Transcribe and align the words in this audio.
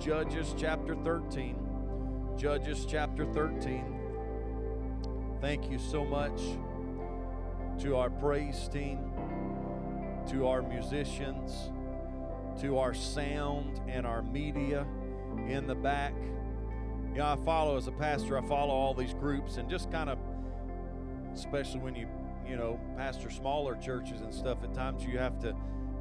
Judges 0.00 0.54
chapter 0.56 0.94
13. 0.94 1.56
Judges 2.38 2.86
chapter 2.88 3.26
13. 3.26 4.00
Thank 5.42 5.70
you 5.70 5.78
so 5.78 6.06
much 6.06 6.40
to 7.82 7.96
our 7.96 8.08
praise 8.08 8.66
team, 8.72 9.12
to 10.30 10.46
our 10.46 10.62
musicians, 10.62 11.70
to 12.62 12.78
our 12.78 12.94
sound 12.94 13.78
and 13.88 14.06
our 14.06 14.22
media 14.22 14.86
in 15.46 15.66
the 15.66 15.74
back. 15.74 16.14
You 17.12 17.18
know, 17.18 17.26
I 17.26 17.36
follow 17.44 17.76
as 17.76 17.86
a 17.86 17.92
pastor, 17.92 18.38
I 18.38 18.48
follow 18.48 18.72
all 18.72 18.94
these 18.94 19.12
groups 19.12 19.58
and 19.58 19.68
just 19.68 19.90
kind 19.90 20.08
of, 20.08 20.18
especially 21.34 21.80
when 21.80 21.94
you, 21.94 22.08
you 22.48 22.56
know, 22.56 22.80
pastor 22.96 23.28
smaller 23.28 23.76
churches 23.76 24.22
and 24.22 24.32
stuff, 24.32 24.64
at 24.64 24.72
times 24.72 25.04
you 25.04 25.18
have 25.18 25.38
to 25.40 25.54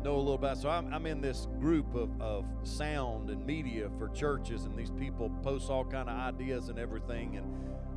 know 0.04 0.16
a 0.16 0.18
little 0.18 0.34
about. 0.34 0.58
So 0.58 0.70
I'm, 0.70 0.94
I'm 0.94 1.06
in 1.06 1.22
this 1.22 1.48
group 1.60 1.94
of, 1.96 2.10
of 2.22 2.46
sound 2.64 3.30
and 3.30 3.46
media 3.46 3.90
for 3.98 4.10
churches, 4.10 4.66
and 4.66 4.76
these 4.76 4.92
people 4.92 5.30
post 5.44 5.70
all 5.70 5.86
kind 5.86 6.10
of 6.10 6.18
ideas 6.18 6.70
and 6.70 6.80
everything. 6.80 7.38
And 7.38 7.46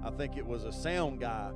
I 0.04 0.10
think 0.10 0.36
it 0.36 0.46
was 0.46 0.64
a 0.64 0.72
sound 0.72 1.20
guy 1.20 1.52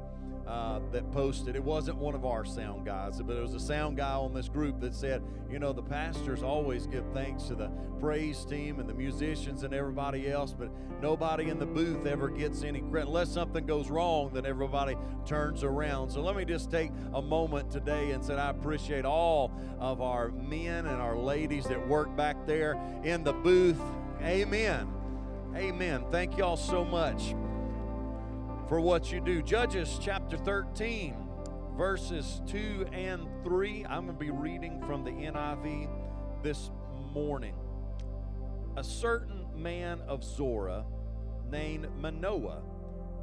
uh, 0.47 0.81
that 0.93 1.11
posted. 1.11 1.57
It 1.57 1.65
wasn't 1.65 1.99
one 1.99 2.15
of 2.15 2.25
our 2.25 2.45
sound 2.45 2.87
guys, 2.87 3.21
but 3.21 3.37
it 3.37 3.43
was 3.43 3.55
a 3.55 3.61
sound 3.61 3.97
guy 3.97 4.13
on 4.13 4.33
this 4.33 4.49
group 4.49 4.81
that 4.81 4.95
said, 4.95 5.23
you 5.51 5.59
know, 5.59 5.73
the 5.73 5.83
pastors 5.83 6.43
always 6.43 6.87
give 6.87 7.05
thanks 7.13 7.45
to 7.45 7.55
the 7.55 7.71
praise 7.99 8.45
team 8.45 8.79
and 8.79 8.89
the 8.89 8.95
musicians 8.95 9.63
and 9.65 9.75
everybody 9.75 10.31
else, 10.31 10.55
but 10.57 10.71
nobody 11.01 11.49
in 11.49 11.59
the 11.59 11.67
booth 11.67 12.07
ever 12.07 12.29
gets 12.29 12.63
any 12.63 12.81
credit. 12.81 13.09
Unless 13.09 13.31
something 13.31 13.67
goes 13.67 13.91
wrong, 13.91 14.31
then 14.33 14.47
everybody 14.47 14.97
turns 15.25 15.65
around. 15.65 16.11
So 16.11 16.21
let 16.23 16.37
me 16.37 16.45
just 16.45 16.71
take 16.71 16.91
a 17.13 17.23
moment 17.23 17.71
today 17.71 18.13
and 18.13 18.25
say 18.25 18.35
I 18.35 18.51
appreciate 18.51 19.05
all 19.05 19.53
of 19.81 20.01
our 20.01 20.29
men 20.31 20.87
and 20.87 21.03
our 21.03 21.17
ladies 21.17 21.65
that 21.65 21.89
work 21.89 22.15
back 22.17 22.47
there 22.47 22.79
in 23.03 23.25
the 23.25 23.33
booth. 23.33 23.81
Amen. 24.23 24.93
Amen. 25.57 26.05
Thank 26.11 26.37
y'all 26.37 26.57
so 26.57 26.85
much 26.85 27.35
for 28.69 28.81
what 28.81 29.13
you 29.13 29.21
do. 29.21 29.43
Judges 29.43 29.99
chapter 30.03 30.37
13, 30.37 31.15
verses 31.77 32.41
2 32.49 32.87
and 32.93 33.27
3. 33.45 33.85
I'm 33.89 34.07
going 34.07 34.19
to 34.19 34.25
be 34.25 34.31
reading 34.31 34.83
from 34.87 35.05
the 35.05 35.13
NIV 35.13 35.89
this 36.43 36.71
morning. 37.13 37.55
A 38.77 38.83
certain 38.83 39.47
man 39.55 40.01
of 40.09 40.25
Zorah 40.25 40.85
named 41.49 41.89
Manoah 41.97 42.63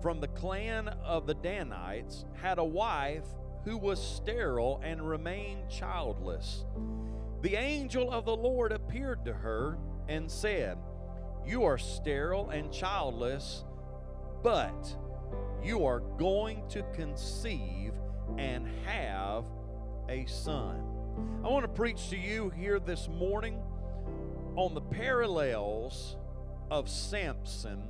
from 0.01 0.21
the 0.21 0.29
clan 0.29 0.87
of 1.03 1.27
the 1.27 1.33
Danites 1.33 2.23
had 2.41 2.57
a 2.57 2.63
wife 2.63 3.25
who 3.65 3.77
was 3.77 4.01
sterile 4.01 4.81
and 4.83 5.07
remained 5.07 5.69
childless. 5.69 6.63
The 7.41 7.55
angel 7.55 8.11
of 8.11 8.23
the 8.23 8.35
Lord 8.35 8.71
appeared 8.71 9.25
to 9.25 9.33
her 9.33 9.77
and 10.07 10.31
said, 10.31 10.77
You 11.45 11.65
are 11.65 11.77
sterile 11.77 12.49
and 12.49 12.71
childless, 12.71 13.65
but 14.41 14.95
you 15.63 15.85
are 15.85 16.01
going 16.17 16.67
to 16.69 16.83
conceive 16.93 17.93
and 18.37 18.67
have 18.85 19.45
a 20.09 20.25
son. 20.25 20.83
I 21.43 21.47
want 21.47 21.63
to 21.63 21.71
preach 21.71 22.09
to 22.09 22.17
you 22.17 22.49
here 22.49 22.79
this 22.79 23.07
morning 23.07 23.61
on 24.55 24.73
the 24.73 24.81
parallels 24.81 26.17
of 26.69 26.89
Samson 26.89 27.83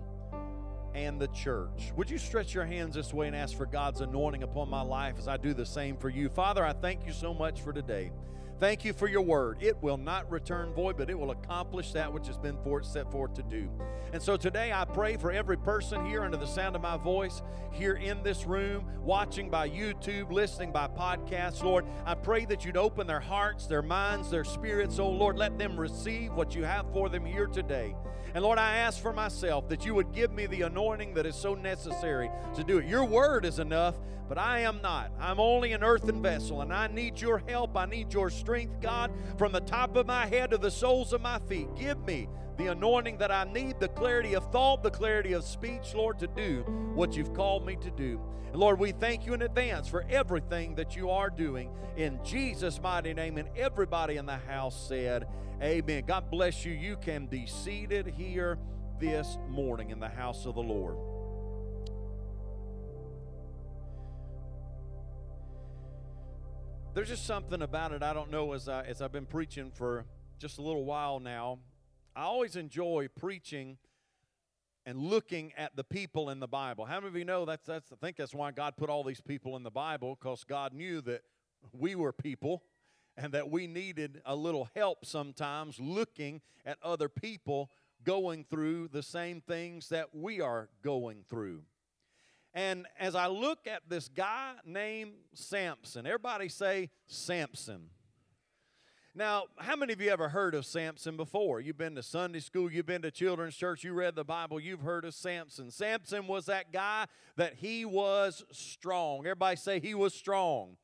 and 0.93 1.19
the 1.19 1.27
church. 1.29 1.91
Would 1.95 2.09
you 2.09 2.17
stretch 2.17 2.53
your 2.53 2.65
hands 2.65 2.95
this 2.95 3.13
way 3.13 3.27
and 3.27 3.35
ask 3.35 3.57
for 3.57 3.65
God's 3.65 4.01
anointing 4.01 4.43
upon 4.43 4.69
my 4.69 4.81
life 4.81 5.15
as 5.17 5.27
I 5.27 5.37
do 5.37 5.53
the 5.53 5.65
same 5.65 5.97
for 5.97 6.09
you? 6.09 6.29
Father, 6.29 6.63
I 6.63 6.73
thank 6.73 7.05
you 7.05 7.13
so 7.13 7.33
much 7.33 7.61
for 7.61 7.73
today. 7.73 8.11
Thank 8.63 8.85
you 8.85 8.93
for 8.93 9.09
your 9.09 9.23
word. 9.23 9.57
It 9.59 9.75
will 9.83 9.97
not 9.97 10.31
return 10.31 10.71
void, 10.73 10.95
but 10.95 11.09
it 11.09 11.19
will 11.19 11.31
accomplish 11.31 11.91
that 11.91 12.13
which 12.13 12.27
has 12.27 12.37
been 12.37 12.55
for 12.63 12.79
it 12.79 12.85
set 12.85 13.11
forth 13.11 13.33
to 13.33 13.43
do. 13.43 13.69
And 14.13 14.23
so 14.23 14.37
today 14.37 14.71
I 14.71 14.85
pray 14.85 15.17
for 15.17 15.33
every 15.33 15.57
person 15.57 16.05
here 16.05 16.23
under 16.23 16.37
the 16.37 16.47
sound 16.47 16.77
of 16.77 16.81
my 16.81 16.95
voice, 16.95 17.41
here 17.73 17.95
in 17.95 18.23
this 18.23 18.45
room, 18.45 18.85
watching 19.01 19.49
by 19.49 19.69
YouTube, 19.69 20.31
listening 20.31 20.71
by 20.71 20.87
podcast, 20.87 21.61
Lord. 21.61 21.83
I 22.05 22.15
pray 22.15 22.45
that 22.45 22.63
you'd 22.63 22.77
open 22.77 23.05
their 23.05 23.19
hearts, 23.19 23.67
their 23.67 23.81
minds, 23.81 24.31
their 24.31 24.45
spirits. 24.45 24.97
Oh 24.97 25.09
Lord, 25.09 25.37
let 25.37 25.57
them 25.57 25.77
receive 25.77 26.33
what 26.33 26.55
you 26.55 26.63
have 26.63 26.85
for 26.93 27.09
them 27.09 27.25
here 27.25 27.47
today. 27.47 27.97
And 28.33 28.45
Lord, 28.45 28.59
I 28.59 28.77
ask 28.77 29.01
for 29.01 29.11
myself 29.11 29.67
that 29.67 29.85
you 29.85 29.93
would 29.93 30.13
give 30.13 30.31
me 30.31 30.45
the 30.45 30.61
anointing 30.61 31.15
that 31.15 31.25
is 31.25 31.35
so 31.35 31.53
necessary 31.53 32.31
to 32.55 32.63
do 32.63 32.77
it. 32.77 32.85
Your 32.85 33.03
word 33.03 33.43
is 33.43 33.59
enough, 33.59 33.95
but 34.33 34.41
I 34.41 34.61
am 34.61 34.81
not. 34.81 35.11
I'm 35.19 35.39
only 35.39 35.73
an 35.73 35.83
earthen 35.83 36.19
vessel, 36.19 36.61
and 36.61 36.73
I 36.73 36.87
need 36.87 37.21
your 37.21 37.43
help. 37.47 37.77
I 37.77 37.85
need 37.85 38.11
your 38.11 38.31
strength, 38.31 38.81
God, 38.81 39.11
from 39.37 39.51
the 39.51 39.59
top 39.59 39.95
of 39.95 40.07
my 40.07 40.25
head 40.25 40.49
to 40.49 40.57
the 40.57 40.71
soles 40.71 41.13
of 41.13 41.21
my 41.21 41.37
feet. 41.47 41.67
Give 41.75 42.03
me 42.03 42.27
the 42.57 42.71
anointing 42.71 43.19
that 43.19 43.29
I 43.29 43.43
need, 43.43 43.79
the 43.79 43.89
clarity 43.89 44.33
of 44.33 44.51
thought, 44.51 44.81
the 44.81 44.89
clarity 44.89 45.33
of 45.33 45.43
speech, 45.43 45.93
Lord, 45.93 46.17
to 46.17 46.25
do 46.25 46.63
what 46.95 47.15
you've 47.15 47.35
called 47.35 47.63
me 47.63 47.75
to 47.75 47.91
do. 47.91 48.19
And 48.47 48.55
Lord, 48.55 48.79
we 48.79 48.91
thank 48.91 49.27
you 49.27 49.35
in 49.35 49.43
advance 49.43 49.87
for 49.87 50.03
everything 50.09 50.73
that 50.77 50.95
you 50.95 51.11
are 51.11 51.29
doing 51.29 51.69
in 51.95 52.19
Jesus' 52.23 52.81
mighty 52.81 53.13
name. 53.13 53.37
And 53.37 53.49
everybody 53.55 54.17
in 54.17 54.25
the 54.25 54.37
house 54.37 54.87
said, 54.87 55.27
Amen. 55.61 56.05
God 56.07 56.31
bless 56.31 56.65
you. 56.65 56.71
You 56.71 56.97
can 56.97 57.27
be 57.27 57.45
seated 57.45 58.07
here 58.07 58.57
this 58.99 59.37
morning 59.47 59.91
in 59.91 59.99
the 59.99 60.09
house 60.09 60.47
of 60.47 60.55
the 60.55 60.63
Lord. 60.63 61.12
There's 66.93 67.09
just 67.09 67.25
something 67.25 67.63
about 67.63 67.91
it. 67.91 68.03
I 68.03 68.13
don't 68.13 68.29
know 68.29 68.53
as 68.53 68.69
I 68.69 68.83
as 68.83 69.01
I've 69.01 69.11
been 69.11 69.25
preaching 69.25 69.71
for 69.71 70.05
just 70.37 70.59
a 70.59 70.61
little 70.61 70.85
while 70.85 71.19
now. 71.19 71.57
I 72.15 72.21
always 72.21 72.55
enjoy 72.55 73.07
preaching 73.19 73.79
and 74.85 74.99
looking 74.99 75.53
at 75.57 75.75
the 75.75 75.83
people 75.83 76.29
in 76.29 76.39
the 76.39 76.47
Bible. 76.47 76.85
How 76.85 76.97
many 76.97 77.07
of 77.07 77.15
you 77.15 77.25
know 77.25 77.45
that's 77.45 77.65
that's 77.65 77.91
I 77.91 77.95
think 77.95 78.17
that's 78.17 78.35
why 78.35 78.51
God 78.51 78.77
put 78.77 78.91
all 78.91 79.03
these 79.03 79.21
people 79.21 79.55
in 79.55 79.63
the 79.63 79.71
Bible 79.71 80.15
because 80.21 80.43
God 80.43 80.71
knew 80.71 81.01
that 81.01 81.23
we 81.71 81.95
were 81.95 82.13
people 82.13 82.61
and 83.17 83.33
that 83.33 83.49
we 83.49 83.65
needed 83.65 84.21
a 84.23 84.35
little 84.35 84.69
help 84.75 85.03
sometimes 85.03 85.79
looking 85.79 86.41
at 86.63 86.77
other 86.83 87.09
people 87.09 87.71
going 88.03 88.45
through 88.51 88.89
the 88.89 89.01
same 89.01 89.41
things 89.41 89.89
that 89.89 90.13
we 90.13 90.41
are 90.41 90.69
going 90.83 91.23
through. 91.27 91.63
And 92.53 92.85
as 92.99 93.15
I 93.15 93.27
look 93.27 93.67
at 93.67 93.81
this 93.89 94.07
guy 94.09 94.53
named 94.65 95.13
Samson, 95.33 96.05
everybody 96.05 96.49
say 96.49 96.89
Samson. 97.07 97.89
Now, 99.15 99.43
how 99.57 99.75
many 99.75 99.93
of 99.93 100.01
you 100.01 100.09
ever 100.09 100.29
heard 100.29 100.55
of 100.55 100.65
Samson 100.65 101.17
before? 101.17 101.59
You've 101.59 101.77
been 101.77 101.93
to 101.95 102.03
Sunday 102.03 102.39
school, 102.39 102.71
you've 102.71 102.87
been 102.87 103.03
to 103.03 103.11
children's 103.11 103.55
church, 103.55 103.83
you 103.83 103.93
read 103.93 104.15
the 104.15 104.23
Bible, 104.23 104.59
you've 104.59 104.81
heard 104.81 105.05
of 105.05 105.13
Samson. 105.13 105.69
Samson 105.69 106.25
was 106.25 106.47
that 106.47 106.71
guy 106.71 107.05
that 107.35 107.53
he 107.55 107.85
was 107.85 108.43
strong. 108.51 109.19
Everybody 109.19 109.55
say 109.55 109.79
he 109.79 109.93
was 109.93 110.15
strong. 110.15 110.77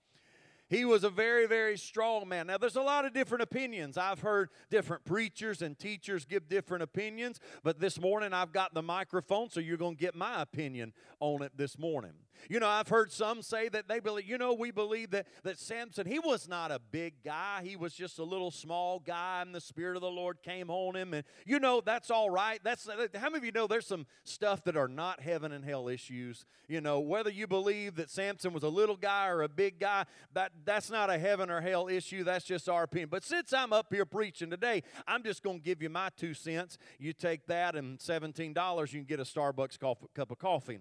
He 0.69 0.85
was 0.85 1.03
a 1.03 1.09
very, 1.09 1.47
very 1.47 1.77
strong 1.77 2.29
man. 2.29 2.47
Now, 2.47 2.57
there's 2.57 2.75
a 2.75 2.81
lot 2.81 3.03
of 3.03 3.13
different 3.13 3.41
opinions. 3.41 3.97
I've 3.97 4.19
heard 4.19 4.49
different 4.69 5.03
preachers 5.03 5.63
and 5.63 5.77
teachers 5.77 6.25
give 6.25 6.47
different 6.47 6.83
opinions, 6.83 7.39
but 7.63 7.79
this 7.79 7.99
morning 7.99 8.33
I've 8.33 8.51
got 8.51 8.75
the 8.75 8.83
microphone, 8.83 9.49
so 9.49 9.59
you're 9.59 9.77
going 9.77 9.95
to 9.95 9.99
get 9.99 10.13
my 10.13 10.41
opinion 10.41 10.93
on 11.19 11.41
it 11.41 11.53
this 11.57 11.79
morning. 11.79 12.13
You 12.47 12.59
know, 12.59 12.67
I've 12.67 12.87
heard 12.87 13.11
some 13.11 13.41
say 13.41 13.69
that 13.69 13.87
they 13.87 13.99
believe, 13.99 14.27
you 14.27 14.37
know, 14.37 14.53
we 14.53 14.71
believe 14.71 15.11
that, 15.11 15.27
that 15.43 15.59
Samson, 15.59 16.07
he 16.07 16.19
was 16.19 16.47
not 16.47 16.71
a 16.71 16.79
big 16.91 17.15
guy. 17.23 17.61
He 17.63 17.75
was 17.75 17.93
just 17.93 18.19
a 18.19 18.23
little 18.23 18.51
small 18.51 18.99
guy, 18.99 19.41
and 19.41 19.53
the 19.53 19.61
Spirit 19.61 19.95
of 19.95 20.01
the 20.01 20.09
Lord 20.09 20.41
came 20.43 20.69
on 20.69 20.95
him. 20.95 21.13
And, 21.13 21.23
you 21.45 21.59
know, 21.59 21.81
that's 21.81 22.09
all 22.09 22.29
right. 22.29 22.59
That's 22.63 22.87
How 22.87 23.29
many 23.29 23.37
of 23.37 23.45
you 23.45 23.51
know 23.51 23.67
there's 23.67 23.87
some 23.87 24.05
stuff 24.23 24.63
that 24.63 24.77
are 24.77 24.87
not 24.87 25.21
heaven 25.21 25.51
and 25.51 25.65
hell 25.65 25.87
issues? 25.87 26.45
You 26.67 26.81
know, 26.81 26.99
whether 26.99 27.29
you 27.29 27.47
believe 27.47 27.95
that 27.95 28.09
Samson 28.09 28.53
was 28.53 28.63
a 28.63 28.69
little 28.69 28.97
guy 28.97 29.27
or 29.27 29.41
a 29.41 29.49
big 29.49 29.79
guy, 29.79 30.05
that, 30.33 30.51
that's 30.65 30.89
not 30.89 31.09
a 31.09 31.17
heaven 31.17 31.49
or 31.49 31.61
hell 31.61 31.87
issue. 31.87 32.23
That's 32.23 32.45
just 32.45 32.69
our 32.69 32.83
opinion. 32.83 33.09
But 33.11 33.23
since 33.23 33.53
I'm 33.53 33.73
up 33.73 33.87
here 33.91 34.05
preaching 34.05 34.49
today, 34.49 34.83
I'm 35.07 35.23
just 35.23 35.43
going 35.43 35.59
to 35.59 35.63
give 35.63 35.81
you 35.81 35.89
my 35.89 36.09
two 36.15 36.33
cents. 36.33 36.77
You 36.99 37.13
take 37.13 37.47
that 37.47 37.75
and 37.75 37.99
$17, 37.99 38.93
you 38.93 38.99
can 38.99 39.05
get 39.05 39.19
a 39.19 39.23
Starbucks 39.23 39.79
coffee, 39.79 40.07
cup 40.13 40.31
of 40.31 40.39
coffee. 40.39 40.79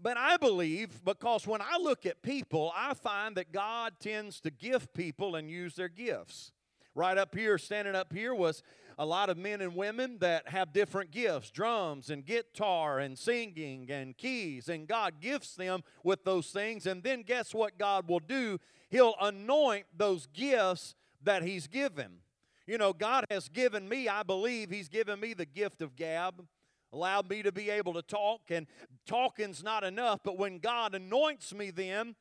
But 0.00 0.16
I 0.16 0.36
believe 0.36 1.04
because 1.04 1.46
when 1.46 1.60
I 1.60 1.76
look 1.80 2.06
at 2.06 2.22
people, 2.22 2.72
I 2.74 2.94
find 2.94 3.36
that 3.36 3.52
God 3.52 3.94
tends 3.98 4.40
to 4.40 4.50
gift 4.50 4.94
people 4.94 5.36
and 5.36 5.50
use 5.50 5.74
their 5.74 5.88
gifts. 5.88 6.52
Right 6.94 7.18
up 7.18 7.34
here, 7.34 7.58
standing 7.58 7.94
up 7.94 8.12
here, 8.12 8.34
was 8.34 8.62
a 8.98 9.06
lot 9.06 9.30
of 9.30 9.36
men 9.36 9.60
and 9.60 9.76
women 9.76 10.18
that 10.18 10.48
have 10.48 10.72
different 10.72 11.12
gifts 11.12 11.50
drums 11.50 12.10
and 12.10 12.24
guitar 12.24 12.98
and 12.98 13.16
singing 13.16 13.88
and 13.90 14.16
keys. 14.16 14.68
And 14.68 14.86
God 14.88 15.20
gifts 15.20 15.54
them 15.54 15.82
with 16.02 16.24
those 16.24 16.48
things. 16.48 16.86
And 16.86 17.02
then 17.02 17.22
guess 17.22 17.54
what 17.54 17.78
God 17.78 18.08
will 18.08 18.20
do? 18.20 18.58
He'll 18.90 19.14
anoint 19.20 19.86
those 19.96 20.26
gifts 20.26 20.94
that 21.22 21.42
He's 21.42 21.66
given. 21.66 22.18
You 22.66 22.78
know, 22.78 22.92
God 22.92 23.24
has 23.30 23.48
given 23.48 23.88
me, 23.88 24.08
I 24.08 24.22
believe, 24.22 24.70
He's 24.70 24.88
given 24.88 25.20
me 25.20 25.34
the 25.34 25.46
gift 25.46 25.82
of 25.82 25.96
gab 25.96 26.44
allowed 26.92 27.28
me 27.28 27.42
to 27.42 27.52
be 27.52 27.70
able 27.70 27.94
to 27.94 28.02
talk, 28.02 28.42
and 28.50 28.66
talking's 29.06 29.62
not 29.62 29.84
enough, 29.84 30.20
but 30.24 30.38
when 30.38 30.58
God 30.58 30.94
anoints 30.94 31.54
me 31.54 31.70
then 31.70 32.14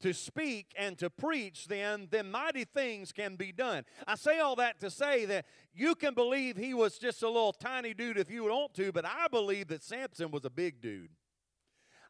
to 0.00 0.12
speak 0.12 0.72
and 0.76 0.98
to 0.98 1.08
preach, 1.08 1.66
then, 1.68 2.08
then 2.10 2.30
mighty 2.30 2.64
things 2.64 3.12
can 3.12 3.36
be 3.36 3.52
done. 3.52 3.84
I 4.06 4.16
say 4.16 4.40
all 4.40 4.56
that 4.56 4.80
to 4.80 4.90
say 4.90 5.24
that 5.26 5.46
you 5.72 5.94
can 5.94 6.14
believe 6.14 6.56
he 6.56 6.74
was 6.74 6.98
just 6.98 7.22
a 7.22 7.28
little 7.28 7.52
tiny 7.52 7.94
dude 7.94 8.18
if 8.18 8.30
you 8.30 8.44
want 8.44 8.74
to, 8.74 8.92
but 8.92 9.04
I 9.04 9.28
believe 9.30 9.68
that 9.68 9.82
Samson 9.82 10.30
was 10.30 10.44
a 10.44 10.50
big 10.50 10.80
dude. 10.80 11.10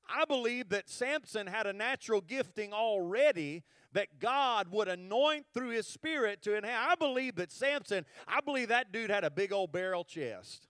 I 0.09 0.25
believe 0.25 0.71
that 0.71 0.89
Samson 0.89 1.47
had 1.47 1.67
a 1.67 1.73
natural 1.73 2.21
gifting 2.21 2.73
already 2.73 3.63
that 3.93 4.19
God 4.19 4.69
would 4.69 4.89
anoint 4.89 5.47
through 5.55 5.71
his 5.71 5.87
spirit 5.87 6.43
to 6.43 6.57
enhance. 6.57 6.87
I 6.91 6.95
believe 6.97 7.37
that 7.37 7.53
Samson, 7.53 8.05
I 8.27 8.41
believe 8.41 8.69
that 8.69 8.91
dude 8.91 9.11
had 9.11 9.25
a 9.25 9.31
big 9.31 9.53
old 9.53 9.71
barrel 9.71 10.05
chest. 10.05 10.67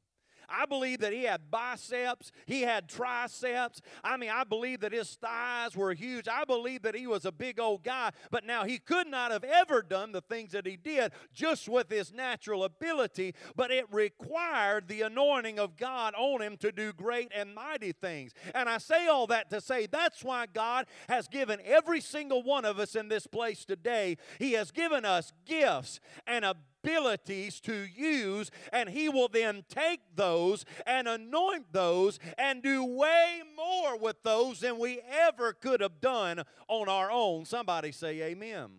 I 0.49 0.67
believe 0.67 1.01
that 1.01 1.13
he 1.13 1.25
had 1.25 1.51
biceps, 1.51 2.33
he 2.47 2.63
had 2.63 2.89
triceps. 2.89 3.81
I 4.03 4.17
mean, 4.17 4.31
I 4.31 4.45
believe 4.45 4.81
that 4.81 4.93
his 4.93 5.15
thighs 5.15 5.77
were 5.77 5.93
huge. 5.93 6.29
I 6.29 6.45
believe 6.45 6.83
that 6.83 6.95
he 6.95 7.07
was 7.07 7.25
a 7.25 7.33
big 7.33 7.59
old 7.59 7.83
guy, 7.83 8.11
but 8.31 8.45
now 8.45 8.65
he 8.65 8.79
could 8.79 9.07
not 9.07 9.31
have 9.31 9.45
ever 9.45 9.83
done 9.83 10.13
the 10.13 10.21
things 10.21 10.53
that 10.53 10.67
he 10.67 10.77
did 10.77 11.13
just 11.33 11.69
with 11.69 11.91
his 11.91 12.13
natural 12.13 12.65
ability, 12.65 13.35
but 13.57 13.71
it 13.71 13.87
required 13.91 14.89
the 14.89 15.03
anointing 15.03 15.59
of 15.59 15.77
God 15.77 16.15
on 16.17 16.41
him 16.41 16.57
to 16.59 16.73
do 16.73 16.93
great 16.93 17.31
and 17.35 17.55
mighty 17.55 17.93
things. 17.93 18.33
And 18.55 18.69
I 18.69 18.79
say 18.79 19.07
all 19.07 19.27
that 19.29 19.51
to 19.51 19.61
say 19.61 19.87
that's 19.87 20.23
why 20.25 20.47
God 20.47 20.87
has 21.09 21.29
given 21.29 21.61
every 21.65 22.01
single 22.01 22.43
one 22.43 22.65
of 22.65 22.79
us 22.79 22.95
in 22.95 23.09
this 23.09 23.27
place 23.27 23.65
today, 23.65 24.17
He 24.39 24.53
has 24.53 24.71
given 24.71 25.05
us 25.05 25.33
gifts 25.47 26.01
and 26.27 26.45
abilities 26.45 26.72
abilities 26.83 27.61
to 27.61 27.75
use, 27.75 28.51
and 28.73 28.89
He 28.89 29.09
will 29.09 29.29
then 29.29 29.65
take 29.69 30.01
those 30.15 30.65
and 30.87 31.09
anoint 31.09 31.73
those 31.73 32.19
and 32.39 32.63
do 32.63 32.85
way 32.85 33.43
more 33.57 33.99
with 33.99 34.23
those 34.23 34.61
than 34.61 34.79
we 34.79 35.01
ever 35.11 35.53
could 35.53 35.81
have 35.81 36.01
done 36.01 36.43
on 36.69 36.89
our 36.89 37.11
own. 37.11 37.45
Somebody 37.45 37.93
say, 37.93 38.21
Amen. 38.23 38.71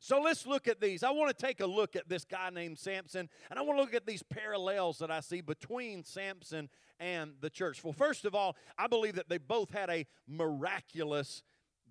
So 0.00 0.20
let's 0.20 0.48
look 0.48 0.66
at 0.66 0.80
these. 0.80 1.04
I 1.04 1.10
want 1.10 1.36
to 1.36 1.46
take 1.46 1.60
a 1.60 1.66
look 1.66 1.94
at 1.94 2.08
this 2.08 2.24
guy 2.24 2.50
named 2.50 2.76
Samson, 2.76 3.28
and 3.48 3.58
I 3.58 3.62
want 3.62 3.78
to 3.78 3.82
look 3.82 3.94
at 3.94 4.04
these 4.04 4.24
parallels 4.24 4.98
that 4.98 5.12
I 5.12 5.20
see 5.20 5.40
between 5.40 6.04
Samson 6.04 6.68
and 6.98 7.34
the 7.40 7.48
church. 7.48 7.84
Well, 7.84 7.92
first 7.92 8.24
of 8.24 8.34
all, 8.34 8.56
I 8.76 8.88
believe 8.88 9.14
that 9.14 9.28
they 9.28 9.38
both 9.38 9.70
had 9.70 9.90
a 9.90 10.04
miraculous 10.26 11.44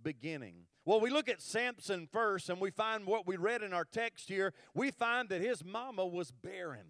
beginning. 0.04 0.66
Well, 0.84 1.00
we 1.00 1.12
look 1.12 1.30
at 1.30 1.42
Samson 1.42 2.08
first, 2.12 2.50
and 2.50 2.60
we 2.60 2.72
find 2.72 3.06
what 3.06 3.28
we 3.28 3.38
read 3.38 3.62
in 3.62 3.72
our 3.72 3.86
text 3.86 4.28
here. 4.28 4.54
We 4.74 4.90
find 4.90 5.30
that 5.30 5.42
his 5.42 5.64
mama 5.64 6.06
was 6.06 6.32
barren. 6.32 6.88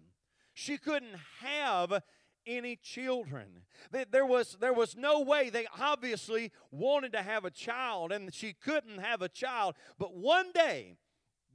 She 0.54 0.78
couldn't 0.78 1.16
have 1.40 2.02
any 2.46 2.76
children. 2.76 3.62
There 4.10 4.26
was, 4.26 4.56
there 4.60 4.72
was 4.72 4.96
no 4.96 5.20
way. 5.20 5.50
They 5.50 5.66
obviously 5.78 6.52
wanted 6.70 7.12
to 7.12 7.22
have 7.22 7.44
a 7.44 7.50
child, 7.50 8.12
and 8.12 8.32
she 8.32 8.54
couldn't 8.54 8.98
have 8.98 9.20
a 9.20 9.28
child. 9.28 9.74
But 9.98 10.16
one 10.16 10.52
day, 10.52 10.96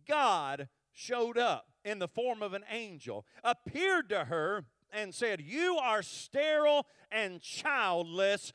God 0.07 0.69
showed 0.94 1.38
up 1.38 1.68
in 1.83 2.00
the 2.00 2.07
form 2.07 2.42
of 2.44 2.54
an 2.54 2.63
angel, 2.69 3.25
appeared 3.44 4.10
to 4.10 4.25
her, 4.25 4.66
and 4.92 5.13
said, 5.13 5.42
You 5.42 5.78
are 5.81 6.04
sterile 6.04 6.86
and 7.12 7.42
childless, 7.42 8.54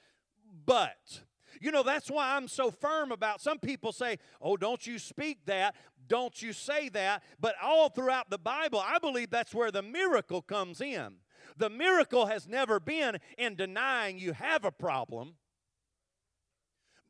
but 0.64 1.22
you 1.62 1.70
know, 1.70 1.82
that's 1.82 2.10
why 2.10 2.36
I'm 2.36 2.48
so 2.48 2.70
firm 2.70 3.12
about 3.12 3.40
some 3.40 3.58
people 3.58 3.92
say, 3.92 4.18
oh, 4.40 4.56
don't 4.56 4.86
you 4.86 4.98
speak 4.98 5.44
that, 5.46 5.76
don't 6.08 6.42
you 6.42 6.52
say 6.52 6.88
that. 6.90 7.22
But 7.40 7.54
all 7.62 7.88
throughout 7.88 8.30
the 8.30 8.38
Bible, 8.38 8.82
I 8.84 8.98
believe 8.98 9.30
that's 9.30 9.54
where 9.54 9.70
the 9.70 9.82
miracle 9.82 10.42
comes 10.42 10.80
in. 10.80 11.14
The 11.56 11.70
miracle 11.70 12.26
has 12.26 12.48
never 12.48 12.80
been 12.80 13.18
in 13.38 13.54
denying 13.54 14.18
you 14.18 14.32
have 14.32 14.64
a 14.64 14.72
problem. 14.72 15.34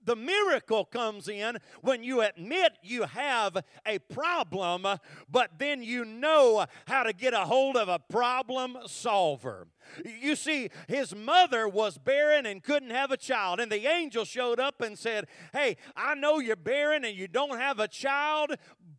The 0.04 0.16
miracle 0.16 0.84
comes 0.84 1.28
in 1.28 1.58
when 1.80 2.02
you 2.02 2.20
admit 2.20 2.78
you 2.82 3.04
have 3.04 3.58
a 3.86 3.98
problem, 3.98 4.86
but 5.30 5.58
then 5.58 5.82
you 5.82 6.04
know 6.04 6.66
how 6.86 7.02
to 7.02 7.12
get 7.12 7.34
a 7.34 7.40
hold 7.40 7.76
of 7.76 7.88
a 7.88 7.98
problem 7.98 8.78
solver. 8.86 9.68
You 10.04 10.36
see, 10.36 10.70
his 10.88 11.14
mother 11.14 11.68
was 11.68 11.98
barren 11.98 12.46
and 12.46 12.62
couldn't 12.62 12.90
have 12.90 13.10
a 13.10 13.16
child, 13.16 13.60
and 13.60 13.70
the 13.70 13.86
angel 13.86 14.24
showed 14.24 14.60
up 14.60 14.80
and 14.80 14.98
said, 14.98 15.26
Hey, 15.52 15.76
I 15.96 16.14
know 16.14 16.38
you're 16.38 16.56
barren 16.56 17.04
and 17.04 17.16
you 17.16 17.28
don't 17.28 17.58
have 17.58 17.78
a 17.78 17.88
child, 17.88 18.54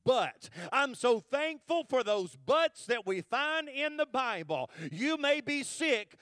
but 0.06 0.50
I'm 0.72 0.96
so 0.96 1.20
thankful 1.20 1.86
for 1.90 2.04
those 2.04 2.36
buts 2.36 2.86
that 2.88 3.06
we 3.06 3.22
find 3.22 3.70
in 3.70 3.98
the 3.98 4.06
Bible. 4.06 4.70
You 4.92 5.18
may 5.18 5.42
be 5.42 5.64
sick, 5.64 6.16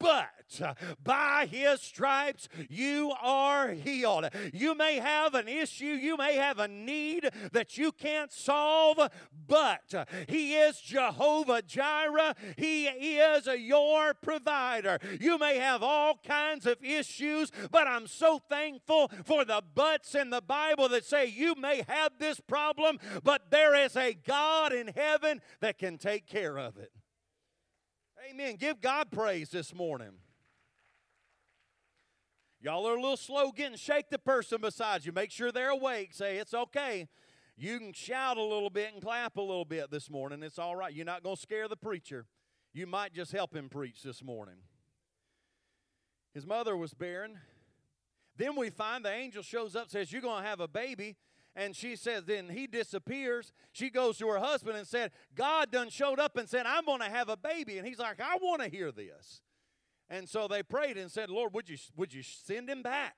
but 0.00 0.60
uh, 0.64 0.74
by 1.04 1.46
his 1.48 1.80
stripes 1.80 2.48
you 2.68 3.12
are 3.22 3.68
healed. 3.68 4.28
You 4.52 4.74
may 4.74 4.96
have 4.96 5.34
an 5.34 5.46
issue, 5.46 5.84
you 5.84 6.16
may 6.16 6.34
have 6.36 6.58
a 6.58 6.66
need 6.66 7.30
that 7.52 7.78
you 7.78 7.92
can't 7.92 8.32
solve, 8.32 8.98
but 9.46 9.94
uh, 9.94 10.06
he 10.26 10.54
is 10.54 10.80
Jehovah 10.80 11.62
Jireh. 11.62 12.34
He 12.56 12.86
is 12.86 13.46
your 13.46 14.14
provider. 14.14 14.98
You 15.20 15.38
may 15.38 15.58
have 15.58 15.82
all 15.82 16.18
kinds 16.26 16.66
of 16.66 16.82
issues, 16.82 17.52
but 17.70 17.86
I'm 17.86 18.06
so 18.06 18.40
thankful 18.48 19.10
for 19.24 19.44
the 19.44 19.62
buts 19.74 20.14
in 20.14 20.30
the 20.30 20.42
Bible 20.42 20.88
that 20.88 21.04
say 21.04 21.26
you 21.26 21.54
may 21.54 21.84
have 21.86 22.12
this 22.18 22.40
problem, 22.40 22.98
but 23.22 23.50
there 23.50 23.74
is 23.74 23.96
a 23.96 24.14
God 24.14 24.72
in 24.72 24.88
heaven 24.88 25.42
that 25.60 25.78
can 25.78 25.98
take 25.98 26.26
care 26.26 26.58
of 26.58 26.78
it. 26.78 26.90
Amen. 28.28 28.56
Give 28.56 28.80
God 28.80 29.10
praise 29.10 29.48
this 29.50 29.74
morning. 29.74 30.12
Y'all 32.60 32.86
are 32.86 32.96
a 32.96 33.00
little 33.00 33.16
slow 33.16 33.50
getting 33.50 33.78
shake 33.78 34.10
the 34.10 34.18
person 34.18 34.60
beside 34.60 35.06
you. 35.06 35.12
Make 35.12 35.30
sure 35.30 35.50
they're 35.50 35.70
awake. 35.70 36.12
Say 36.12 36.36
it's 36.36 36.52
okay. 36.52 37.08
You 37.56 37.78
can 37.78 37.92
shout 37.94 38.36
a 38.36 38.42
little 38.42 38.68
bit 38.68 38.92
and 38.92 39.02
clap 39.02 39.38
a 39.38 39.40
little 39.40 39.64
bit 39.64 39.90
this 39.90 40.10
morning. 40.10 40.42
It's 40.42 40.58
all 40.58 40.76
right. 40.76 40.92
You're 40.92 41.06
not 41.06 41.22
going 41.22 41.36
to 41.36 41.40
scare 41.40 41.68
the 41.68 41.76
preacher. 41.76 42.26
You 42.74 42.86
might 42.86 43.14
just 43.14 43.32
help 43.32 43.54
him 43.54 43.70
preach 43.70 44.02
this 44.02 44.22
morning. 44.22 44.56
His 46.34 46.46
mother 46.46 46.76
was 46.76 46.92
barren. 46.92 47.38
Then 48.36 48.54
we 48.54 48.68
find 48.68 49.04
the 49.04 49.12
angel 49.12 49.42
shows 49.42 49.74
up, 49.74 49.88
says, 49.88 50.12
You're 50.12 50.22
going 50.22 50.42
to 50.42 50.48
have 50.48 50.60
a 50.60 50.68
baby 50.68 51.16
and 51.56 51.74
she 51.74 51.96
says, 51.96 52.24
then 52.24 52.48
he 52.48 52.66
disappears. 52.66 53.52
She 53.72 53.90
goes 53.90 54.18
to 54.18 54.28
her 54.28 54.38
husband 54.38 54.76
and 54.76 54.86
said, 54.86 55.10
God 55.34 55.70
done 55.70 55.90
showed 55.90 56.20
up 56.20 56.36
and 56.36 56.48
said, 56.48 56.64
I'm 56.66 56.84
going 56.84 57.00
to 57.00 57.10
have 57.10 57.28
a 57.28 57.36
baby. 57.36 57.78
And 57.78 57.86
he's 57.86 57.98
like, 57.98 58.20
I 58.20 58.36
want 58.36 58.62
to 58.62 58.68
hear 58.68 58.92
this. 58.92 59.42
And 60.08 60.28
so 60.28 60.48
they 60.48 60.62
prayed 60.62 60.96
and 60.96 61.10
said, 61.10 61.30
Lord, 61.30 61.52
would 61.54 61.68
you, 61.68 61.76
would 61.96 62.14
you 62.14 62.22
send 62.22 62.68
him 62.68 62.82
back 62.82 63.16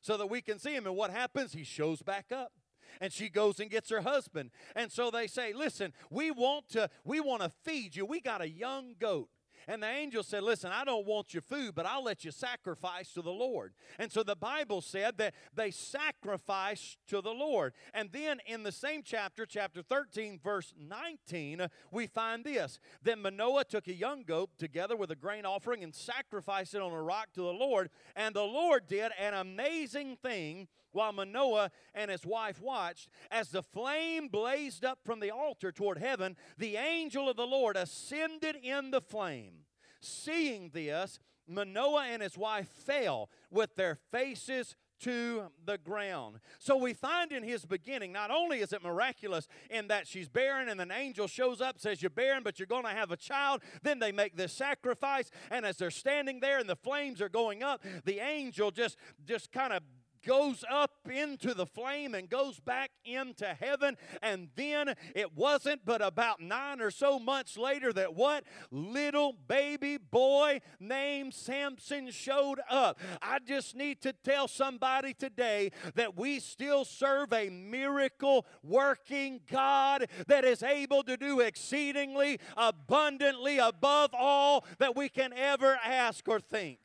so 0.00 0.16
that 0.16 0.26
we 0.26 0.40
can 0.40 0.58
see 0.58 0.74
him? 0.74 0.86
And 0.86 0.96
what 0.96 1.10
happens? 1.10 1.52
He 1.52 1.64
shows 1.64 2.02
back 2.02 2.26
up 2.32 2.52
and 3.00 3.12
she 3.12 3.28
goes 3.28 3.60
and 3.60 3.70
gets 3.70 3.90
her 3.90 4.00
husband 4.00 4.50
and 4.74 4.90
so 4.90 5.10
they 5.10 5.26
say 5.26 5.52
listen 5.52 5.92
we 6.10 6.30
want 6.30 6.68
to 6.68 6.88
we 7.04 7.20
want 7.20 7.42
to 7.42 7.52
feed 7.64 7.94
you 7.94 8.04
we 8.04 8.18
got 8.18 8.40
a 8.40 8.48
young 8.48 8.94
goat 8.98 9.28
and 9.68 9.82
the 9.82 9.86
angel 9.86 10.22
said, 10.22 10.42
Listen, 10.42 10.72
I 10.72 10.84
don't 10.84 11.06
want 11.06 11.34
your 11.34 11.42
food, 11.42 11.74
but 11.74 11.84
I'll 11.84 12.02
let 12.02 12.24
you 12.24 12.30
sacrifice 12.30 13.12
to 13.12 13.22
the 13.22 13.30
Lord. 13.30 13.74
And 13.98 14.10
so 14.10 14.22
the 14.22 14.34
Bible 14.34 14.80
said 14.80 15.18
that 15.18 15.34
they 15.54 15.70
sacrificed 15.70 16.96
to 17.08 17.20
the 17.20 17.32
Lord. 17.32 17.74
And 17.92 18.10
then 18.10 18.38
in 18.46 18.62
the 18.62 18.72
same 18.72 19.02
chapter, 19.04 19.44
chapter 19.44 19.82
13, 19.82 20.40
verse 20.42 20.72
19, 20.78 21.68
we 21.92 22.06
find 22.06 22.44
this 22.44 22.80
Then 23.02 23.20
Manoah 23.20 23.64
took 23.64 23.86
a 23.88 23.94
young 23.94 24.22
goat 24.22 24.50
together 24.58 24.96
with 24.96 25.10
a 25.10 25.16
grain 25.16 25.44
offering 25.44 25.84
and 25.84 25.94
sacrificed 25.94 26.74
it 26.74 26.80
on 26.80 26.92
a 26.92 27.02
rock 27.02 27.28
to 27.34 27.42
the 27.42 27.52
Lord. 27.52 27.90
And 28.16 28.34
the 28.34 28.42
Lord 28.42 28.86
did 28.86 29.12
an 29.20 29.34
amazing 29.34 30.16
thing 30.16 30.68
while 30.92 31.12
Manoah 31.12 31.70
and 31.94 32.10
his 32.10 32.24
wife 32.24 32.60
watched, 32.60 33.08
as 33.30 33.50
the 33.50 33.62
flame 33.62 34.28
blazed 34.28 34.84
up 34.84 35.00
from 35.04 35.20
the 35.20 35.30
altar 35.30 35.72
toward 35.72 35.98
heaven, 35.98 36.36
the 36.56 36.76
angel 36.76 37.28
of 37.28 37.36
the 37.36 37.46
Lord 37.46 37.76
ascended 37.76 38.56
in 38.56 38.90
the 38.90 39.00
flame. 39.00 39.64
Seeing 40.00 40.70
this, 40.72 41.18
Manoah 41.46 42.06
and 42.08 42.22
his 42.22 42.36
wife 42.36 42.68
fell 42.68 43.30
with 43.50 43.74
their 43.74 43.98
faces 44.12 44.76
to 45.00 45.44
the 45.64 45.78
ground. 45.78 46.40
So 46.58 46.76
we 46.76 46.92
find 46.92 47.32
in 47.32 47.42
his 47.42 47.64
beginning, 47.64 48.12
not 48.12 48.30
only 48.30 48.60
is 48.60 48.72
it 48.72 48.82
miraculous 48.82 49.48
in 49.70 49.88
that 49.88 50.06
she's 50.06 50.28
barren 50.28 50.68
and 50.68 50.80
an 50.80 50.90
angel 50.90 51.26
shows 51.26 51.60
up, 51.60 51.78
says, 51.78 52.02
You're 52.02 52.10
barren, 52.10 52.42
but 52.42 52.58
you're 52.58 52.66
going 52.66 52.84
to 52.84 52.90
have 52.90 53.10
a 53.10 53.16
child. 53.16 53.62
Then 53.82 53.98
they 53.98 54.12
make 54.12 54.36
this 54.36 54.52
sacrifice, 54.52 55.30
and 55.50 55.64
as 55.64 55.76
they're 55.76 55.90
standing 55.90 56.40
there 56.40 56.58
and 56.58 56.68
the 56.68 56.76
flames 56.76 57.22
are 57.22 57.28
going 57.28 57.62
up, 57.62 57.82
the 58.04 58.18
angel 58.18 58.70
just, 58.70 58.96
just 59.24 59.52
kind 59.52 59.72
of 59.72 59.82
goes 60.22 60.64
up 60.70 60.92
into 61.10 61.54
the 61.54 61.66
flame 61.66 62.14
and 62.14 62.28
goes 62.28 62.60
back 62.60 62.90
into 63.04 63.46
heaven. 63.46 63.96
And 64.22 64.48
then 64.56 64.94
it 65.14 65.36
wasn't 65.36 65.84
but 65.84 66.02
about 66.02 66.40
nine 66.40 66.80
or 66.80 66.90
so 66.90 67.18
months 67.18 67.56
later 67.56 67.92
that 67.92 68.14
what? 68.14 68.44
Little 68.70 69.32
baby 69.32 69.96
boy 69.96 70.60
named 70.80 71.34
Samson 71.34 72.10
showed 72.10 72.60
up. 72.70 72.98
I 73.22 73.38
just 73.38 73.74
need 73.74 74.00
to 74.02 74.12
tell 74.12 74.48
somebody 74.48 75.14
today 75.14 75.72
that 75.94 76.16
we 76.16 76.40
still 76.40 76.84
serve 76.84 77.32
a 77.32 77.50
miracle 77.50 78.46
working 78.62 79.40
God 79.50 80.06
that 80.26 80.44
is 80.44 80.62
able 80.62 81.02
to 81.04 81.16
do 81.16 81.40
exceedingly 81.40 82.38
abundantly 82.56 83.58
above 83.58 84.10
all 84.12 84.64
that 84.78 84.96
we 84.96 85.08
can 85.08 85.32
ever 85.32 85.78
ask 85.84 86.28
or 86.28 86.40
think. 86.40 86.78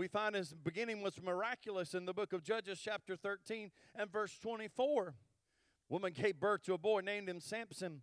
We 0.00 0.08
find 0.08 0.34
his 0.34 0.54
beginning 0.54 1.02
was 1.02 1.20
miraculous 1.22 1.92
in 1.92 2.06
the 2.06 2.14
book 2.14 2.32
of 2.32 2.42
Judges, 2.42 2.80
chapter 2.82 3.16
13 3.16 3.70
and 3.94 4.10
verse 4.10 4.34
24. 4.38 5.14
Woman 5.90 6.14
gave 6.14 6.40
birth 6.40 6.62
to 6.62 6.72
a 6.72 6.78
boy, 6.78 7.00
named 7.00 7.28
him 7.28 7.38
Samson, 7.38 8.00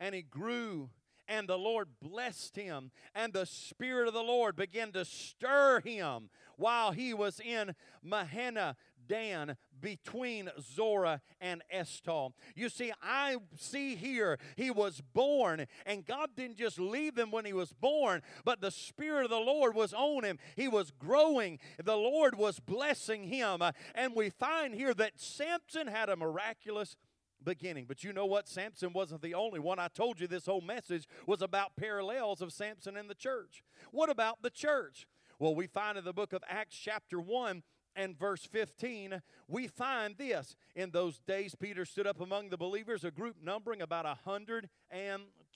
and 0.00 0.12
he 0.12 0.22
grew 0.22 0.90
and 1.28 1.48
the 1.48 1.56
Lord 1.56 1.88
blessed 2.02 2.56
him, 2.56 2.90
and 3.14 3.32
the 3.32 3.46
Spirit 3.46 4.08
of 4.08 4.14
the 4.14 4.24
Lord 4.24 4.56
began 4.56 4.90
to 4.92 5.04
stir 5.04 5.80
him 5.84 6.30
while 6.56 6.92
he 6.92 7.14
was 7.14 7.40
in 7.40 7.74
Mahaneh 8.04 8.74
Dan 9.08 9.56
between 9.80 10.50
Zorah 10.60 11.20
and 11.40 11.62
Eshtaol. 11.74 12.32
You 12.54 12.68
see, 12.68 12.92
I 13.02 13.36
see 13.56 13.94
here 13.94 14.38
he 14.56 14.70
was 14.70 15.02
born, 15.12 15.66
and 15.84 16.04
God 16.04 16.30
didn't 16.36 16.56
just 16.56 16.78
leave 16.78 17.16
him 17.16 17.30
when 17.30 17.44
he 17.44 17.52
was 17.52 17.72
born, 17.72 18.22
but 18.44 18.60
the 18.60 18.70
Spirit 18.70 19.24
of 19.24 19.30
the 19.30 19.36
Lord 19.36 19.74
was 19.74 19.92
on 19.92 20.24
him. 20.24 20.38
He 20.56 20.68
was 20.68 20.90
growing, 20.90 21.58
the 21.82 21.96
Lord 21.96 22.36
was 22.36 22.58
blessing 22.58 23.24
him. 23.24 23.62
And 23.94 24.14
we 24.14 24.30
find 24.30 24.74
here 24.74 24.94
that 24.94 25.20
Samson 25.20 25.86
had 25.86 26.08
a 26.08 26.16
miraculous 26.16 26.96
beginning. 27.44 27.84
But 27.86 28.02
you 28.02 28.12
know 28.12 28.26
what? 28.26 28.48
Samson 28.48 28.92
wasn't 28.92 29.22
the 29.22 29.34
only 29.34 29.60
one. 29.60 29.78
I 29.78 29.88
told 29.88 30.20
you 30.20 30.26
this 30.26 30.46
whole 30.46 30.60
message 30.60 31.06
was 31.26 31.42
about 31.42 31.76
parallels 31.76 32.42
of 32.42 32.52
Samson 32.52 32.96
and 32.96 33.08
the 33.08 33.14
church. 33.14 33.62
What 33.92 34.10
about 34.10 34.42
the 34.42 34.50
church? 34.50 35.06
Well, 35.38 35.54
we 35.54 35.66
find 35.66 35.98
in 35.98 36.04
the 36.04 36.14
book 36.14 36.32
of 36.32 36.42
Acts, 36.48 36.76
chapter 36.76 37.20
1, 37.20 37.62
and 37.94 38.18
verse 38.18 38.44
15, 38.44 39.20
we 39.48 39.66
find 39.66 40.16
this. 40.16 40.56
In 40.74 40.90
those 40.90 41.18
days, 41.20 41.54
Peter 41.54 41.84
stood 41.84 42.06
up 42.06 42.20
among 42.20 42.48
the 42.48 42.56
believers, 42.56 43.04
a 43.04 43.10
group 43.10 43.36
numbering 43.42 43.82
about 43.82 44.06
a 44.06 44.16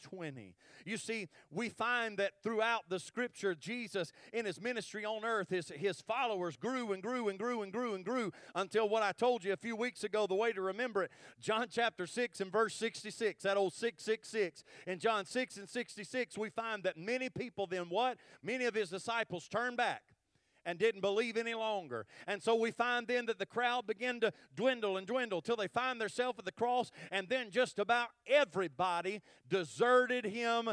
120. 0.06 0.54
You 0.84 0.96
see, 0.96 1.28
we 1.50 1.68
find 1.68 2.18
that 2.18 2.32
throughout 2.42 2.88
the 2.88 2.98
scripture, 2.98 3.54
Jesus, 3.54 4.12
in 4.32 4.46
his 4.46 4.60
ministry 4.60 5.04
on 5.04 5.24
earth, 5.24 5.50
his, 5.50 5.68
his 5.68 6.00
followers 6.00 6.56
grew 6.56 6.92
and 6.92 7.02
grew 7.02 7.28
and 7.28 7.38
grew 7.38 7.62
and 7.62 7.72
grew 7.72 7.94
and 7.94 8.04
grew 8.04 8.32
until 8.54 8.88
what 8.88 9.02
I 9.02 9.12
told 9.12 9.44
you 9.44 9.52
a 9.52 9.56
few 9.56 9.76
weeks 9.76 10.04
ago, 10.04 10.26
the 10.26 10.34
way 10.34 10.52
to 10.52 10.60
remember 10.60 11.04
it, 11.04 11.10
John 11.40 11.66
chapter 11.70 12.06
6 12.06 12.40
and 12.40 12.52
verse 12.52 12.74
66, 12.74 13.42
that 13.42 13.56
old 13.56 13.72
666. 13.72 14.64
In 14.86 14.98
John 14.98 15.24
6 15.24 15.56
and 15.56 15.68
66, 15.68 16.38
we 16.38 16.50
find 16.50 16.82
that 16.84 16.96
many 16.96 17.28
people 17.28 17.66
then 17.66 17.86
what? 17.88 18.18
Many 18.42 18.64
of 18.64 18.74
his 18.74 18.90
disciples 18.90 19.48
turned 19.48 19.76
back 19.76 20.02
and 20.64 20.78
didn't 20.78 21.00
believe 21.00 21.36
any 21.36 21.54
longer. 21.54 22.06
And 22.26 22.42
so 22.42 22.54
we 22.54 22.70
find 22.70 23.06
then 23.06 23.26
that 23.26 23.38
the 23.38 23.46
crowd 23.46 23.86
began 23.86 24.20
to 24.20 24.32
dwindle 24.54 24.96
and 24.96 25.06
dwindle 25.06 25.40
till 25.40 25.56
they 25.56 25.68
find 25.68 26.00
themselves 26.00 26.38
at 26.38 26.44
the 26.44 26.52
cross, 26.52 26.90
and 27.10 27.28
then 27.28 27.50
just 27.50 27.78
about 27.78 28.08
everybody 28.26 29.20
deserted 29.48 30.24
him 30.24 30.70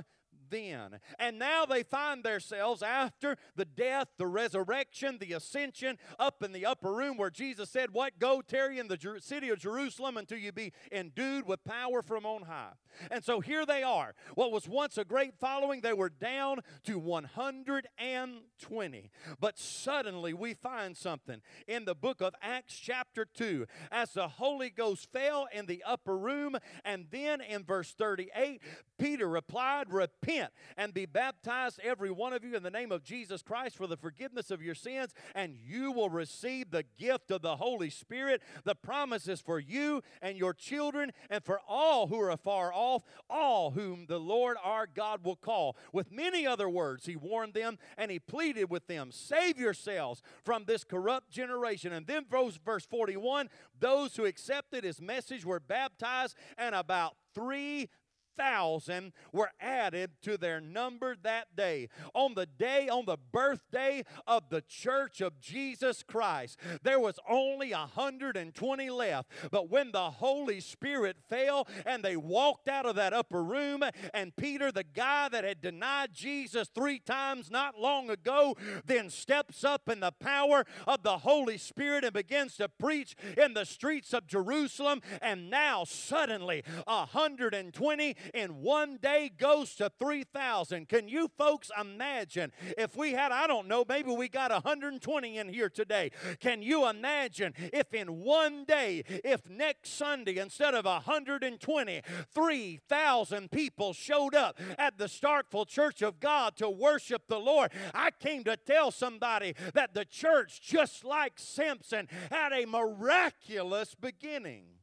then. 0.50 1.00
And 1.20 1.40
now 1.40 1.66
they 1.66 1.84
find 1.84 2.24
themselves 2.24 2.82
after 2.82 3.38
the 3.56 3.66
death, 3.66 4.08
the 4.18 4.28
resurrection, 4.28 5.18
the 5.20 5.34
ascension, 5.34 5.98
up 6.20 6.44
in 6.44 6.52
the 6.52 6.66
upper 6.66 6.94
room 6.94 7.18
where 7.18 7.30
Jesus 7.30 7.70
said, 7.70 7.94
What? 7.94 8.20
Go 8.20 8.42
tarry 8.42 8.80
in 8.80 8.88
the 8.88 9.18
city 9.20 9.50
of 9.50 9.60
Jerusalem 9.60 10.18
until 10.18 10.38
you 10.38 10.52
be 10.52 10.74
endued 10.92 11.48
with 11.48 11.64
power 11.64 12.02
from 12.02 12.26
on 12.26 12.44
high. 12.44 12.74
And 13.12 13.24
so 13.24 13.40
here 13.40 13.66
they 13.66 13.84
are. 13.84 14.16
What 14.36 14.52
was 14.52 14.68
once 14.68 14.98
a 14.98 15.06
great 15.06 15.36
following, 15.40 15.82
they 15.82 15.94
were 15.94 16.10
down 16.10 16.62
to 16.86 17.00
120. 17.00 19.12
But 19.40 19.60
suddenly 19.60 20.34
we 20.34 20.54
find 20.54 20.98
something 20.98 21.42
in 21.68 21.86
the 21.86 21.96
book 21.96 22.22
of 22.22 22.34
Acts, 22.42 22.76
chapter 22.76 23.26
2, 23.26 23.66
as 23.92 24.14
the 24.14 24.28
Holy 24.28 24.70
Ghost 24.70 25.12
fell 25.12 25.48
in 25.52 25.66
the 25.66 25.84
upper 25.86 26.18
room. 26.18 26.58
And 26.84 27.08
then 27.12 27.42
in 27.42 27.64
verse 27.64 27.94
38, 27.94 28.62
Peter 28.98 29.28
replied, 29.28 29.92
Repent 29.92 30.37
and 30.76 30.94
be 30.94 31.06
baptized, 31.06 31.80
every 31.84 32.12
one 32.12 32.34
of 32.34 32.44
you, 32.44 32.56
in 32.56 32.64
the 32.64 32.72
name 32.72 32.92
of 32.92 33.04
Jesus 33.04 33.42
Christ 33.42 33.76
for 33.76 33.88
the 33.88 33.98
forgiveness 33.98 34.52
of 34.52 34.62
your 34.62 34.76
sins, 34.76 35.14
and 35.36 35.56
you 35.56 35.92
will 35.92 36.10
receive 36.10 36.72
the 36.72 36.86
gift 36.98 37.32
of 37.32 37.42
the 37.42 37.58
Holy 37.58 37.90
Spirit. 37.90 38.42
The 38.64 38.76
promise 38.76 39.28
is 39.28 39.42
for 39.42 39.60
you 39.60 40.02
and 40.22 40.38
your 40.38 40.54
children 40.54 41.12
and 41.30 41.44
for 41.44 41.60
all 41.68 42.08
who 42.08 42.20
are 42.20 42.32
afar 42.32 42.72
off, 42.74 43.04
all 43.30 43.72
whom 43.72 44.06
the 44.08 44.20
Lord 44.20 44.58
our 44.64 44.88
God 44.88 45.24
will 45.24 45.36
call. 45.36 45.76
With 45.92 46.12
many 46.12 46.46
other 46.46 46.70
words, 46.70 47.06
he 47.06 47.16
warned 47.16 47.54
them 47.54 47.78
and 47.98 48.12
he 48.12 48.20
pleaded 48.20 48.70
with 48.70 48.88
them, 48.88 49.12
Save 49.12 49.60
yourselves 49.60 50.22
from 50.44 50.66
this 50.66 50.84
corrupt 50.84 51.30
generation. 51.32 51.94
And 51.94 52.08
then 52.08 52.26
verse 52.30 52.86
41 52.86 53.50
those 53.80 54.16
who 54.16 54.26
accepted 54.26 54.84
his 54.84 55.02
message 55.02 55.46
were 55.46 55.60
baptized, 55.60 56.36
and 56.58 56.74
about 56.74 57.16
three 57.34 57.90
thousand 58.38 59.14
were 59.32 59.52
added 59.60 60.12
to 60.22 60.38
their 60.38 60.62
number 60.62 61.16
that 61.24 61.56
day. 61.56 61.90
On 62.14 62.34
the 62.36 62.46
day, 62.46 62.88
on 62.88 63.06
the 63.06 63.18
birthday 63.32 64.04
of 64.26 64.50
the 64.50 64.62
church 64.62 65.22
of 65.22 65.40
Jesus 65.40 66.04
Christ, 66.04 66.60
there 66.84 67.00
was 67.00 67.20
only 67.28 67.72
120 67.72 68.90
left. 68.90 69.32
But 69.52 69.70
when 69.70 69.92
the 69.92 70.12
Holy 70.12 70.60
Spirit 70.60 71.18
fell 71.30 71.68
and 71.86 72.04
they 72.04 72.16
walked 72.16 72.68
out 72.68 72.86
of 72.86 72.96
that 72.96 73.14
upper 73.14 73.44
room, 73.44 73.84
and 74.14 74.36
Peter, 74.36 74.72
the 74.72 74.84
guy 74.84 75.30
that 75.30 75.44
had 75.44 75.62
denied 75.62 76.14
Jesus 76.14 76.70
three 76.70 77.00
times 77.00 77.50
not 77.50 77.80
long 77.80 78.10
ago, 78.10 78.56
then 78.86 79.10
steps 79.10 79.64
up 79.64 79.90
in 79.90 80.00
the 80.00 80.12
power 80.12 80.66
of 80.86 81.04
the 81.04 81.20
Holy 81.20 81.58
Spirit 81.58 82.04
and 82.04 82.14
begins 82.14 82.56
to 82.58 82.70
preach 82.70 83.16
in 83.38 83.54
the 83.54 83.66
streets 83.66 84.14
of 84.14 84.28
Jerusalem. 84.28 85.02
And 85.22 85.50
now, 85.50 85.84
suddenly, 85.84 86.64
120 86.86 88.16
in 88.34 88.62
one 88.62 88.98
day 89.02 89.30
goes 89.36 89.76
to 89.76 89.92
3,000. 90.00 90.88
Can 90.88 91.08
you 91.08 91.30
folks 91.38 91.72
imagine 91.80 92.52
if 92.78 92.96
we 92.96 93.12
had, 93.12 93.32
I 93.32 93.48
don't 93.48 93.68
know, 93.68 93.86
maybe 93.88 94.12
we 94.12 94.28
got 94.30 94.52
120 94.52 95.38
in 95.38 95.50
here 95.50 95.70
today. 95.70 96.12
Can 96.40 96.62
you 96.62 96.88
imagine 96.88 97.54
if 97.74 97.94
in 97.94 98.20
one 98.20 98.66
day, 98.66 99.04
if 99.24 99.50
next 99.50 99.94
Sunday, 99.98 100.38
instead 100.38 100.74
of 100.76 100.86
120, 100.86 102.02
3,000 102.34 103.52
people 103.52 103.94
showed 103.94 104.36
up 104.36 104.60
at 104.78 104.98
the 104.98 105.06
Starkville 105.06 105.68
Church 105.68 106.02
of 106.02 106.20
God 106.20 106.56
to 106.58 106.70
worship 106.70 107.24
the 107.28 107.40
Lord? 107.40 107.72
I 107.94 108.12
came 108.12 108.44
to 108.46 108.58
tell 108.58 108.92
somebody 108.92 109.56
that 109.74 109.94
the 109.94 110.06
church, 110.06 110.62
just 110.62 111.04
like 111.04 111.34
Samson, 111.38 112.08
had 112.32 112.54
a 112.54 112.66
miraculous 112.66 113.96
beginning. 113.96 114.77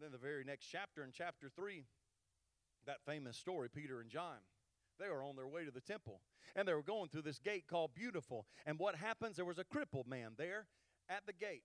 Then 0.00 0.12
the 0.12 0.18
very 0.18 0.44
next 0.44 0.66
chapter, 0.66 1.02
in 1.04 1.10
chapter 1.12 1.48
3, 1.54 1.84
that 2.86 2.98
famous 3.06 3.36
story, 3.36 3.68
Peter 3.68 4.00
and 4.00 4.10
John, 4.10 4.38
they 4.98 5.08
were 5.08 5.22
on 5.22 5.36
their 5.36 5.48
way 5.48 5.64
to 5.64 5.70
the 5.70 5.80
temple. 5.80 6.20
And 6.54 6.66
they 6.66 6.74
were 6.74 6.82
going 6.82 7.08
through 7.08 7.22
this 7.22 7.38
gate 7.38 7.64
called 7.68 7.94
Beautiful. 7.94 8.46
And 8.64 8.78
what 8.78 8.94
happens? 8.96 9.36
There 9.36 9.44
was 9.44 9.58
a 9.58 9.64
crippled 9.64 10.06
man 10.06 10.32
there 10.38 10.66
at 11.08 11.26
the 11.26 11.32
gate. 11.32 11.64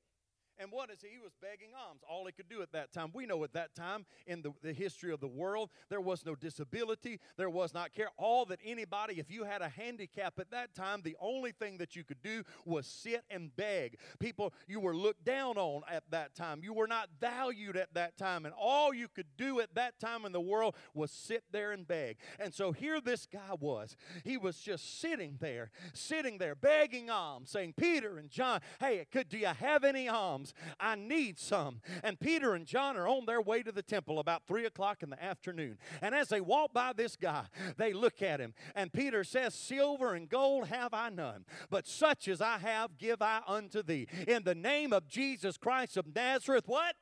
And 0.61 0.71
what 0.71 0.91
is 0.91 1.01
he? 1.01 1.09
He 1.09 1.19
was 1.19 1.31
begging 1.41 1.69
alms. 1.87 2.01
All 2.07 2.25
he 2.25 2.31
could 2.31 2.47
do 2.47 2.61
at 2.61 2.71
that 2.73 2.91
time. 2.93 3.09
We 3.13 3.25
know 3.25 3.43
at 3.43 3.53
that 3.53 3.73
time 3.73 4.05
in 4.27 4.43
the, 4.43 4.51
the 4.61 4.73
history 4.73 5.11
of 5.11 5.19
the 5.19 5.27
world, 5.27 5.71
there 5.89 6.01
was 6.01 6.23
no 6.23 6.35
disability, 6.35 7.19
there 7.35 7.49
was 7.49 7.73
not 7.73 7.93
care. 7.93 8.09
All 8.17 8.45
that 8.45 8.59
anybody, 8.63 9.19
if 9.19 9.31
you 9.31 9.43
had 9.43 9.63
a 9.63 9.69
handicap 9.69 10.37
at 10.39 10.51
that 10.51 10.75
time, 10.75 11.01
the 11.03 11.17
only 11.19 11.51
thing 11.51 11.79
that 11.79 11.95
you 11.95 12.03
could 12.03 12.21
do 12.21 12.43
was 12.63 12.85
sit 12.85 13.23
and 13.31 13.55
beg. 13.55 13.97
People, 14.19 14.53
you 14.67 14.79
were 14.79 14.95
looked 14.95 15.25
down 15.25 15.57
on 15.57 15.81
at 15.89 16.03
that 16.11 16.35
time. 16.35 16.61
You 16.63 16.73
were 16.73 16.87
not 16.87 17.09
valued 17.19 17.75
at 17.75 17.93
that 17.95 18.15
time. 18.17 18.45
And 18.45 18.53
all 18.55 18.93
you 18.93 19.07
could 19.07 19.37
do 19.37 19.61
at 19.61 19.73
that 19.73 19.99
time 19.99 20.25
in 20.25 20.31
the 20.31 20.41
world 20.41 20.75
was 20.93 21.09
sit 21.09 21.43
there 21.51 21.71
and 21.71 21.87
beg. 21.87 22.17
And 22.39 22.53
so 22.53 22.71
here 22.71 23.01
this 23.01 23.25
guy 23.25 23.55
was. 23.59 23.95
He 24.23 24.37
was 24.37 24.59
just 24.59 24.99
sitting 25.01 25.37
there, 25.39 25.71
sitting 25.93 26.37
there, 26.37 26.53
begging 26.53 27.09
alms, 27.09 27.49
saying, 27.49 27.73
Peter 27.77 28.19
and 28.19 28.29
John, 28.29 28.59
hey, 28.79 29.07
could, 29.11 29.27
do 29.27 29.39
you 29.39 29.47
have 29.47 29.83
any 29.83 30.07
alms? 30.07 30.50
Alms. 30.51 30.71
I 30.79 30.95
need 30.95 31.39
some. 31.39 31.81
And 32.03 32.19
Peter 32.19 32.53
and 32.53 32.65
John 32.65 32.97
are 32.97 33.07
on 33.07 33.25
their 33.25 33.41
way 33.41 33.63
to 33.63 33.71
the 33.71 33.81
temple 33.81 34.19
about 34.19 34.43
three 34.47 34.65
o'clock 34.65 35.03
in 35.03 35.09
the 35.09 35.23
afternoon. 35.23 35.77
And 36.01 36.15
as 36.15 36.29
they 36.29 36.41
walk 36.41 36.73
by 36.73 36.93
this 36.93 37.15
guy, 37.15 37.45
they 37.77 37.93
look 37.93 38.21
at 38.21 38.39
him. 38.39 38.53
And 38.75 38.91
Peter 38.91 39.23
says, 39.23 39.53
Silver 39.53 40.13
and 40.13 40.29
gold 40.29 40.67
have 40.67 40.93
I 40.93 41.09
none, 41.09 41.45
but 41.69 41.87
such 41.87 42.27
as 42.27 42.41
I 42.41 42.57
have 42.59 42.97
give 42.97 43.21
I 43.21 43.41
unto 43.47 43.83
thee. 43.83 44.07
In 44.27 44.43
the 44.43 44.55
name 44.55 44.93
of 44.93 45.07
Jesus 45.07 45.57
Christ 45.57 45.97
of 45.97 46.13
Nazareth, 46.13 46.67
what? 46.67 46.95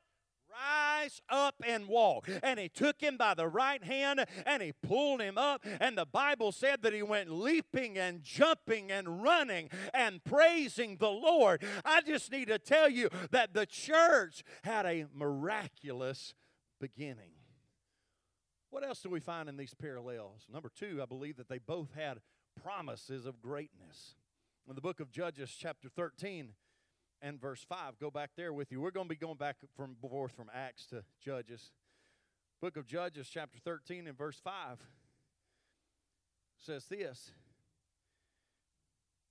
Rise 0.51 1.21
up 1.29 1.55
and 1.65 1.87
walk. 1.87 2.27
And 2.43 2.59
he 2.59 2.69
took 2.69 3.01
him 3.01 3.17
by 3.17 3.33
the 3.33 3.47
right 3.47 3.83
hand 3.83 4.25
and 4.45 4.63
he 4.63 4.71
pulled 4.71 5.21
him 5.21 5.37
up. 5.37 5.65
And 5.79 5.97
the 5.97 6.05
Bible 6.05 6.51
said 6.51 6.81
that 6.81 6.93
he 6.93 7.03
went 7.03 7.31
leaping 7.31 7.97
and 7.97 8.23
jumping 8.23 8.91
and 8.91 9.21
running 9.21 9.69
and 9.93 10.23
praising 10.23 10.97
the 10.97 11.09
Lord. 11.09 11.63
I 11.85 12.01
just 12.01 12.31
need 12.31 12.47
to 12.47 12.59
tell 12.59 12.89
you 12.89 13.09
that 13.31 13.53
the 13.53 13.65
church 13.65 14.43
had 14.63 14.85
a 14.85 15.05
miraculous 15.13 16.33
beginning. 16.79 17.31
What 18.71 18.85
else 18.85 19.01
do 19.01 19.09
we 19.09 19.19
find 19.19 19.49
in 19.49 19.57
these 19.57 19.73
parallels? 19.73 20.45
Number 20.51 20.69
two, 20.73 20.99
I 21.01 21.05
believe 21.05 21.37
that 21.37 21.49
they 21.49 21.57
both 21.57 21.93
had 21.95 22.19
promises 22.61 23.25
of 23.25 23.41
greatness. 23.41 24.15
In 24.67 24.75
the 24.75 24.81
book 24.81 24.99
of 24.99 25.11
Judges, 25.11 25.55
chapter 25.57 25.89
13, 25.89 26.49
and 27.21 27.39
verse 27.39 27.65
5. 27.67 27.99
Go 27.99 28.11
back 28.11 28.31
there 28.35 28.53
with 28.53 28.71
you. 28.71 28.81
We're 28.81 28.91
going 28.91 29.07
to 29.07 29.09
be 29.09 29.15
going 29.15 29.37
back 29.37 29.57
from 29.75 29.95
forth 29.95 30.33
from 30.33 30.49
Acts 30.53 30.85
to 30.87 31.03
Judges. 31.23 31.71
Book 32.61 32.77
of 32.77 32.85
Judges, 32.85 33.29
chapter 33.31 33.57
13 33.63 34.07
and 34.07 34.17
verse 34.17 34.39
5 34.43 34.77
says 36.57 36.85
this 36.85 37.31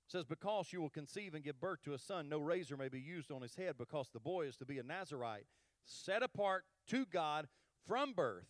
says, 0.09 0.25
Because 0.25 0.73
you 0.73 0.81
will 0.81 0.89
conceive 0.89 1.35
and 1.35 1.45
give 1.45 1.61
birth 1.61 1.83
to 1.83 1.95
a 1.95 1.99
son, 1.99 2.29
no 2.29 2.41
razor 2.41 2.77
may 2.77 2.89
be 2.89 3.01
used 3.01 3.31
on 3.31 3.43
his 3.43 3.55
head, 3.55 3.75
because 3.79 4.09
the 4.13 4.21
boy 4.21 4.47
is 4.47 4.57
to 4.57 4.65
be 4.65 4.79
a 4.79 4.83
Nazarite, 4.83 5.47
set 5.85 6.23
apart 6.23 6.65
to 6.89 7.05
God 7.07 7.47
from 7.87 8.13
birth, 8.13 8.47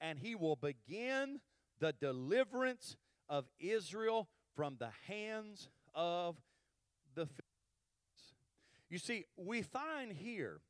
and 0.00 0.18
he 0.18 0.34
will 0.34 0.56
begin 0.56 1.40
the 1.78 1.92
deliverance 1.92 2.96
of 3.28 3.46
Israel 3.58 4.28
from 4.54 4.76
the 4.78 4.90
hands 5.06 5.68
of 5.94 6.36
the. 7.14 7.28
You 8.90 8.98
see, 8.98 9.24
we 9.36 9.62
find 9.62 10.12
here 10.12 10.60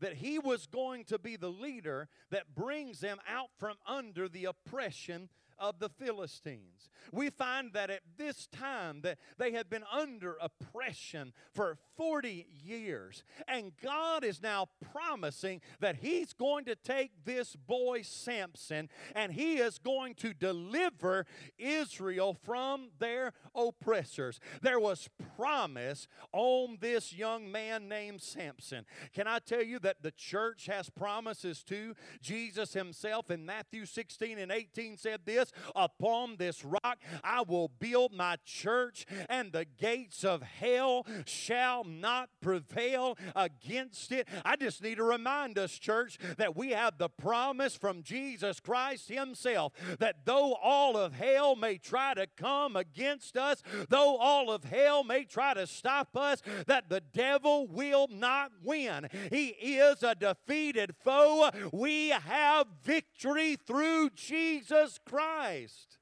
that 0.00 0.14
he 0.14 0.38
was 0.38 0.66
going 0.66 1.04
to 1.04 1.18
be 1.18 1.36
the 1.36 1.48
leader 1.48 2.08
that 2.30 2.54
brings 2.54 3.00
them 3.00 3.18
out 3.28 3.48
from 3.58 3.76
under 3.86 4.28
the 4.28 4.44
oppression 4.44 5.28
of 5.58 5.78
the 5.78 5.88
Philistines. 5.88 6.90
We 7.12 7.30
find 7.30 7.72
that 7.72 7.90
at 7.90 8.02
this 8.16 8.46
time 8.46 9.00
that 9.02 9.18
they 9.38 9.52
had 9.52 9.70
been 9.70 9.84
under 9.92 10.36
oppression 10.40 11.32
for 11.54 11.78
40 11.96 12.46
years. 12.64 13.24
And 13.46 13.72
God 13.82 14.24
is 14.24 14.42
now 14.42 14.68
promising 14.92 15.60
that 15.80 15.96
he's 15.96 16.32
going 16.32 16.64
to 16.66 16.74
take 16.76 17.24
this 17.24 17.56
boy 17.56 18.02
Samson 18.02 18.88
and 19.14 19.32
he 19.32 19.56
is 19.56 19.78
going 19.78 20.14
to 20.16 20.32
deliver 20.32 21.26
Israel 21.58 22.36
from 22.44 22.90
their 22.98 23.32
oppressors. 23.54 24.38
There 24.62 24.80
was 24.80 25.08
promise 25.36 26.08
on 26.32 26.78
this 26.80 27.12
young 27.12 27.50
man 27.50 27.88
named 27.88 28.22
Samson. 28.22 28.84
Can 29.14 29.26
I 29.26 29.38
tell 29.38 29.62
you 29.62 29.78
that 29.80 30.02
the 30.02 30.10
church 30.12 30.66
has 30.66 30.90
promises 30.90 31.64
too? 31.64 31.94
Jesus 32.20 32.72
himself 32.72 33.30
in 33.30 33.44
Matthew 33.44 33.86
16 33.86 34.38
and 34.38 34.52
18 34.52 34.96
said 34.96 35.20
this 35.24 35.47
this, 35.48 35.70
upon 35.74 36.36
this 36.36 36.64
rock 36.64 36.98
I 37.24 37.42
will 37.42 37.70
build 37.78 38.12
my 38.12 38.36
church, 38.44 39.06
and 39.28 39.52
the 39.52 39.64
gates 39.64 40.24
of 40.24 40.42
hell 40.42 41.06
shall 41.26 41.84
not 41.84 42.30
prevail 42.40 43.16
against 43.34 44.12
it. 44.12 44.28
I 44.44 44.56
just 44.56 44.82
need 44.82 44.96
to 44.96 45.04
remind 45.04 45.58
us, 45.58 45.72
church, 45.72 46.18
that 46.36 46.56
we 46.56 46.70
have 46.70 46.98
the 46.98 47.08
promise 47.08 47.76
from 47.76 48.02
Jesus 48.02 48.60
Christ 48.60 49.08
Himself 49.08 49.72
that 49.98 50.24
though 50.24 50.54
all 50.54 50.96
of 50.96 51.14
hell 51.14 51.56
may 51.56 51.78
try 51.78 52.14
to 52.14 52.26
come 52.36 52.76
against 52.76 53.36
us, 53.36 53.62
though 53.88 54.16
all 54.16 54.50
of 54.50 54.64
hell 54.64 55.04
may 55.04 55.24
try 55.24 55.54
to 55.54 55.66
stop 55.66 56.16
us, 56.16 56.42
that 56.66 56.88
the 56.88 57.00
devil 57.00 57.66
will 57.66 58.08
not 58.10 58.52
win. 58.62 59.08
He 59.30 59.48
is 59.48 60.02
a 60.02 60.14
defeated 60.14 60.94
foe. 61.04 61.50
We 61.72 62.10
have 62.10 62.66
victory 62.82 63.56
through 63.56 64.10
Jesus 64.14 64.98
Christ. 65.06 65.37
Christ. 65.38 65.98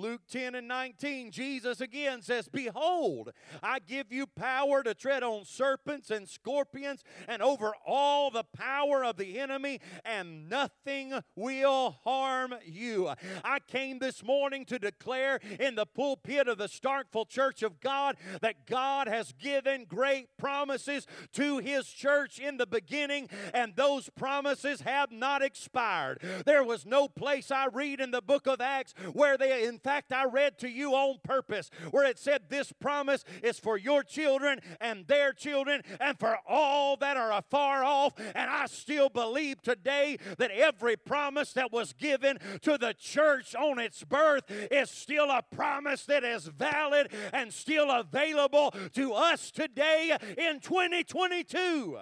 Luke 0.00 0.22
10 0.30 0.54
and 0.54 0.66
19, 0.66 1.30
Jesus 1.30 1.82
again 1.82 2.22
says, 2.22 2.48
Behold, 2.48 3.32
I 3.62 3.80
give 3.80 4.10
you 4.10 4.26
power 4.26 4.82
to 4.82 4.94
tread 4.94 5.22
on 5.22 5.44
serpents 5.44 6.10
and 6.10 6.26
scorpions 6.26 7.04
and 7.28 7.42
over 7.42 7.72
all 7.86 8.30
the 8.30 8.44
power 8.44 9.04
of 9.04 9.18
the 9.18 9.38
enemy, 9.38 9.78
and 10.02 10.48
nothing 10.48 11.12
will 11.36 11.98
harm 12.02 12.54
you. 12.64 13.10
I 13.44 13.58
came 13.58 13.98
this 13.98 14.24
morning 14.24 14.64
to 14.66 14.78
declare 14.78 15.38
in 15.58 15.74
the 15.74 15.84
pulpit 15.84 16.48
of 16.48 16.56
the 16.56 16.68
Starkville 16.68 17.28
Church 17.28 17.62
of 17.62 17.80
God 17.80 18.16
that 18.40 18.66
God 18.66 19.06
has 19.06 19.32
given 19.32 19.84
great 19.84 20.28
promises 20.38 21.06
to 21.34 21.58
His 21.58 21.86
church 21.86 22.38
in 22.38 22.56
the 22.56 22.66
beginning, 22.66 23.28
and 23.52 23.76
those 23.76 24.08
promises 24.08 24.80
have 24.80 25.12
not 25.12 25.42
expired. 25.42 26.22
There 26.46 26.64
was 26.64 26.86
no 26.86 27.06
place 27.06 27.50
I 27.50 27.66
read 27.66 28.00
in 28.00 28.12
the 28.12 28.22
book 28.22 28.46
of 28.46 28.62
Acts 28.62 28.94
where 29.12 29.36
they, 29.36 29.66
in 29.66 29.78
fact, 29.78 29.89
I 29.90 30.24
read 30.24 30.58
to 30.58 30.68
you 30.68 30.92
on 30.92 31.18
purpose 31.22 31.70
where 31.90 32.04
it 32.04 32.18
said 32.18 32.42
this 32.48 32.72
promise 32.72 33.24
is 33.42 33.58
for 33.58 33.76
your 33.76 34.02
children 34.02 34.60
and 34.80 35.06
their 35.06 35.32
children 35.32 35.82
and 36.00 36.18
for 36.18 36.38
all 36.48 36.96
that 36.98 37.16
are 37.16 37.32
afar 37.32 37.84
off. 37.84 38.14
And 38.18 38.50
I 38.50 38.66
still 38.66 39.08
believe 39.08 39.62
today 39.62 40.18
that 40.38 40.50
every 40.50 40.96
promise 40.96 41.52
that 41.54 41.72
was 41.72 41.92
given 41.92 42.38
to 42.62 42.78
the 42.78 42.94
church 42.98 43.54
on 43.54 43.78
its 43.78 44.04
birth 44.04 44.44
is 44.70 44.90
still 44.90 45.30
a 45.30 45.42
promise 45.42 46.04
that 46.06 46.24
is 46.24 46.46
valid 46.46 47.12
and 47.32 47.52
still 47.52 47.90
available 47.90 48.74
to 48.94 49.12
us 49.12 49.50
today 49.50 50.16
in 50.36 50.60
2022. 50.60 51.98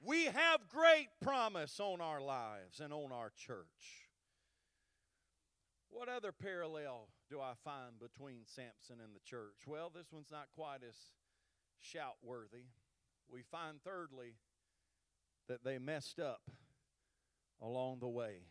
We 0.00 0.24
have 0.24 0.68
great 0.68 1.08
promise 1.20 1.80
on 1.80 2.00
our 2.00 2.20
lives 2.20 2.80
and 2.80 2.92
on 2.92 3.12
our 3.12 3.30
church. 3.36 4.07
What 5.90 6.08
other 6.08 6.32
parallel 6.32 7.08
do 7.30 7.40
I 7.40 7.52
find 7.64 7.98
between 7.98 8.42
Samson 8.44 9.02
and 9.02 9.14
the 9.14 9.20
church? 9.24 9.66
Well, 9.66 9.90
this 9.94 10.12
one's 10.12 10.30
not 10.30 10.48
quite 10.54 10.80
as 10.86 10.96
shout 11.80 12.16
worthy. 12.22 12.66
We 13.30 13.42
find, 13.42 13.82
thirdly, 13.82 14.34
that 15.48 15.64
they 15.64 15.78
messed 15.78 16.20
up 16.20 16.42
along 17.60 17.98
the 18.00 18.08
way. 18.08 18.42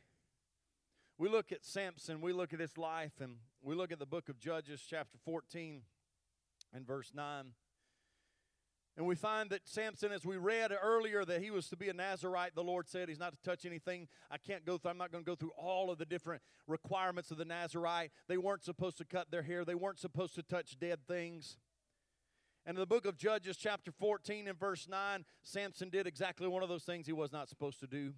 We 1.17 1.29
look 1.29 1.51
at 1.51 1.65
Samson, 1.65 2.21
we 2.21 2.33
look 2.33 2.53
at 2.53 2.59
his 2.59 2.77
life, 2.77 3.21
and 3.21 3.37
we 3.61 3.75
look 3.75 3.91
at 3.91 3.99
the 3.99 4.05
book 4.05 4.29
of 4.29 4.39
Judges, 4.39 4.83
chapter 4.87 5.17
14 5.25 5.81
and 6.73 6.85
verse 6.85 7.11
9. 7.13 7.53
And 8.97 9.05
we 9.05 9.13
find 9.13 9.51
that 9.51 9.67
Samson, 9.67 10.11
as 10.11 10.25
we 10.25 10.37
read 10.37 10.71
earlier, 10.81 11.23
that 11.23 11.43
he 11.43 11.51
was 11.51 11.67
to 11.69 11.77
be 11.77 11.87
a 11.87 11.93
Nazarite. 11.93 12.55
The 12.55 12.63
Lord 12.63 12.89
said 12.89 13.07
he's 13.07 13.19
not 13.19 13.31
to 13.31 13.37
touch 13.47 13.63
anything. 13.63 14.07
I 14.31 14.39
can't 14.39 14.65
go 14.65 14.79
through, 14.79 14.89
I'm 14.89 14.97
not 14.97 15.11
going 15.11 15.23
to 15.23 15.29
go 15.29 15.35
through 15.35 15.51
all 15.55 15.91
of 15.91 15.99
the 15.99 16.05
different 16.05 16.41
requirements 16.65 17.29
of 17.29 17.37
the 17.37 17.45
Nazarite. 17.45 18.11
They 18.27 18.39
weren't 18.39 18.63
supposed 18.63 18.97
to 18.97 19.05
cut 19.05 19.29
their 19.29 19.43
hair, 19.43 19.63
they 19.63 19.75
weren't 19.75 19.99
supposed 19.99 20.33
to 20.35 20.41
touch 20.41 20.79
dead 20.79 21.01
things. 21.07 21.57
And 22.65 22.75
in 22.75 22.79
the 22.79 22.87
book 22.87 23.05
of 23.05 23.17
Judges, 23.17 23.55
chapter 23.55 23.91
14 23.91 24.47
and 24.47 24.59
verse 24.59 24.87
9, 24.89 25.25
Samson 25.43 25.89
did 25.89 26.07
exactly 26.07 26.47
one 26.47 26.63
of 26.63 26.69
those 26.69 26.83
things 26.83 27.05
he 27.05 27.13
was 27.13 27.31
not 27.31 27.49
supposed 27.49 27.79
to 27.81 27.87
do. 27.87 28.13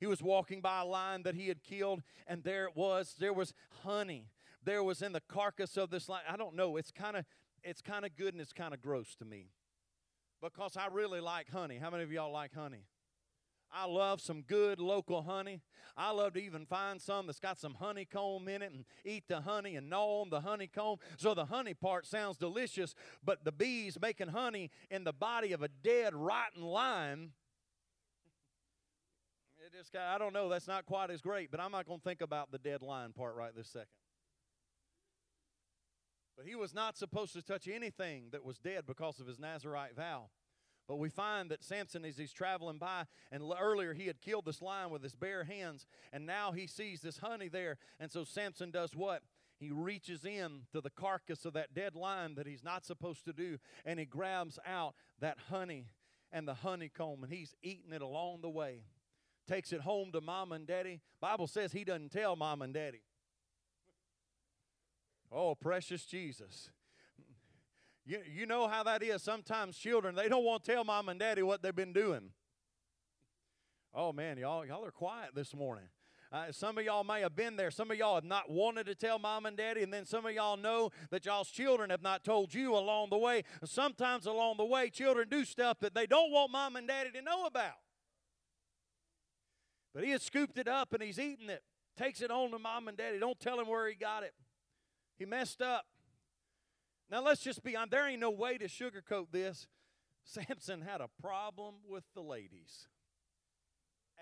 He 0.00 0.06
was 0.06 0.22
walking 0.22 0.62
by 0.62 0.80
a 0.80 0.84
lion 0.84 1.24
that 1.24 1.34
he 1.34 1.48
had 1.48 1.62
killed, 1.62 2.02
and 2.26 2.42
there 2.42 2.64
it 2.64 2.74
was. 2.74 3.14
There 3.18 3.34
was 3.34 3.52
honey. 3.84 4.30
There 4.64 4.82
was 4.82 5.02
in 5.02 5.12
the 5.12 5.22
carcass 5.28 5.76
of 5.76 5.90
this 5.90 6.08
lion. 6.08 6.24
I 6.28 6.36
don't 6.36 6.56
know. 6.56 6.78
It's 6.78 6.90
kind 6.90 7.16
of 7.16 7.26
it's 7.62 7.82
kind 7.82 8.04
of 8.04 8.16
good 8.16 8.32
and 8.32 8.40
it's 8.40 8.52
kind 8.52 8.72
of 8.72 8.80
gross 8.80 9.14
to 9.16 9.24
me 9.24 9.50
because 10.42 10.76
I 10.76 10.88
really 10.92 11.20
like 11.20 11.50
honey. 11.50 11.78
How 11.78 11.90
many 11.90 12.02
of 12.02 12.12
y'all 12.12 12.32
like 12.32 12.54
honey? 12.54 12.84
I 13.72 13.86
love 13.86 14.20
some 14.20 14.42
good 14.42 14.80
local 14.80 15.22
honey. 15.22 15.60
I 15.96 16.10
love 16.10 16.34
to 16.34 16.40
even 16.40 16.66
find 16.66 17.00
some 17.00 17.26
that's 17.26 17.40
got 17.40 17.58
some 17.58 17.74
honeycomb 17.74 18.48
in 18.48 18.62
it 18.62 18.72
and 18.72 18.84
eat 19.04 19.24
the 19.28 19.40
honey 19.40 19.76
and 19.76 19.90
gnaw 19.90 20.22
on 20.22 20.30
the 20.30 20.40
honeycomb. 20.40 20.98
So 21.16 21.34
the 21.34 21.46
honey 21.46 21.74
part 21.74 22.06
sounds 22.06 22.36
delicious, 22.36 22.94
but 23.24 23.44
the 23.44 23.52
bees 23.52 23.98
making 24.00 24.28
honey 24.28 24.70
in 24.90 25.04
the 25.04 25.12
body 25.12 25.52
of 25.52 25.62
a 25.62 25.68
dead, 25.68 26.14
rotten 26.14 26.62
lion. 26.62 27.32
It 29.58 29.76
just 29.76 29.92
got, 29.92 30.14
I 30.14 30.18
don't 30.18 30.32
know, 30.32 30.48
that's 30.48 30.68
not 30.68 30.86
quite 30.86 31.10
as 31.10 31.20
great, 31.20 31.50
but 31.50 31.60
I'm 31.60 31.72
not 31.72 31.86
going 31.86 31.98
to 31.98 32.04
think 32.04 32.20
about 32.20 32.52
the 32.52 32.58
dead 32.58 32.82
lion 32.82 33.12
part 33.12 33.34
right 33.34 33.54
this 33.54 33.68
second. 33.68 33.88
But 36.36 36.46
he 36.46 36.54
was 36.54 36.74
not 36.74 36.98
supposed 36.98 37.32
to 37.32 37.42
touch 37.42 37.66
anything 37.66 38.28
that 38.32 38.44
was 38.44 38.58
dead 38.58 38.84
because 38.86 39.20
of 39.20 39.26
his 39.26 39.38
Nazarite 39.38 39.96
vow. 39.96 40.28
But 40.86 40.96
we 40.96 41.08
find 41.08 41.50
that 41.50 41.64
Samson, 41.64 42.04
as 42.04 42.16
he's 42.16 42.32
traveling 42.32 42.78
by, 42.78 43.04
and 43.32 43.42
earlier 43.58 43.92
he 43.92 44.06
had 44.06 44.20
killed 44.20 44.44
this 44.44 44.62
lion 44.62 44.90
with 44.90 45.02
his 45.02 45.16
bare 45.16 45.44
hands, 45.44 45.86
and 46.12 46.26
now 46.26 46.52
he 46.52 46.66
sees 46.66 47.00
this 47.00 47.18
honey 47.18 47.48
there. 47.48 47.78
And 47.98 48.10
so 48.12 48.22
Samson 48.22 48.70
does 48.70 48.94
what? 48.94 49.22
He 49.58 49.70
reaches 49.70 50.24
in 50.24 50.62
to 50.72 50.80
the 50.80 50.90
carcass 50.90 51.44
of 51.44 51.54
that 51.54 51.74
dead 51.74 51.96
lion 51.96 52.34
that 52.36 52.46
he's 52.46 52.62
not 52.62 52.84
supposed 52.84 53.24
to 53.24 53.32
do, 53.32 53.58
and 53.84 53.98
he 53.98 54.04
grabs 54.04 54.58
out 54.66 54.94
that 55.20 55.38
honey 55.50 55.86
and 56.30 56.46
the 56.46 56.54
honeycomb, 56.54 57.24
and 57.24 57.32
he's 57.32 57.54
eating 57.62 57.92
it 57.92 58.02
along 58.02 58.42
the 58.42 58.50
way. 58.50 58.82
Takes 59.48 59.72
it 59.72 59.80
home 59.80 60.12
to 60.12 60.20
mom 60.20 60.52
and 60.52 60.66
daddy. 60.66 61.00
Bible 61.20 61.46
says 61.46 61.72
he 61.72 61.84
doesn't 61.84 62.12
tell 62.12 62.36
mom 62.36 62.62
and 62.62 62.74
daddy. 62.74 63.02
Oh, 65.32 65.54
precious 65.54 66.04
Jesus. 66.04 66.70
You, 68.04 68.20
you 68.32 68.46
know 68.46 68.68
how 68.68 68.84
that 68.84 69.02
is. 69.02 69.22
Sometimes 69.22 69.76
children, 69.76 70.14
they 70.14 70.28
don't 70.28 70.44
want 70.44 70.64
to 70.64 70.72
tell 70.72 70.84
mom 70.84 71.08
and 71.08 71.18
daddy 71.18 71.42
what 71.42 71.62
they've 71.62 71.74
been 71.74 71.92
doing. 71.92 72.30
Oh, 73.92 74.12
man, 74.12 74.38
y'all, 74.38 74.64
y'all 74.64 74.84
are 74.84 74.92
quiet 74.92 75.30
this 75.34 75.54
morning. 75.54 75.88
Uh, 76.32 76.50
some 76.50 76.76
of 76.76 76.84
y'all 76.84 77.04
may 77.04 77.20
have 77.20 77.34
been 77.34 77.56
there. 77.56 77.70
Some 77.70 77.90
of 77.90 77.96
y'all 77.96 78.16
have 78.16 78.24
not 78.24 78.50
wanted 78.50 78.86
to 78.86 78.94
tell 78.94 79.18
mom 79.18 79.46
and 79.46 79.56
daddy, 79.56 79.82
and 79.82 79.92
then 79.92 80.04
some 80.04 80.26
of 80.26 80.32
y'all 80.32 80.56
know 80.56 80.90
that 81.10 81.24
y'all's 81.24 81.50
children 81.50 81.90
have 81.90 82.02
not 82.02 82.24
told 82.24 82.52
you 82.52 82.76
along 82.76 83.10
the 83.10 83.18
way. 83.18 83.42
Sometimes 83.64 84.26
along 84.26 84.56
the 84.58 84.64
way, 84.64 84.90
children 84.90 85.28
do 85.28 85.44
stuff 85.44 85.78
that 85.80 85.94
they 85.94 86.06
don't 86.06 86.30
want 86.30 86.52
mom 86.52 86.76
and 86.76 86.86
daddy 86.86 87.10
to 87.12 87.22
know 87.22 87.46
about. 87.46 87.78
But 89.94 90.04
he 90.04 90.10
has 90.10 90.22
scooped 90.22 90.58
it 90.58 90.68
up 90.68 90.92
and 90.92 91.02
he's 91.02 91.18
eating 91.18 91.48
it. 91.48 91.62
Takes 91.96 92.20
it 92.20 92.30
home 92.30 92.50
to 92.50 92.58
mom 92.58 92.88
and 92.88 92.98
daddy. 92.98 93.18
Don't 93.18 93.40
tell 93.40 93.58
him 93.58 93.66
where 93.66 93.88
he 93.88 93.94
got 93.94 94.22
it. 94.22 94.34
He 95.18 95.24
messed 95.24 95.62
up. 95.62 95.86
Now 97.10 97.22
let's 97.22 97.40
just 97.40 97.62
be 97.62 97.76
on. 97.76 97.88
There 97.90 98.06
ain't 98.08 98.20
no 98.20 98.30
way 98.30 98.58
to 98.58 98.66
sugarcoat 98.66 99.26
this. 99.32 99.66
Samson 100.24 100.82
had 100.82 101.00
a 101.00 101.08
problem 101.20 101.76
with 101.88 102.04
the 102.14 102.20
ladies. 102.20 102.88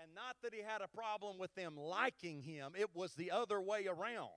And 0.01 0.13
not 0.13 0.35
that 0.43 0.53
he 0.53 0.61
had 0.61 0.81
a 0.81 0.87
problem 0.87 1.39
with 1.39 1.53
them 1.55 1.75
liking 1.77 2.41
him, 2.41 2.73
it 2.77 2.89
was 2.93 3.15
the 3.15 3.31
other 3.31 3.59
way 3.59 3.87
around. 3.87 4.29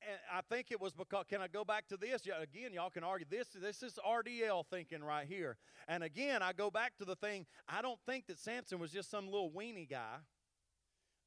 and 0.00 0.18
I 0.32 0.40
think 0.48 0.68
it 0.70 0.80
was 0.80 0.94
because, 0.94 1.26
can 1.28 1.42
I 1.42 1.48
go 1.48 1.64
back 1.64 1.86
to 1.88 1.96
this? 1.96 2.22
Again, 2.22 2.72
y'all 2.72 2.90
can 2.90 3.04
argue 3.04 3.26
this. 3.28 3.48
This 3.48 3.82
is 3.82 3.98
RDL 4.06 4.64
thinking 4.70 5.02
right 5.02 5.26
here. 5.26 5.58
And 5.88 6.02
again, 6.02 6.42
I 6.42 6.52
go 6.52 6.70
back 6.70 6.96
to 6.98 7.04
the 7.04 7.16
thing. 7.16 7.44
I 7.68 7.82
don't 7.82 7.98
think 8.06 8.26
that 8.28 8.38
Samson 8.38 8.78
was 8.78 8.92
just 8.92 9.10
some 9.10 9.26
little 9.26 9.50
weenie 9.50 9.90
guy. 9.90 10.16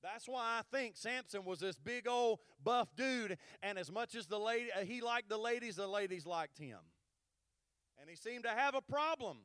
That's 0.04 0.28
why 0.28 0.60
I 0.60 0.62
think 0.76 0.96
Samson 0.96 1.44
was 1.44 1.60
this 1.60 1.78
big 1.78 2.08
old 2.08 2.40
buff 2.64 2.90
dude, 2.96 3.38
and 3.64 3.78
as 3.78 3.92
much 3.92 4.16
as 4.16 4.28
the 4.28 4.40
lady 4.40 4.70
uh, 4.72 4.86
he 4.86 5.02
liked 5.02 5.30
the 5.30 5.38
ladies, 5.38 5.76
the 5.76 5.88
ladies 5.88 6.26
liked 6.26 6.58
him. 6.58 6.80
And 8.00 8.10
he 8.10 8.16
seemed 8.16 8.44
to 8.44 8.52
have 8.52 8.76
a 8.76 8.82
problem 8.82 9.40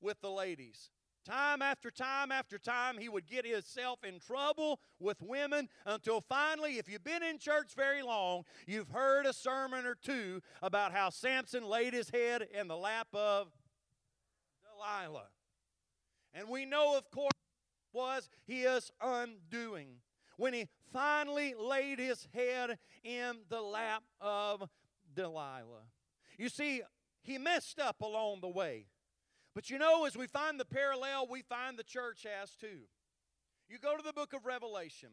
with 0.00 0.20
the 0.20 0.30
ladies. 0.30 0.90
Time 1.24 1.60
after 1.60 1.90
time 1.90 2.30
after 2.30 2.56
time, 2.56 2.98
he 2.98 3.08
would 3.08 3.26
get 3.26 3.44
himself 3.44 4.04
in 4.04 4.20
trouble 4.20 4.78
with 5.00 5.20
women 5.20 5.68
until 5.84 6.20
finally, 6.20 6.78
if 6.78 6.88
you've 6.88 7.02
been 7.02 7.24
in 7.24 7.38
church 7.38 7.72
very 7.74 8.00
long, 8.00 8.44
you've 8.64 8.90
heard 8.90 9.26
a 9.26 9.32
sermon 9.32 9.86
or 9.86 9.96
two 9.96 10.40
about 10.62 10.92
how 10.92 11.10
Samson 11.10 11.64
laid 11.64 11.94
his 11.94 12.10
head 12.10 12.46
in 12.56 12.68
the 12.68 12.76
lap 12.76 13.08
of 13.12 13.48
Delilah. 14.62 15.30
And 16.32 16.48
we 16.48 16.64
know, 16.64 16.96
of 16.96 17.10
course, 17.10 17.32
was 17.96 18.28
his 18.46 18.90
undoing 19.00 19.96
when 20.36 20.52
he 20.52 20.68
finally 20.92 21.54
laid 21.58 21.98
his 21.98 22.28
head 22.34 22.78
in 23.02 23.38
the 23.48 23.62
lap 23.62 24.02
of 24.20 24.68
Delilah. 25.14 25.88
You 26.36 26.50
see, 26.50 26.82
he 27.22 27.38
messed 27.38 27.80
up 27.80 28.02
along 28.02 28.40
the 28.42 28.48
way. 28.48 28.86
But 29.54 29.70
you 29.70 29.78
know, 29.78 30.04
as 30.04 30.16
we 30.16 30.26
find 30.26 30.60
the 30.60 30.66
parallel, 30.66 31.26
we 31.30 31.40
find 31.40 31.78
the 31.78 31.82
church 31.82 32.26
has 32.38 32.50
too. 32.50 32.82
You 33.68 33.78
go 33.78 33.96
to 33.96 34.02
the 34.02 34.12
book 34.12 34.34
of 34.34 34.44
Revelation, 34.44 35.08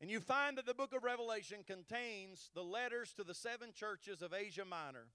and 0.00 0.10
you 0.10 0.18
find 0.18 0.58
that 0.58 0.66
the 0.66 0.74
book 0.74 0.92
of 0.92 1.04
Revelation 1.04 1.58
contains 1.64 2.50
the 2.54 2.64
letters 2.64 3.12
to 3.14 3.22
the 3.22 3.34
seven 3.34 3.70
churches 3.72 4.20
of 4.20 4.34
Asia 4.34 4.64
Minor. 4.64 5.06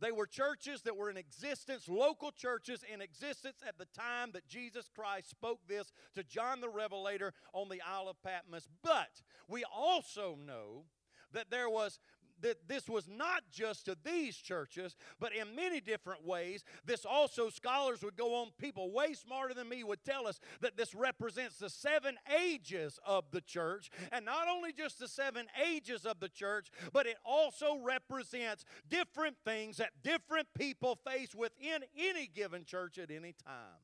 They 0.00 0.12
were 0.12 0.26
churches 0.26 0.82
that 0.82 0.96
were 0.96 1.10
in 1.10 1.16
existence, 1.16 1.88
local 1.88 2.30
churches 2.30 2.84
in 2.92 3.00
existence 3.00 3.62
at 3.66 3.78
the 3.78 3.86
time 3.86 4.30
that 4.32 4.46
Jesus 4.46 4.90
Christ 4.94 5.30
spoke 5.30 5.60
this 5.66 5.90
to 6.14 6.22
John 6.22 6.60
the 6.60 6.68
Revelator 6.68 7.32
on 7.52 7.68
the 7.68 7.80
Isle 7.80 8.08
of 8.08 8.22
Patmos. 8.22 8.68
But 8.82 9.22
we 9.48 9.64
also 9.64 10.36
know 10.44 10.84
that 11.32 11.50
there 11.50 11.70
was 11.70 11.98
that 12.42 12.68
this 12.68 12.88
was 12.88 13.08
not 13.08 13.42
just 13.50 13.86
to 13.86 13.96
these 14.04 14.36
churches, 14.36 14.96
but 15.18 15.34
in 15.34 15.54
many 15.54 15.80
different 15.80 16.26
ways. 16.26 16.64
This 16.84 17.04
also, 17.04 17.50
scholars 17.50 18.02
would 18.02 18.16
go 18.16 18.34
on, 18.36 18.48
people 18.58 18.90
way 18.90 19.14
smarter 19.14 19.54
than 19.54 19.68
me 19.68 19.84
would 19.84 20.04
tell 20.04 20.26
us 20.26 20.40
that 20.60 20.76
this 20.76 20.94
represents 20.94 21.58
the 21.58 21.70
seven 21.70 22.16
ages 22.42 22.98
of 23.04 23.24
the 23.30 23.40
church. 23.40 23.90
And 24.12 24.24
not 24.24 24.48
only 24.48 24.72
just 24.72 24.98
the 24.98 25.08
seven 25.08 25.46
ages 25.64 26.04
of 26.04 26.20
the 26.20 26.28
church, 26.28 26.68
but 26.92 27.06
it 27.06 27.16
also 27.24 27.78
represents 27.82 28.64
different 28.88 29.36
things 29.44 29.78
that 29.78 29.90
different 30.02 30.48
people 30.56 30.98
face 31.06 31.34
within 31.34 31.82
any 31.96 32.26
given 32.26 32.64
church 32.64 32.98
at 32.98 33.10
any 33.10 33.34
time. 33.44 33.80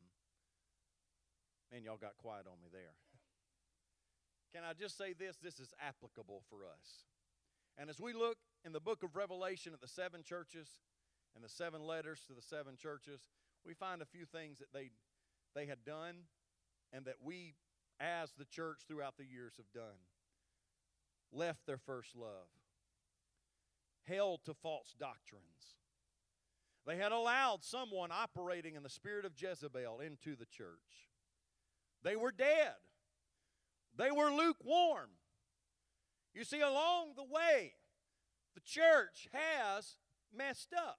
Man, 1.73 1.85
y'all 1.85 1.97
got 1.97 2.17
quiet 2.19 2.47
on 2.47 2.61
me 2.63 2.69
there. 2.71 2.93
Can 4.55 4.63
I 4.69 4.75
just 4.75 4.99
say 4.99 5.15
this? 5.15 5.39
This 5.43 5.59
is 5.59 5.73
applicable 5.81 6.43
for 6.51 6.59
us. 6.67 7.05
And 7.79 7.89
as 7.89 8.01
we 8.01 8.13
look 8.13 8.37
in 8.65 8.73
the 8.73 8.81
book 8.81 9.03
of 9.03 9.17
Revelation 9.17 9.73
at 9.73 9.81
the 9.81 9.89
seven 9.89 10.23
churches 10.23 10.69
and 11.35 11.43
the 11.43 11.49
seven 11.49 11.83
letters 11.83 12.21
to 12.29 12.35
the 12.35 12.43
seven 12.43 12.77
churches, 12.77 13.21
we 13.65 13.75
find 13.75 14.03
a 14.03 14.07
few 14.07 14.25
things 14.27 14.59
that 14.59 14.73
they, 14.73 14.91
they 15.55 15.67
had 15.67 15.85
done 15.85 16.17
and 16.93 17.05
that 17.07 17.17
we, 17.23 17.55
as 17.99 18.33
the 18.33 18.45
church 18.45 18.83
throughout 18.87 19.17
the 19.17 19.25
years, 19.25 19.55
have 19.57 19.73
done. 19.73 19.99
Left 21.33 21.67
their 21.67 21.79
first 21.79 22.15
love, 22.15 22.51
held 24.07 24.45
to 24.45 24.53
false 24.53 24.95
doctrines. 24.99 25.77
They 26.87 26.97
had 26.97 27.13
allowed 27.13 27.63
someone 27.63 28.11
operating 28.13 28.75
in 28.75 28.83
the 28.83 28.91
spirit 28.91 29.25
of 29.25 29.33
Jezebel 29.41 30.01
into 30.01 30.37
the 30.37 30.47
church. 30.47 31.09
They 32.03 32.17
were 32.17 32.33
dead. 32.33 32.75
They 33.97 34.11
were 34.11 34.31
lukewarm. 34.31 35.11
You 36.35 36.45
see, 36.45 36.61
along 36.61 37.13
the 37.17 37.25
way, 37.25 37.75
the 38.55 38.61
church 38.61 39.29
has 39.33 39.97
messed 40.35 40.73
up. 40.77 40.99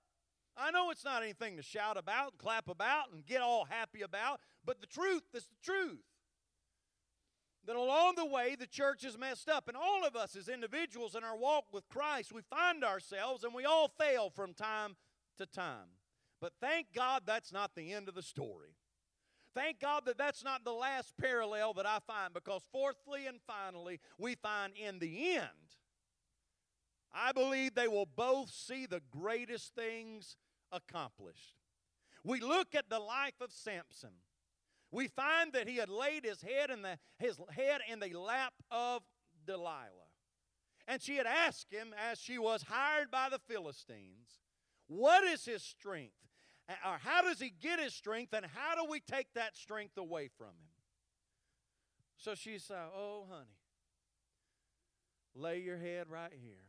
I 0.55 0.71
know 0.71 0.91
it's 0.91 1.05
not 1.05 1.23
anything 1.23 1.57
to 1.57 1.63
shout 1.63 1.97
about 1.97 2.33
and 2.33 2.39
clap 2.39 2.69
about 2.69 3.11
and 3.11 3.25
get 3.25 3.41
all 3.41 3.65
happy 3.65 4.01
about, 4.01 4.39
but 4.63 4.81
the 4.81 4.87
truth 4.87 5.23
is 5.33 5.45
the 5.45 5.71
truth. 5.71 6.03
That 7.65 7.75
along 7.75 8.15
the 8.17 8.25
way, 8.25 8.55
the 8.59 8.67
church 8.67 9.03
has 9.03 9.17
messed 9.17 9.49
up. 9.49 9.67
And 9.67 9.77
all 9.77 10.05
of 10.05 10.15
us 10.15 10.35
as 10.35 10.49
individuals 10.49 11.15
in 11.15 11.23
our 11.23 11.37
walk 11.37 11.65
with 11.71 11.87
Christ, 11.87 12.33
we 12.33 12.41
find 12.41 12.83
ourselves 12.83 13.43
and 13.43 13.53
we 13.53 13.63
all 13.63 13.87
fail 13.87 14.29
from 14.29 14.53
time 14.53 14.97
to 15.37 15.45
time. 15.45 15.97
But 16.41 16.53
thank 16.59 16.87
God 16.93 17.23
that's 17.25 17.53
not 17.53 17.71
the 17.73 17.93
end 17.93 18.09
of 18.09 18.15
the 18.15 18.21
story. 18.21 18.75
Thank 19.55 19.79
God 19.79 20.03
that 20.05 20.17
that's 20.17 20.43
not 20.43 20.63
the 20.63 20.73
last 20.73 21.13
parallel 21.17 21.73
that 21.73 21.85
I 21.85 21.99
find, 22.07 22.33
because 22.33 22.61
fourthly 22.71 23.27
and 23.27 23.39
finally, 23.45 23.99
we 24.17 24.35
find 24.35 24.73
in 24.75 24.99
the 24.99 25.35
end, 25.35 25.47
I 27.13 27.31
believe 27.31 27.75
they 27.75 27.87
will 27.87 28.07
both 28.07 28.49
see 28.49 28.85
the 28.85 29.01
greatest 29.11 29.75
things 29.75 30.35
accomplished. 30.71 31.57
We 32.23 32.39
look 32.39 32.73
at 32.73 32.89
the 32.89 32.99
life 32.99 33.39
of 33.41 33.51
Samson. 33.51 34.15
We 34.91 35.07
find 35.07 35.53
that 35.53 35.67
he 35.67 35.77
had 35.77 35.89
laid 35.89 36.23
his 36.23 36.41
head 36.41 36.69
in 36.69 36.81
the, 36.81 36.97
his 37.19 37.39
head 37.51 37.81
in 37.91 37.99
the 37.99 38.17
lap 38.17 38.53
of 38.71 39.03
Delilah. 39.45 39.89
And 40.87 41.01
she 41.01 41.17
had 41.17 41.27
asked 41.27 41.71
him, 41.71 41.93
as 42.11 42.19
she 42.19 42.37
was 42.37 42.63
hired 42.63 43.09
by 43.11 43.29
the 43.29 43.39
Philistines, 43.39 44.41
What 44.87 45.23
is 45.23 45.45
his 45.45 45.63
strength? 45.63 46.13
Or 46.69 46.97
how 47.03 47.21
does 47.21 47.39
he 47.39 47.49
get 47.61 47.79
his 47.79 47.93
strength, 47.93 48.33
and 48.33 48.45
how 48.45 48.75
do 48.75 48.89
we 48.89 48.99
take 48.99 49.27
that 49.35 49.55
strength 49.55 49.97
away 49.97 50.29
from 50.37 50.47
him? 50.47 50.73
So 52.17 52.35
she 52.35 52.57
said, 52.57 52.77
uh, 52.77 52.97
Oh, 52.97 53.25
honey, 53.29 53.57
lay 55.35 55.59
your 55.59 55.77
head 55.77 56.07
right 56.09 56.31
here. 56.31 56.63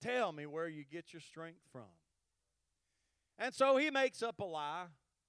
Tell 0.00 0.30
me 0.32 0.46
where 0.46 0.68
you 0.68 0.84
get 0.84 1.12
your 1.12 1.20
strength 1.20 1.62
from. 1.72 1.82
And 3.38 3.52
so 3.54 3.76
he 3.76 3.90
makes 3.90 4.22
up 4.22 4.38
a 4.40 4.44
lie 4.44 4.86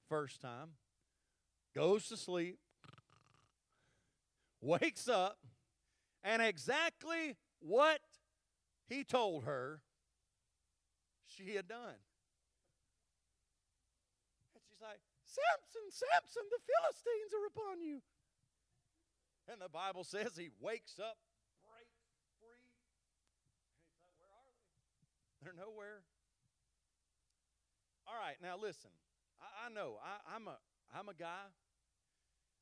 first 0.08 0.39
time, 0.39 0.72
goes 1.76 2.08
to 2.10 2.17
sleep, 2.17 2.60
wakes 4.62 5.08
up, 5.08 5.39
and 6.24 6.41
exactly 6.41 7.36
what 7.60 8.00
he 8.88 9.04
told 9.04 9.43
her 9.46 9.82
she 11.26 11.56
had 11.56 11.67
done. 11.67 12.00
And 14.54 14.63
she's 14.67 14.82
like, 14.82 15.00
Samson, 15.38 15.86
Samson, 15.93 16.45
the 16.50 16.62
Philistines 16.65 17.32
are 17.38 17.47
upon 17.54 17.86
you. 17.86 18.02
And 19.45 19.62
the 19.62 19.69
Bible 19.69 20.04
says 20.04 20.34
he 20.34 20.50
wakes 20.60 20.97
up 20.97 21.21
breaks 21.63 22.02
free. 22.41 22.73
And 23.78 23.86
he's 23.86 24.02
like, 24.02 24.17
Where 24.17 24.34
are 24.34 24.50
they? 24.50 24.65
They're 25.39 25.58
nowhere. 25.58 26.02
All 28.10 28.17
right, 28.17 28.41
now 28.41 28.58
listen. 28.58 28.91
I, 29.38 29.67
I 29.67 29.69
know 29.69 30.02
I, 30.02 30.36
I'm 30.36 30.47
a 30.47 30.58
I'm 30.91 31.10
a 31.10 31.15
guy. 31.15 31.45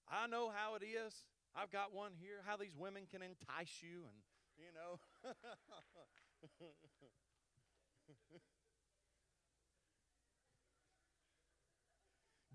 I 0.09 0.27
know 0.27 0.51
how 0.53 0.75
it 0.75 0.83
is. 0.83 1.13
I've 1.55 1.71
got 1.71 1.93
one 1.93 2.11
here. 2.19 2.43
How 2.45 2.57
these 2.57 2.75
women 2.75 3.03
can 3.09 3.21
entice 3.21 3.81
you, 3.81 4.03
and 4.05 4.17
you 4.57 4.73
know. 4.75 4.99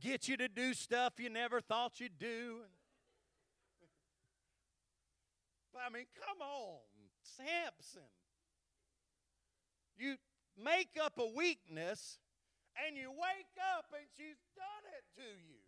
Get 0.00 0.28
you 0.28 0.36
to 0.38 0.48
do 0.48 0.72
stuff 0.72 1.14
you 1.18 1.28
never 1.28 1.60
thought 1.60 2.00
you'd 2.00 2.18
do. 2.18 2.60
But 5.72 5.82
I 5.86 5.92
mean, 5.92 6.06
come 6.16 6.40
on, 6.40 6.80
Samson. 7.22 8.08
You 9.96 10.16
make 10.56 10.96
up 11.02 11.18
a 11.18 11.26
weakness 11.26 12.18
and 12.86 12.96
you 12.96 13.10
wake 13.10 13.54
up 13.76 13.86
and 13.92 14.06
she's 14.16 14.40
done 14.56 14.84
it 14.96 15.04
to 15.20 15.28
you. 15.28 15.60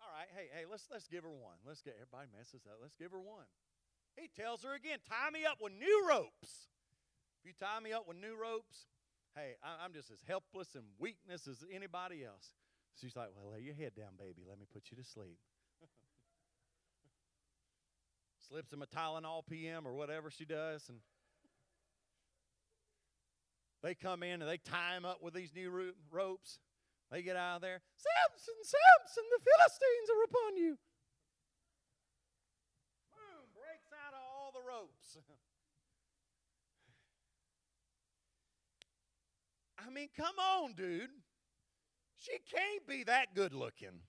All 0.00 0.08
right, 0.16 0.28
hey, 0.36 0.48
hey, 0.52 0.64
let's 0.70 0.88
let's 0.90 1.08
give 1.08 1.24
her 1.24 1.32
one. 1.32 1.56
Let's 1.66 1.80
get 1.82 1.96
everybody 2.00 2.28
messes 2.36 2.64
up. 2.66 2.78
Let's 2.80 2.96
give 2.96 3.12
her 3.12 3.20
one. 3.20 3.48
He 4.16 4.28
tells 4.28 4.62
her 4.62 4.74
again, 4.74 4.98
tie 5.08 5.30
me 5.30 5.44
up 5.44 5.58
with 5.60 5.72
new 5.72 6.06
ropes. 6.08 6.68
If 7.40 7.48
you 7.48 7.52
tie 7.58 7.80
me 7.80 7.92
up 7.92 8.08
with 8.08 8.16
new 8.16 8.36
ropes, 8.36 8.86
hey, 9.34 9.54
I'm 9.62 9.92
just 9.92 10.10
as 10.10 10.22
helpless 10.26 10.74
and 10.74 10.84
weakness 10.98 11.46
as 11.48 11.64
anybody 11.72 12.24
else. 12.24 12.54
She's 13.00 13.16
like, 13.16 13.28
well, 13.34 13.52
lay 13.52 13.60
your 13.60 13.74
head 13.74 13.92
down, 13.96 14.14
baby. 14.18 14.46
Let 14.48 14.58
me 14.58 14.66
put 14.72 14.84
you 14.90 14.96
to 14.96 15.04
sleep. 15.04 15.38
Slips 18.48 18.72
him 18.72 18.82
a 18.82 18.86
Tylenol 18.86 19.46
PM 19.46 19.86
or 19.86 19.94
whatever 19.94 20.30
she 20.30 20.44
does, 20.44 20.88
and 20.88 20.98
they 23.82 23.94
come 23.94 24.22
in 24.22 24.40
and 24.40 24.48
they 24.50 24.58
tie 24.58 24.96
him 24.96 25.04
up 25.04 25.22
with 25.22 25.34
these 25.34 25.52
new 25.54 25.92
ropes. 26.10 26.58
They 27.10 27.22
get 27.22 27.36
out 27.36 27.56
of 27.56 27.62
there. 27.62 27.82
Samson, 27.96 28.54
Samson, 28.62 29.24
the 29.30 29.42
Philistines 29.42 30.08
are 30.10 30.24
upon 30.24 30.56
you. 30.56 30.78
Boom, 33.12 33.44
breaks 33.52 33.90
out 33.92 34.14
of 34.14 34.22
all 34.22 34.52
the 34.54 34.62
ropes. 34.66 35.18
mean, 39.94 40.08
come 40.16 40.38
on, 40.38 40.72
dude. 40.72 41.10
She 42.16 42.32
can't 42.32 42.86
be 42.86 43.04
that 43.04 43.34
good 43.34 43.54
looking. 43.54 44.00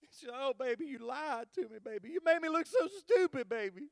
she 0.00 0.06
said, 0.10 0.30
Oh, 0.32 0.52
baby, 0.58 0.86
you 0.86 0.98
lied 0.98 1.46
to 1.54 1.62
me, 1.62 1.78
baby. 1.84 2.10
You 2.10 2.20
made 2.24 2.40
me 2.40 2.48
look 2.48 2.66
so 2.66 2.88
stupid, 2.98 3.48
baby. 3.48 3.88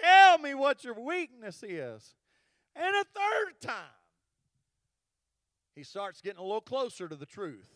Tell 0.00 0.38
me 0.38 0.54
what 0.54 0.82
your 0.84 0.98
weakness 1.00 1.62
is. 1.62 2.14
And 2.74 2.94
a 2.96 3.04
third 3.04 3.60
time, 3.60 3.84
he 5.76 5.84
starts 5.84 6.20
getting 6.20 6.40
a 6.40 6.42
little 6.42 6.60
closer 6.60 7.08
to 7.08 7.14
the 7.14 7.26
truth. 7.26 7.70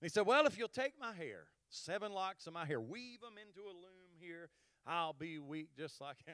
He 0.00 0.08
said, 0.08 0.26
Well, 0.26 0.46
if 0.46 0.58
you'll 0.58 0.68
take 0.68 0.94
my 1.00 1.12
hair, 1.12 1.44
seven 1.68 2.12
locks 2.12 2.46
of 2.46 2.52
my 2.52 2.64
hair, 2.64 2.80
weave 2.80 3.20
them 3.20 3.34
into 3.40 3.66
a 3.68 3.72
loom 3.72 4.14
here, 4.18 4.50
I'll 4.86 5.12
be 5.12 5.38
weak 5.38 5.70
just 5.76 6.00
like. 6.00 6.16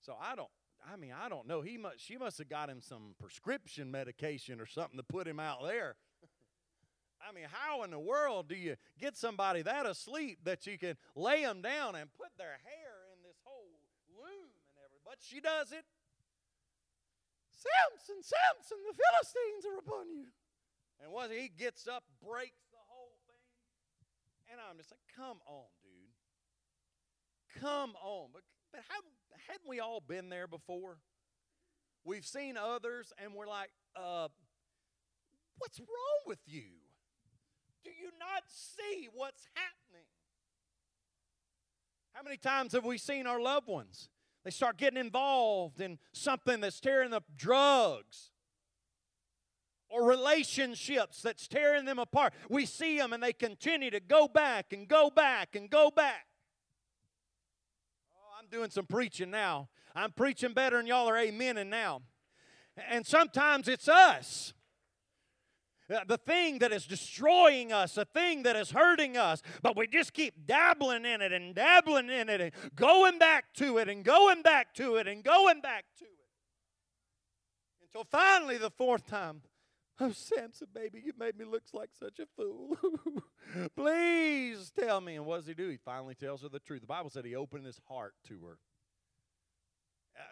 So 0.00 0.14
I 0.20 0.34
don't, 0.34 0.50
I 0.92 0.96
mean, 0.96 1.12
I 1.18 1.28
don't 1.28 1.46
know. 1.46 1.62
He 1.62 1.78
must, 1.78 2.00
she 2.00 2.16
must 2.16 2.38
have 2.38 2.48
got 2.48 2.68
him 2.68 2.80
some 2.80 3.14
prescription 3.18 3.90
medication 3.90 4.60
or 4.60 4.66
something 4.66 4.98
to 4.98 5.02
put 5.02 5.26
him 5.26 5.40
out 5.40 5.62
there. 5.62 5.96
I 7.26 7.32
mean, 7.32 7.46
how 7.50 7.84
in 7.84 7.90
the 7.90 7.98
world 7.98 8.48
do 8.48 8.54
you 8.54 8.76
get 9.00 9.16
somebody 9.16 9.62
that 9.62 9.86
asleep 9.86 10.40
that 10.44 10.66
you 10.66 10.76
can 10.76 10.96
lay 11.16 11.42
them 11.42 11.62
down 11.62 11.94
and 11.94 12.12
put 12.12 12.28
their 12.36 12.60
hair 12.68 12.92
in 13.16 13.22
this 13.24 13.40
whole 13.44 13.80
loom 14.12 14.52
and 14.52 14.76
everything? 14.84 15.00
But 15.08 15.18
she 15.24 15.40
does 15.40 15.72
it. 15.72 15.88
Samson, 17.48 18.20
Samson, 18.20 18.78
the 18.84 18.92
Philistines 18.92 19.64
are 19.72 19.78
upon 19.80 20.12
you. 20.12 20.28
And 21.00 21.12
once 21.12 21.32
he 21.32 21.48
gets 21.48 21.88
up, 21.88 22.04
breaks 22.20 22.68
the 22.68 22.84
whole 22.92 23.16
thing. 23.24 24.52
And 24.52 24.60
I'm 24.60 24.76
just 24.76 24.92
like, 24.92 25.00
come 25.16 25.40
on, 25.48 25.72
dude. 25.80 26.12
Come 27.56 27.96
on. 28.04 28.28
But, 28.36 28.44
but 28.68 28.84
haven't, 28.92 29.16
hadn't 29.48 29.68
we 29.68 29.80
all 29.80 30.00
been 30.00 30.28
there 30.28 30.46
before? 30.46 30.98
We've 32.04 32.24
seen 32.24 32.56
others 32.56 33.12
and 33.22 33.34
we're 33.34 33.46
like, 33.46 33.70
uh, 33.96 34.28
what's 35.58 35.80
wrong 35.80 36.22
with 36.26 36.40
you? 36.46 36.64
Do 37.84 37.90
you 37.90 38.10
not 38.18 38.44
see 38.48 39.08
what's 39.14 39.46
happening? 39.54 40.06
How 42.12 42.22
many 42.22 42.36
times 42.36 42.72
have 42.72 42.84
we 42.84 42.98
seen 42.98 43.26
our 43.26 43.40
loved 43.40 43.66
ones 43.68 44.08
they 44.44 44.50
start 44.50 44.76
getting 44.76 45.00
involved 45.00 45.80
in 45.80 45.98
something 46.12 46.60
that's 46.60 46.78
tearing 46.78 47.14
up 47.14 47.24
drugs 47.34 48.30
or 49.88 50.06
relationships 50.06 51.22
that's 51.22 51.48
tearing 51.48 51.86
them 51.86 51.98
apart. 51.98 52.34
We 52.50 52.66
see 52.66 52.98
them 52.98 53.12
and 53.14 53.22
they 53.22 53.32
continue 53.32 53.90
to 53.90 54.00
go 54.00 54.28
back 54.28 54.72
and 54.72 54.86
go 54.86 55.08
back 55.08 55.56
and 55.56 55.70
go 55.70 55.90
back. 55.90 56.26
I'm 58.44 58.50
doing 58.50 58.70
some 58.70 58.84
preaching 58.84 59.30
now. 59.30 59.68
I'm 59.94 60.12
preaching 60.12 60.52
better 60.52 60.76
than 60.76 60.86
y'all 60.86 61.08
are 61.08 61.16
amening 61.16 61.68
now. 61.68 62.02
And 62.90 63.06
sometimes 63.06 63.68
it's 63.68 63.88
us. 63.88 64.52
Uh, 65.92 66.00
the 66.06 66.18
thing 66.18 66.58
that 66.58 66.72
is 66.72 66.86
destroying 66.86 67.72
us, 67.72 67.94
the 67.94 68.04
thing 68.04 68.42
that 68.42 68.56
is 68.56 68.70
hurting 68.70 69.16
us, 69.16 69.40
but 69.62 69.76
we 69.76 69.86
just 69.86 70.12
keep 70.12 70.46
dabbling 70.46 71.04
in 71.04 71.22
it 71.22 71.32
and 71.32 71.54
dabbling 71.54 72.10
in 72.10 72.28
it 72.28 72.40
and 72.40 72.52
going 72.74 73.18
back 73.18 73.44
to 73.54 73.78
it 73.78 73.88
and 73.88 74.04
going 74.04 74.42
back 74.42 74.74
to 74.74 74.96
it 74.96 75.06
and 75.06 75.22
going 75.24 75.60
back 75.60 75.84
to 75.98 76.04
it. 76.04 76.10
Until 77.82 78.04
finally, 78.04 78.58
the 78.58 78.70
fourth 78.70 79.06
time, 79.06 79.42
oh, 80.00 80.12
Samson, 80.12 80.68
baby, 80.74 81.02
you 81.04 81.12
made 81.18 81.38
me 81.38 81.44
look 81.44 81.62
like 81.72 81.90
such 81.98 82.18
a 82.18 82.26
fool. 82.36 82.76
Please 83.76 84.72
tell 84.78 85.00
me. 85.00 85.16
And 85.16 85.26
what 85.26 85.38
does 85.38 85.46
he 85.46 85.54
do? 85.54 85.68
He 85.68 85.76
finally 85.76 86.14
tells 86.14 86.42
her 86.42 86.48
the 86.48 86.58
truth. 86.58 86.80
The 86.80 86.86
Bible 86.86 87.10
said 87.10 87.24
he 87.24 87.36
opened 87.36 87.66
his 87.66 87.80
heart 87.88 88.14
to 88.28 88.40
her. 88.46 88.58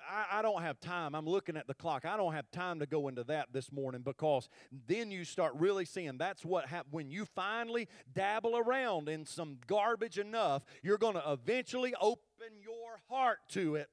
I, 0.08 0.38
I, 0.38 0.42
don't 0.42 0.62
have 0.62 0.78
time. 0.78 1.14
I'm 1.14 1.26
looking 1.26 1.56
at 1.56 1.66
the 1.66 1.74
clock. 1.74 2.04
I 2.04 2.16
don't 2.16 2.34
have 2.34 2.50
time 2.50 2.78
to 2.80 2.86
go 2.86 3.08
into 3.08 3.24
that 3.24 3.52
this 3.52 3.72
morning 3.72 4.02
because 4.02 4.48
then 4.86 5.10
you 5.10 5.24
start 5.24 5.54
really 5.56 5.84
seeing 5.84 6.18
that's 6.18 6.44
what 6.44 6.66
happens. 6.66 6.92
When 6.92 7.10
you 7.10 7.24
finally 7.34 7.88
dabble 8.12 8.56
around 8.56 9.08
in 9.08 9.26
some 9.26 9.58
garbage 9.66 10.18
enough, 10.18 10.64
you're 10.82 10.98
going 10.98 11.14
to 11.14 11.32
eventually 11.32 11.94
open 12.00 12.22
your 12.62 13.00
heart 13.08 13.38
to 13.50 13.76
it. 13.76 13.88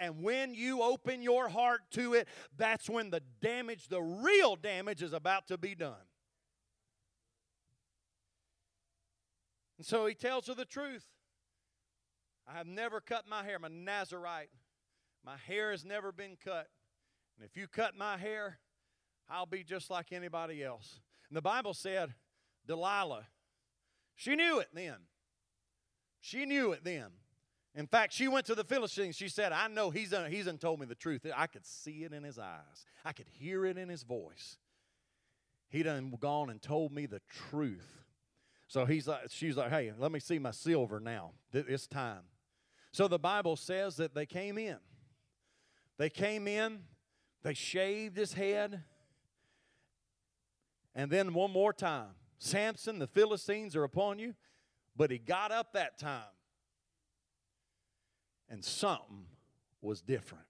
And 0.00 0.22
when 0.22 0.54
you 0.54 0.82
open 0.82 1.20
your 1.20 1.50
heart 1.50 1.82
to 1.92 2.14
it, 2.14 2.26
that's 2.56 2.88
when 2.88 3.10
the 3.10 3.20
damage, 3.42 3.88
the 3.88 4.00
real 4.00 4.56
damage, 4.56 5.02
is 5.02 5.12
about 5.12 5.46
to 5.48 5.58
be 5.58 5.74
done. 5.74 5.94
And 9.76 9.86
so 9.86 10.06
he 10.06 10.14
tells 10.14 10.46
her 10.46 10.54
the 10.54 10.64
truth. 10.64 11.04
I 12.48 12.56
have 12.56 12.66
never 12.66 13.00
cut 13.02 13.28
my 13.28 13.44
hair. 13.44 13.56
I'm 13.56 13.64
a 13.64 13.68
Nazarite. 13.68 14.48
My 15.24 15.36
hair 15.36 15.70
has 15.70 15.84
never 15.84 16.12
been 16.12 16.38
cut. 16.42 16.68
And 17.36 17.46
if 17.46 17.56
you 17.56 17.68
cut 17.68 17.94
my 17.94 18.16
hair, 18.16 18.58
I'll 19.28 19.46
be 19.46 19.62
just 19.62 19.90
like 19.90 20.12
anybody 20.12 20.64
else. 20.64 21.00
And 21.28 21.36
the 21.36 21.42
Bible 21.42 21.74
said, 21.74 22.14
Delilah, 22.66 23.26
she 24.16 24.34
knew 24.34 24.60
it 24.60 24.68
then. 24.72 24.96
She 26.20 26.46
knew 26.46 26.72
it 26.72 26.84
then. 26.84 27.10
In 27.74 27.86
fact, 27.86 28.12
she 28.12 28.26
went 28.26 28.46
to 28.46 28.54
the 28.54 28.64
Philistines. 28.64 29.16
She 29.16 29.28
said, 29.28 29.52
I 29.52 29.68
know 29.68 29.90
he's, 29.90 30.10
done, 30.10 30.30
he's 30.30 30.46
done 30.46 30.58
told 30.58 30.80
me 30.80 30.86
the 30.86 30.94
truth. 30.94 31.24
I 31.36 31.46
could 31.46 31.64
see 31.64 32.04
it 32.04 32.12
in 32.12 32.24
his 32.24 32.38
eyes, 32.38 32.86
I 33.04 33.12
could 33.12 33.28
hear 33.28 33.64
it 33.64 33.78
in 33.78 33.88
his 33.88 34.02
voice. 34.02 34.58
He 35.68 35.84
done 35.84 36.12
gone 36.20 36.50
and 36.50 36.60
told 36.60 36.92
me 36.92 37.06
the 37.06 37.20
truth. 37.28 37.86
So 38.66 38.84
he's 38.84 39.06
like, 39.06 39.30
she's 39.30 39.56
like, 39.56 39.70
hey, 39.70 39.92
let 39.96 40.10
me 40.10 40.18
see 40.18 40.38
my 40.38 40.50
silver 40.50 40.98
now. 40.98 41.32
It's 41.52 41.86
time. 41.86 42.22
So 42.92 43.06
the 43.06 43.18
Bible 43.20 43.54
says 43.54 43.96
that 43.96 44.14
they 44.14 44.26
came 44.26 44.58
in. 44.58 44.78
They 45.96 46.10
came 46.10 46.48
in, 46.48 46.80
they 47.42 47.54
shaved 47.54 48.16
his 48.16 48.32
head, 48.32 48.82
and 50.94 51.10
then 51.10 51.34
one 51.34 51.52
more 51.52 51.72
time 51.72 52.14
Samson, 52.40 52.98
the 52.98 53.06
Philistines 53.06 53.76
are 53.76 53.84
upon 53.84 54.18
you. 54.18 54.34
But 54.96 55.10
he 55.10 55.18
got 55.18 55.52
up 55.52 55.74
that 55.74 55.98
time, 55.98 56.24
and 58.50 58.64
something 58.64 59.26
was 59.80 60.02
different. 60.02 60.44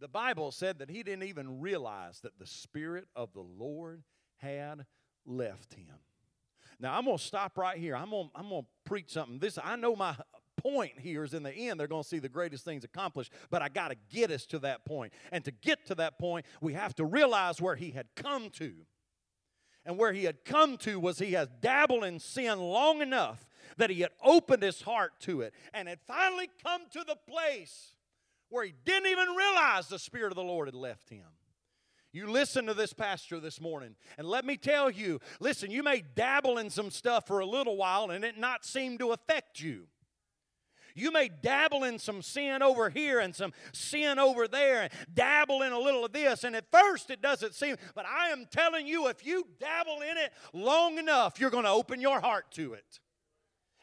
The 0.00 0.08
Bible 0.08 0.50
said 0.52 0.78
that 0.80 0.90
he 0.90 1.02
didn't 1.02 1.24
even 1.24 1.60
realize 1.60 2.20
that 2.20 2.38
the 2.38 2.46
Spirit 2.46 3.08
of 3.16 3.32
the 3.32 3.40
Lord 3.40 4.02
had 4.36 4.84
left 5.24 5.74
him. 5.74 5.94
Now 6.78 6.96
I'm 6.96 7.06
gonna 7.06 7.18
stop 7.18 7.56
right 7.56 7.78
here. 7.78 7.96
I'm 7.96 8.10
gonna 8.10 8.28
I'm 8.34 8.50
gonna 8.50 8.66
preach 8.84 9.10
something. 9.10 9.38
This 9.38 9.58
I 9.62 9.76
know 9.76 9.96
my 9.96 10.14
point 10.58 10.98
here 10.98 11.24
is 11.24 11.34
in 11.34 11.42
the 11.42 11.52
end, 11.52 11.80
they're 11.80 11.86
going 11.86 12.02
to 12.02 12.08
see 12.08 12.18
the 12.18 12.28
greatest 12.28 12.64
things 12.64 12.84
accomplished. 12.84 13.32
But 13.50 13.62
I 13.62 13.68
got 13.68 13.88
to 13.88 13.96
get 14.10 14.30
us 14.30 14.44
to 14.46 14.58
that 14.60 14.84
point. 14.84 15.12
And 15.32 15.44
to 15.44 15.50
get 15.50 15.86
to 15.86 15.94
that 15.96 16.18
point, 16.18 16.44
we 16.60 16.74
have 16.74 16.94
to 16.96 17.04
realize 17.04 17.60
where 17.60 17.76
he 17.76 17.92
had 17.92 18.06
come 18.16 18.50
to. 18.50 18.72
And 19.84 19.96
where 19.96 20.12
he 20.12 20.24
had 20.24 20.44
come 20.44 20.76
to 20.78 21.00
was 21.00 21.18
he 21.18 21.32
had 21.32 21.60
dabbled 21.60 22.04
in 22.04 22.18
sin 22.18 22.58
long 22.58 23.00
enough 23.00 23.46
that 23.76 23.90
he 23.90 24.00
had 24.00 24.10
opened 24.22 24.62
his 24.62 24.82
heart 24.82 25.12
to 25.20 25.42
it 25.42 25.54
and 25.72 25.88
had 25.88 26.00
finally 26.06 26.48
come 26.62 26.82
to 26.92 27.04
the 27.06 27.16
place 27.16 27.94
where 28.48 28.64
he 28.64 28.74
didn't 28.84 29.10
even 29.10 29.28
realize 29.28 29.88
the 29.88 29.98
Spirit 29.98 30.32
of 30.32 30.36
the 30.36 30.42
Lord 30.42 30.68
had 30.68 30.74
left 30.74 31.10
him. 31.10 31.26
You 32.12 32.30
listen 32.30 32.66
to 32.66 32.74
this 32.74 32.94
pastor 32.94 33.38
this 33.38 33.60
morning, 33.60 33.94
and 34.16 34.26
let 34.26 34.44
me 34.44 34.56
tell 34.56 34.90
you 34.90 35.20
listen, 35.40 35.70
you 35.70 35.82
may 35.82 36.02
dabble 36.14 36.58
in 36.58 36.70
some 36.70 36.90
stuff 36.90 37.26
for 37.26 37.40
a 37.40 37.46
little 37.46 37.76
while 37.76 38.10
and 38.10 38.24
it 38.24 38.38
not 38.38 38.64
seem 38.64 38.98
to 38.98 39.12
affect 39.12 39.60
you. 39.60 39.88
You 40.94 41.12
may 41.12 41.28
dabble 41.28 41.84
in 41.84 41.98
some 41.98 42.22
sin 42.22 42.60
over 42.60 42.90
here 42.90 43.20
and 43.20 43.34
some 43.34 43.52
sin 43.72 44.18
over 44.18 44.48
there, 44.48 44.82
and 44.82 44.92
dabble 45.14 45.62
in 45.62 45.72
a 45.72 45.78
little 45.78 46.04
of 46.04 46.12
this, 46.12 46.42
and 46.42 46.56
at 46.56 46.70
first 46.72 47.10
it 47.10 47.22
doesn't 47.22 47.54
seem, 47.54 47.76
but 47.94 48.04
I 48.04 48.30
am 48.30 48.46
telling 48.50 48.86
you, 48.86 49.06
if 49.06 49.24
you 49.24 49.46
dabble 49.60 50.00
in 50.00 50.16
it 50.16 50.32
long 50.52 50.98
enough, 50.98 51.38
you're 51.38 51.50
going 51.50 51.64
to 51.64 51.70
open 51.70 52.00
your 52.00 52.20
heart 52.20 52.50
to 52.52 52.72
it. 52.72 52.98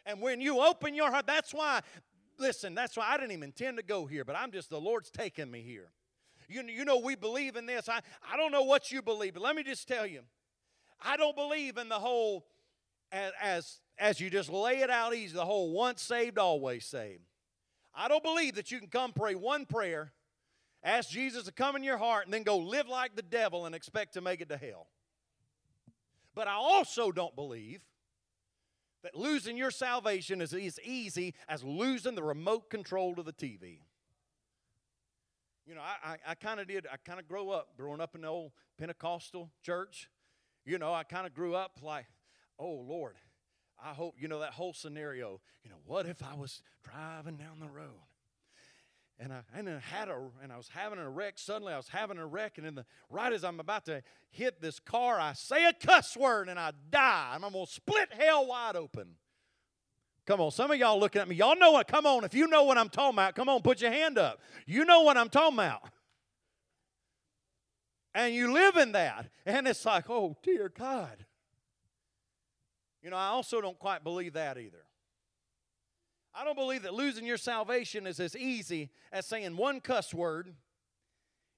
And 0.06 0.22
when 0.22 0.41
you 0.41 0.60
open 0.62 0.94
your 0.94 1.10
heart, 1.10 1.26
that's 1.26 1.54
why, 1.54 1.82
listen, 2.38 2.76
that's 2.76 2.96
why 2.96 3.08
I 3.08 3.18
didn't 3.18 3.32
even 3.32 3.46
intend 3.46 3.78
to 3.78 3.84
go 3.84 4.06
here, 4.06 4.24
but 4.24 4.36
I'm 4.36 4.52
just, 4.52 4.70
the 4.70 4.80
Lord's 4.80 5.10
taking 5.10 5.50
me 5.50 5.62
here. 5.62 5.89
You, 6.48 6.62
you 6.63 6.86
know, 6.86 7.00
we 7.00 7.15
believe 7.15 7.56
in 7.56 7.65
this. 7.65 7.89
I, 7.89 8.02
I 8.32 8.38
don't 8.38 8.52
know 8.52 8.63
what 8.63 8.91
you 8.91 9.02
believe, 9.02 9.34
but 9.34 9.44
let 9.44 9.56
me 9.56 9.63
just 9.63 9.88
tell 9.88 10.06
you 10.06 10.22
I 11.02 11.18
don't 11.18 11.36
believe 11.36 11.78
in 11.78 11.89
the 11.89 12.00
whole 12.00 12.46
as, 13.12 13.32
as 13.41 13.80
as 13.98 14.20
you 14.20 14.30
just 14.30 14.50
lay 14.50 14.80
it 14.80 14.89
out 14.89 15.15
easy, 15.15 15.34
the 15.34 15.46
whole 15.46 15.72
once 15.72 16.02
saved, 16.02 16.38
always 16.38 16.86
saved. 16.86 17.24
I 17.96 18.08
don't 18.08 18.24
believe 18.24 18.56
that 18.56 18.72
you 18.72 18.80
can 18.80 18.89
come 18.89 19.13
pray 19.13 19.36
one 19.36 19.65
prayer, 19.65 20.12
ask 20.84 21.10
Jesus 21.10 21.46
to 21.46 21.52
come 21.52 21.76
in 21.76 21.84
your 21.84 21.98
heart, 21.98 22.26
and 22.26 22.34
then 22.34 22.44
go 22.44 22.58
live 22.58 22.89
like 22.89 23.15
the 23.15 23.22
devil 23.22 23.65
and 23.65 23.74
expect 23.74 24.13
to 24.13 24.22
make 24.22 24.41
it 24.41 24.50
to 24.50 24.58
hell. 24.58 24.88
But 26.34 26.48
I 26.48 26.56
also 26.56 27.12
don't 27.12 27.36
believe 27.36 27.82
that 29.06 29.15
losing 29.15 29.56
your 29.56 29.70
salvation 29.70 30.41
is 30.41 30.52
as 30.52 30.80
easy 30.84 31.36
as 31.48 31.63
losing 31.63 32.15
the 32.15 32.24
remote 32.24 32.72
control 32.72 33.13
to 33.13 33.22
the 33.22 33.32
TV. 33.32 33.82
You 35.68 35.76
know, 35.76 35.82
I, 35.82 36.13
I, 36.13 36.18
I 36.32 36.36
kind 36.36 36.60
of 36.60 36.68
did, 36.68 36.88
I 36.91 36.98
kind 36.98 37.20
of 37.20 37.28
grew 37.28 37.52
up, 37.52 37.78
growing 37.78 38.02
up 38.02 38.15
in 38.15 38.22
the 38.22 38.28
old 38.28 38.52
Pentecostal 38.80 39.52
church. 39.62 40.10
You 40.65 40.80
know, 40.80 40.91
I 40.91 41.04
kind 41.04 41.28
of 41.28 41.36
grew 41.36 41.54
up 41.54 41.82
like, 41.84 42.08
oh, 42.58 42.84
Lord, 42.88 43.13
I 43.84 43.94
hope, 43.94 44.15
you 44.18 44.28
know, 44.28 44.39
that 44.39 44.54
whole 44.54 44.74
scenario, 44.74 45.39
you 45.63 45.70
know, 45.70 45.78
what 45.86 46.08
if 46.08 46.24
I 46.24 46.34
was 46.34 46.63
driving 46.84 47.38
down 47.38 47.60
the 47.60 47.70
road 47.70 48.02
and 49.19 49.32
I 49.32 49.41
and 49.54 49.69
I 49.69 49.80
had 49.80 50.10
a 50.10 50.17
and 50.43 50.51
I 50.51 50.58
was 50.58 50.67
having 50.67 50.99
a 50.99 51.10
wreck. 51.10 51.36
Suddenly 51.38 51.73
I 51.73 51.78
was 51.78 51.88
having 51.88 52.17
a 52.17 52.25
wreck, 52.25 52.58
and 52.58 52.67
in 52.67 52.75
the 52.75 52.86
right 53.10 53.32
as 53.32 53.43
I'm 53.43 53.60
about 53.60 53.86
to 53.86 54.04
hit 54.30 54.62
this 54.62 54.80
car, 54.80 55.19
I 55.19 55.34
say 55.34 55.65
a 55.65 55.73
cuss 55.73 56.17
word 56.17 56.49
and 56.49 56.60
I 56.60 56.71
die. 56.89 57.32
And 57.36 57.45
I'm 57.45 57.54
gonna 57.54 57.65
split 57.67 58.10
hell 58.17 58.47
wide 58.47 58.75
open. 58.75 59.15
Come 60.25 60.41
on, 60.41 60.51
some 60.51 60.71
of 60.71 60.78
y'all 60.78 60.99
looking 60.99 61.21
at 61.21 61.28
me. 61.28 61.36
Y'all 61.36 61.56
know 61.56 61.71
what? 61.71 61.88
Come 61.88 62.06
on, 62.06 62.23
if 62.23 62.34
you 62.34 62.47
know 62.47 62.63
what 62.63 62.78
I'm 62.78 62.89
talking 62.89 63.15
about, 63.15 63.36
come 63.36 63.47
on, 63.47 63.62
put 63.62 63.80
your 63.80 63.91
hand 63.91 64.17
up. 64.17 64.41
You 64.65 64.84
know 64.84 65.01
what 65.01 65.17
I'm 65.17 65.30
talking 65.30 65.58
about. 65.58 65.82
And 68.13 68.34
you 68.34 68.51
live 68.51 68.78
in 68.78 68.93
that. 68.93 69.28
And 69.45 69.67
it's 69.67 69.86
like, 69.86 70.10
oh 70.10 70.36
dear 70.41 70.69
God. 70.69 71.25
You 73.04 73.12
know, 73.12 73.17
I 73.17 73.28
also 73.28 73.62
don't 73.62 73.78
quite 73.78 74.04
believe 74.04 74.34
that 74.34 74.58
either. 74.58 74.85
I 76.38 76.43
don't 76.43 76.58
believe 76.58 76.84
that 76.84 76.93
losing 76.93 77.26
your 77.26 77.38
salvation 77.38 78.06
is 78.06 78.19
as 78.19 78.36
easy 78.36 78.89
as 79.12 79.26
saying 79.26 79.56
one 79.56 79.80
cuss 79.80 80.13
word 80.13 80.54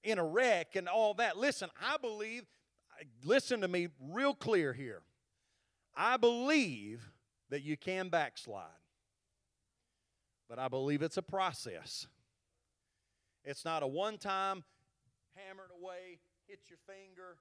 in 0.04 0.20
a 0.20 0.24
wreck 0.24 0.76
and 0.76 0.88
all 0.88 1.16
that. 1.16 1.38
Listen, 1.38 1.70
I 1.82 1.98
believe, 1.98 2.44
listen 3.24 3.62
to 3.62 3.68
me 3.68 3.88
real 4.00 4.36
clear 4.36 4.74
here. 4.74 5.02
I 5.96 6.18
believe 6.18 7.10
that 7.50 7.64
you 7.64 7.76
can 7.76 8.10
backslide, 8.10 8.66
but 10.48 10.60
I 10.60 10.68
believe 10.68 11.02
it's 11.02 11.18
a 11.18 11.24
process. 11.24 12.06
It's 13.44 13.66
not 13.66 13.82
a 13.82 13.88
one 13.88 14.18
time 14.18 14.64
hammer 15.36 15.64
it 15.64 15.82
away, 15.82 16.20
hit 16.48 16.60
your 16.68 16.80
finger, 16.86 17.38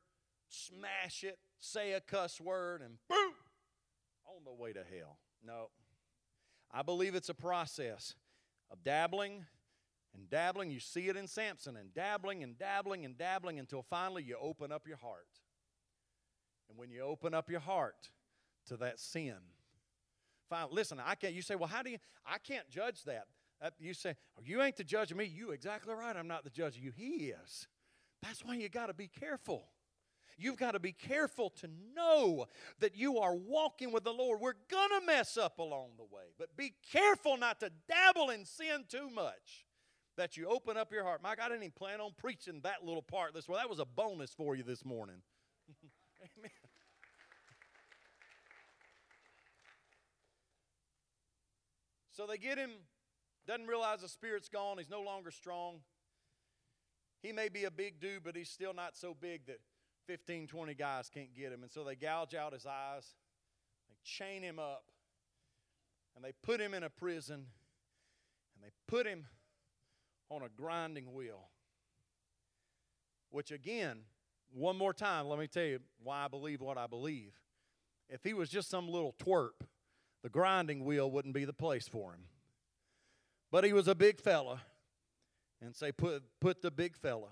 smash 0.48 1.22
it, 1.22 1.38
say 1.58 1.92
a 1.92 2.00
cuss 2.00 2.40
word, 2.40 2.80
and 2.80 2.94
boom, 3.08 3.34
on 4.26 4.44
the 4.44 4.52
way 4.52 4.72
to 4.72 4.80
hell. 4.80 5.18
No. 5.44 5.68
I 6.76 6.82
believe 6.82 7.14
it's 7.14 7.30
a 7.30 7.34
process 7.34 8.14
of 8.70 8.84
dabbling 8.84 9.46
and 10.14 10.28
dabbling. 10.28 10.70
You 10.70 10.78
see 10.78 11.08
it 11.08 11.16
in 11.16 11.26
Samson, 11.26 11.74
and 11.74 11.94
dabbling 11.94 12.42
and 12.42 12.58
dabbling 12.58 13.06
and 13.06 13.16
dabbling 13.16 13.58
until 13.58 13.82
finally 13.82 14.22
you 14.22 14.36
open 14.38 14.70
up 14.70 14.86
your 14.86 14.98
heart. 14.98 15.40
And 16.68 16.76
when 16.76 16.90
you 16.90 17.00
open 17.00 17.32
up 17.32 17.48
your 17.48 17.60
heart 17.60 18.10
to 18.66 18.76
that 18.76 19.00
sin, 19.00 19.36
fine, 20.50 20.66
listen, 20.70 21.00
I 21.02 21.14
can't, 21.14 21.32
you 21.32 21.40
say, 21.40 21.54
well, 21.54 21.68
how 21.68 21.82
do 21.82 21.88
you, 21.88 21.98
I 22.26 22.36
can't 22.36 22.68
judge 22.68 23.04
that. 23.04 23.24
You 23.78 23.94
say, 23.94 24.14
oh, 24.38 24.42
you 24.44 24.60
ain't 24.60 24.76
the 24.76 24.84
judge 24.84 25.10
of 25.10 25.16
me. 25.16 25.24
You 25.24 25.52
exactly 25.52 25.94
right. 25.94 26.14
I'm 26.14 26.28
not 26.28 26.44
the 26.44 26.50
judge 26.50 26.76
of 26.76 26.84
you. 26.84 26.92
He 26.94 27.32
is. 27.42 27.68
That's 28.22 28.44
why 28.44 28.56
you 28.56 28.68
got 28.68 28.88
to 28.88 28.94
be 28.94 29.08
careful. 29.08 29.64
You've 30.38 30.56
got 30.56 30.72
to 30.72 30.80
be 30.80 30.92
careful 30.92 31.50
to 31.60 31.68
know 31.94 32.46
that 32.80 32.94
you 32.94 33.18
are 33.18 33.34
walking 33.34 33.90
with 33.90 34.04
the 34.04 34.12
Lord. 34.12 34.40
We're 34.40 34.52
going 34.70 35.00
to 35.00 35.06
mess 35.06 35.36
up 35.36 35.58
along 35.58 35.90
the 35.96 36.04
way, 36.04 36.24
but 36.38 36.56
be 36.56 36.74
careful 36.92 37.36
not 37.38 37.60
to 37.60 37.70
dabble 37.88 38.30
in 38.30 38.44
sin 38.44 38.84
too 38.88 39.08
much. 39.08 39.66
That 40.16 40.36
you 40.36 40.46
open 40.46 40.78
up 40.78 40.92
your 40.92 41.04
heart. 41.04 41.20
Mike, 41.22 41.38
I 41.42 41.48
didn't 41.48 41.62
even 41.62 41.72
plan 41.72 42.00
on 42.00 42.12
preaching 42.16 42.60
that 42.62 42.82
little 42.82 43.02
part 43.02 43.34
this 43.34 43.46
well. 43.46 43.58
That 43.58 43.68
was 43.68 43.80
a 43.80 43.84
bonus 43.84 44.32
for 44.32 44.54
you 44.54 44.62
this 44.62 44.82
morning. 44.82 45.16
Amen. 46.38 46.50
So 52.12 52.26
they 52.26 52.38
get 52.38 52.56
him, 52.56 52.70
doesn't 53.46 53.66
realize 53.66 54.00
the 54.00 54.08
spirit's 54.08 54.48
gone, 54.48 54.78
he's 54.78 54.88
no 54.88 55.02
longer 55.02 55.30
strong. 55.30 55.80
He 57.22 57.30
may 57.30 57.50
be 57.50 57.64
a 57.64 57.70
big 57.70 58.00
dude, 58.00 58.24
but 58.24 58.34
he's 58.34 58.48
still 58.48 58.72
not 58.72 58.96
so 58.96 59.14
big 59.14 59.44
that 59.46 59.58
15, 60.06 60.46
20 60.46 60.74
guys 60.74 61.10
can't 61.12 61.34
get 61.34 61.52
him. 61.52 61.62
And 61.62 61.70
so 61.70 61.84
they 61.84 61.96
gouge 61.96 62.34
out 62.34 62.52
his 62.52 62.66
eyes, 62.66 63.14
they 63.88 63.96
chain 64.04 64.42
him 64.42 64.58
up, 64.58 64.84
and 66.14 66.24
they 66.24 66.32
put 66.42 66.60
him 66.60 66.74
in 66.74 66.82
a 66.82 66.90
prison, 66.90 67.34
and 68.54 68.62
they 68.62 68.70
put 68.86 69.06
him 69.06 69.26
on 70.30 70.42
a 70.42 70.48
grinding 70.48 71.12
wheel. 71.12 71.48
Which, 73.30 73.50
again, 73.50 73.98
one 74.52 74.76
more 74.76 74.94
time, 74.94 75.26
let 75.26 75.38
me 75.38 75.46
tell 75.46 75.64
you 75.64 75.80
why 76.02 76.24
I 76.24 76.28
believe 76.28 76.60
what 76.60 76.78
I 76.78 76.86
believe. 76.86 77.32
If 78.08 78.22
he 78.22 78.32
was 78.32 78.48
just 78.48 78.70
some 78.70 78.88
little 78.88 79.14
twerp, 79.22 79.66
the 80.22 80.30
grinding 80.30 80.84
wheel 80.84 81.10
wouldn't 81.10 81.34
be 81.34 81.44
the 81.44 81.52
place 81.52 81.88
for 81.88 82.12
him. 82.12 82.24
But 83.50 83.64
he 83.64 83.72
was 83.72 83.88
a 83.88 83.94
big 83.94 84.20
fella, 84.20 84.62
and 85.60 85.74
say, 85.74 85.92
put, 85.92 86.22
put 86.40 86.62
the 86.62 86.70
big 86.70 86.96
fella 86.96 87.30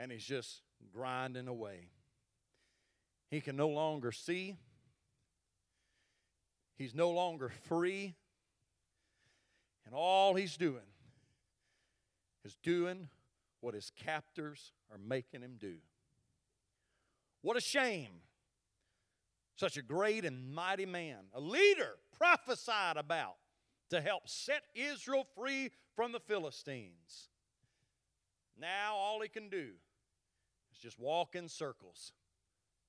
and 0.00 0.10
he's 0.10 0.24
just 0.24 0.62
grinding 0.94 1.46
away. 1.46 1.90
He 3.30 3.40
can 3.40 3.54
no 3.54 3.68
longer 3.68 4.12
see, 4.12 4.56
he's 6.76 6.94
no 6.94 7.10
longer 7.10 7.52
free, 7.68 8.14
and 9.84 9.94
all 9.94 10.34
he's 10.34 10.56
doing 10.56 10.80
is 12.44 12.56
doing 12.62 13.08
what 13.60 13.74
his 13.74 13.92
captors 13.94 14.72
are 14.90 14.98
making 14.98 15.42
him 15.42 15.56
do. 15.58 15.74
What 17.42 17.58
a 17.58 17.60
shame. 17.60 18.22
Such 19.56 19.76
a 19.76 19.82
great 19.82 20.24
and 20.24 20.54
mighty 20.54 20.86
man, 20.86 21.18
a 21.34 21.40
leader 21.40 21.96
prophesied 22.16 22.96
about 22.96 23.36
to 23.90 24.00
help 24.00 24.26
set 24.26 24.62
Israel 24.74 25.26
free 25.36 25.70
from 25.94 26.12
the 26.12 26.20
Philistines. 26.20 27.28
Now 28.58 28.94
all 28.94 29.20
he 29.20 29.28
can 29.28 29.50
do 29.50 29.72
just 30.80 30.98
walk 30.98 31.34
in 31.34 31.48
circles, 31.48 32.12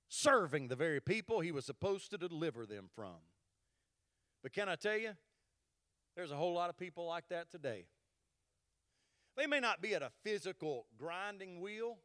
serving 0.10 0.68
the 0.68 0.76
very 0.76 1.00
people 1.00 1.40
he 1.40 1.52
was 1.52 1.66
supposed 1.66 2.12
to 2.12 2.18
deliver 2.18 2.66
them 2.66 2.90
from. 2.96 3.16
But 4.42 4.54
can 4.54 4.70
I 4.70 4.76
tell 4.76 4.98
you, 4.98 5.12
there's 6.16 6.32
a 6.32 6.36
whole 6.36 6.54
lot 6.54 6.70
of 6.70 6.78
people 6.78 7.06
like 7.06 7.28
that 7.30 7.52
today. 7.52 7.86
They 9.38 9.48
may 9.48 9.60
not 9.60 9.82
be 9.82 9.94
at 9.96 10.02
a 10.02 10.12
physical 10.24 10.88
grinding 10.98 11.62
wheel, 11.62 11.98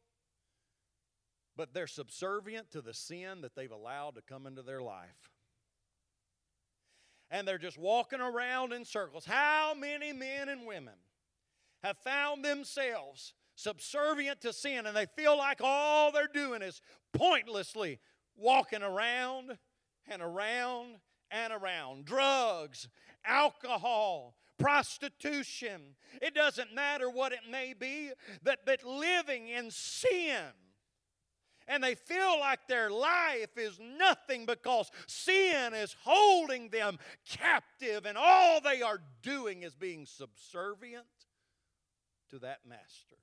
but 1.56 1.72
they're 1.72 1.86
subservient 1.86 2.70
to 2.70 2.82
the 2.82 2.94
sin 2.94 3.40
that 3.40 3.56
they've 3.56 3.70
allowed 3.70 4.14
to 4.14 4.22
come 4.22 4.46
into 4.46 4.62
their 4.62 4.82
life. 4.82 5.30
And 7.30 7.48
they're 7.48 7.58
just 7.58 7.78
walking 7.78 8.20
around 8.20 8.72
in 8.72 8.84
circles. 8.84 9.24
How 9.24 9.74
many 9.74 10.12
men 10.12 10.48
and 10.48 10.66
women 10.66 10.94
have 11.82 11.96
found 11.98 12.44
themselves 12.44 13.34
subservient 13.56 14.40
to 14.42 14.52
sin, 14.52 14.86
and 14.86 14.96
they 14.96 15.06
feel 15.16 15.36
like 15.36 15.60
all 15.62 16.12
they're 16.12 16.28
doing 16.32 16.62
is 16.62 16.80
pointlessly 17.12 17.98
walking 18.36 18.82
around 18.82 19.58
and 20.06 20.22
around 20.22 20.96
and 21.30 21.52
around. 21.52 22.04
Drugs, 22.04 22.88
alcohol, 23.24 24.36
prostitution. 24.58 25.96
It 26.22 26.34
doesn't 26.34 26.74
matter 26.74 27.10
what 27.10 27.32
it 27.32 27.40
may 27.50 27.74
be, 27.74 28.12
that, 28.44 28.60
but 28.64 28.84
living 28.84 29.48
in 29.48 29.70
sin. 29.70 30.44
And 31.68 31.82
they 31.82 31.96
feel 31.96 32.38
like 32.38 32.68
their 32.68 32.90
life 32.90 33.56
is 33.56 33.80
nothing 33.80 34.46
because 34.46 34.88
sin 35.08 35.74
is 35.74 35.96
holding 36.04 36.68
them 36.68 36.98
captive, 37.28 38.06
and 38.06 38.16
all 38.16 38.60
they 38.60 38.82
are 38.82 39.00
doing 39.22 39.62
is 39.62 39.74
being 39.74 40.06
subservient 40.06 41.06
to 42.30 42.38
that 42.40 42.60
master. 42.68 43.16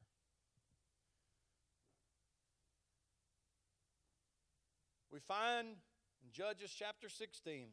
We 5.13 5.19
find 5.19 5.67
in 5.67 6.31
Judges 6.31 6.73
chapter 6.75 7.07
16, 7.07 7.67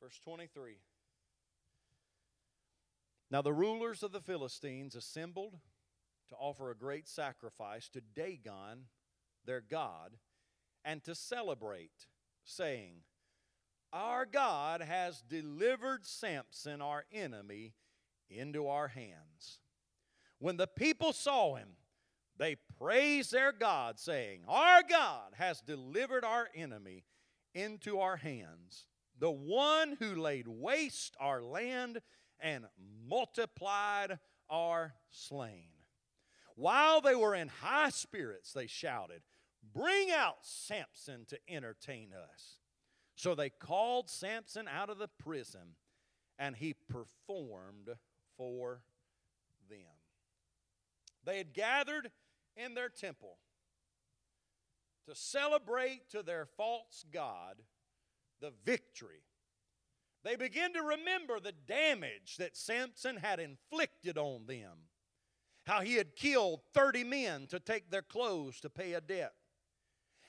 verse 0.00 0.16
23. 0.22 0.76
Now 3.28 3.42
the 3.42 3.52
rulers 3.52 4.04
of 4.04 4.12
the 4.12 4.20
Philistines 4.20 4.94
assembled 4.94 5.58
to 6.28 6.36
offer 6.36 6.70
a 6.70 6.76
great 6.76 7.08
sacrifice 7.08 7.88
to 7.88 8.00
Dagon, 8.14 8.84
their 9.44 9.60
God, 9.60 10.12
and 10.84 11.02
to 11.02 11.14
celebrate, 11.16 12.06
saying, 12.44 12.98
Our 13.92 14.26
God 14.26 14.80
has 14.80 15.22
delivered 15.22 16.06
Samson, 16.06 16.80
our 16.80 17.04
enemy, 17.12 17.74
into 18.30 18.68
our 18.68 18.86
hands. 18.86 19.58
When 20.38 20.56
the 20.56 20.68
people 20.68 21.12
saw 21.12 21.56
him, 21.56 21.70
they 22.38 22.56
praised 22.78 23.32
their 23.32 23.52
God, 23.52 23.98
saying, 23.98 24.42
Our 24.48 24.82
God 24.88 25.32
has 25.34 25.60
delivered 25.60 26.24
our 26.24 26.48
enemy 26.54 27.04
into 27.54 27.98
our 27.98 28.16
hands, 28.16 28.86
the 29.18 29.30
one 29.30 29.96
who 29.98 30.14
laid 30.14 30.48
waste 30.48 31.14
our 31.20 31.42
land 31.42 32.00
and 32.40 32.64
multiplied 33.06 34.18
our 34.50 34.94
slain. 35.10 35.68
While 36.56 37.00
they 37.00 37.14
were 37.14 37.34
in 37.34 37.48
high 37.48 37.90
spirits, 37.90 38.52
they 38.52 38.66
shouted, 38.66 39.22
Bring 39.74 40.10
out 40.10 40.38
Samson 40.42 41.24
to 41.28 41.38
entertain 41.48 42.10
us. 42.12 42.58
So 43.14 43.34
they 43.34 43.50
called 43.50 44.10
Samson 44.10 44.66
out 44.68 44.90
of 44.90 44.98
the 44.98 45.08
prison, 45.08 45.76
and 46.38 46.56
he 46.56 46.74
performed 46.74 47.90
for 48.36 48.82
them. 49.70 49.78
They 51.24 51.38
had 51.38 51.54
gathered 51.54 52.10
in 52.56 52.74
their 52.74 52.88
temple 52.88 53.38
to 55.08 55.14
celebrate 55.14 56.08
to 56.10 56.22
their 56.22 56.46
false 56.56 57.04
God 57.12 57.62
the 58.40 58.52
victory 58.64 59.24
they 60.24 60.36
begin 60.36 60.72
to 60.74 60.82
remember 60.82 61.40
the 61.40 61.54
damage 61.66 62.36
that 62.38 62.56
Samson 62.56 63.16
had 63.16 63.40
inflicted 63.40 64.16
on 64.16 64.46
them. 64.46 64.88
How 65.66 65.80
he 65.80 65.94
had 65.94 66.16
killed 66.16 66.60
30 66.74 67.04
men 67.04 67.46
to 67.48 67.60
take 67.60 67.90
their 67.90 68.02
clothes 68.02 68.60
to 68.60 68.70
pay 68.70 68.94
a 68.94 69.00
debt. 69.00 69.32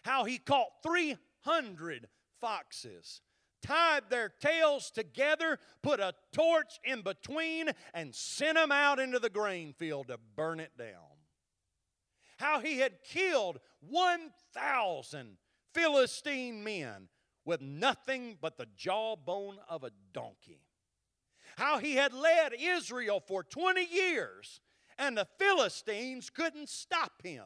How 0.04 0.26
he 0.26 0.38
caught 0.38 0.84
300 0.84 2.08
foxes, 2.42 3.22
tied 3.62 4.10
their 4.10 4.30
tails 4.30 4.92
together, 4.92 5.60
put 5.82 6.00
a 6.00 6.14
torch 6.34 6.80
in 6.84 7.02
between, 7.02 7.70
and 7.94 8.14
sent 8.14 8.56
them 8.56 8.72
out 8.72 9.00
into 9.00 9.20
the 9.20 9.30
grain 9.30 9.74
field 9.74 10.08
to 10.08 10.20
burn 10.36 10.60
it 10.60 10.78
down. 10.78 11.13
How 12.44 12.60
he 12.60 12.80
had 12.80 13.02
killed 13.06 13.62
1,000 13.80 15.38
Philistine 15.74 16.62
men 16.62 17.08
with 17.46 17.62
nothing 17.62 18.38
but 18.42 18.58
the 18.58 18.68
jawbone 18.76 19.60
of 19.70 19.86
a 19.86 19.92
donkey. 20.12 20.60
How 21.56 21.78
he 21.78 21.96
had 21.96 22.12
led 22.12 22.52
Israel 22.54 23.24
for 23.26 23.46
20 23.46 23.86
years 23.86 24.60
and 24.98 25.18
the 25.18 25.28
Philistines 25.40 26.30
couldn't 26.30 26.68
stop 26.68 27.14
him 27.24 27.46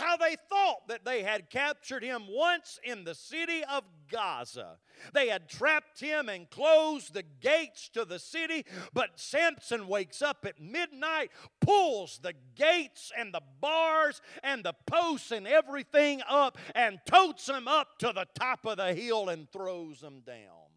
how 0.00 0.16
they 0.16 0.36
thought 0.48 0.88
that 0.88 1.04
they 1.04 1.22
had 1.22 1.50
captured 1.50 2.02
him 2.02 2.24
once 2.28 2.80
in 2.82 3.04
the 3.04 3.14
city 3.14 3.62
of 3.64 3.84
Gaza. 4.10 4.78
They 5.14 5.28
had 5.28 5.48
trapped 5.48 6.00
him 6.00 6.28
and 6.28 6.50
closed 6.50 7.14
the 7.14 7.22
gates 7.22 7.88
to 7.90 8.04
the 8.04 8.18
city, 8.18 8.64
but 8.92 9.20
Samson 9.20 9.86
wakes 9.86 10.22
up 10.22 10.44
at 10.44 10.60
midnight, 10.60 11.30
pulls 11.60 12.18
the 12.18 12.34
gates 12.54 13.12
and 13.16 13.32
the 13.32 13.42
bars 13.60 14.20
and 14.42 14.64
the 14.64 14.74
posts 14.86 15.30
and 15.30 15.46
everything 15.46 16.22
up, 16.28 16.58
and 16.74 16.98
totes 17.06 17.46
them 17.46 17.68
up 17.68 17.98
to 17.98 18.12
the 18.14 18.26
top 18.34 18.66
of 18.66 18.78
the 18.78 18.94
hill 18.94 19.28
and 19.28 19.50
throws 19.52 20.00
them 20.00 20.22
down. 20.26 20.70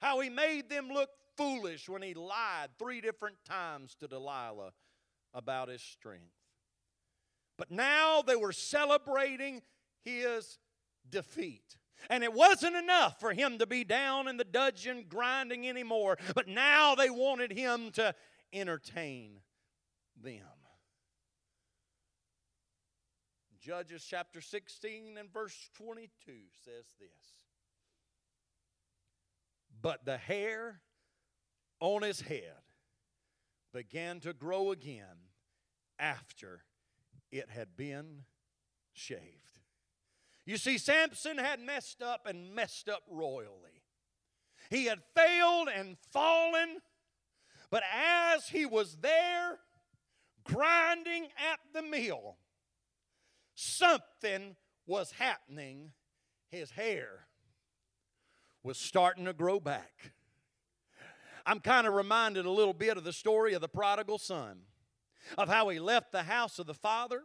How 0.00 0.20
he 0.20 0.30
made 0.30 0.68
them 0.68 0.88
look 0.88 1.10
foolish 1.36 1.88
when 1.88 2.02
he 2.02 2.14
lied 2.14 2.68
three 2.78 3.00
different 3.00 3.36
times 3.44 3.94
to 4.00 4.08
Delilah 4.08 4.72
about 5.32 5.68
his 5.68 5.82
strength. 5.82 6.39
But 7.60 7.70
now 7.70 8.22
they 8.22 8.36
were 8.36 8.52
celebrating 8.52 9.60
his 10.02 10.58
defeat. 11.10 11.76
And 12.08 12.24
it 12.24 12.32
wasn't 12.32 12.74
enough 12.74 13.20
for 13.20 13.34
him 13.34 13.58
to 13.58 13.66
be 13.66 13.84
down 13.84 14.28
in 14.28 14.38
the 14.38 14.44
dungeon 14.44 15.04
grinding 15.06 15.68
anymore, 15.68 16.16
but 16.34 16.48
now 16.48 16.94
they 16.94 17.10
wanted 17.10 17.52
him 17.52 17.90
to 17.90 18.14
entertain 18.50 19.40
them. 20.16 20.40
Judges 23.60 24.06
chapter 24.08 24.40
16 24.40 25.18
and 25.18 25.30
verse 25.30 25.68
22 25.74 26.32
says 26.64 26.86
this 26.98 27.44
But 29.82 30.06
the 30.06 30.16
hair 30.16 30.80
on 31.78 32.00
his 32.00 32.22
head 32.22 32.62
began 33.74 34.20
to 34.20 34.32
grow 34.32 34.70
again 34.70 35.28
after 35.98 36.62
it 37.32 37.48
had 37.50 37.76
been 37.76 38.24
shaved. 38.92 39.60
You 40.46 40.56
see, 40.56 40.78
Samson 40.78 41.38
had 41.38 41.60
messed 41.60 42.02
up 42.02 42.26
and 42.26 42.54
messed 42.54 42.88
up 42.88 43.02
royally. 43.08 43.82
He 44.68 44.86
had 44.86 45.00
failed 45.14 45.68
and 45.74 45.96
fallen, 46.12 46.78
but 47.70 47.82
as 47.92 48.48
he 48.48 48.66
was 48.66 48.96
there 49.00 49.58
grinding 50.44 51.24
at 51.24 51.60
the 51.72 51.82
mill, 51.82 52.36
something 53.54 54.56
was 54.86 55.12
happening. 55.12 55.92
His 56.48 56.72
hair 56.72 57.26
was 58.62 58.76
starting 58.76 59.24
to 59.26 59.32
grow 59.32 59.60
back. 59.60 60.12
I'm 61.46 61.60
kind 61.60 61.86
of 61.86 61.94
reminded 61.94 62.44
a 62.44 62.50
little 62.50 62.74
bit 62.74 62.96
of 62.96 63.04
the 63.04 63.12
story 63.12 63.54
of 63.54 63.60
the 63.60 63.68
prodigal 63.68 64.18
son 64.18 64.62
of 65.38 65.48
how 65.48 65.68
he 65.68 65.78
left 65.78 66.12
the 66.12 66.22
house 66.24 66.58
of 66.58 66.66
the 66.66 66.74
father 66.74 67.24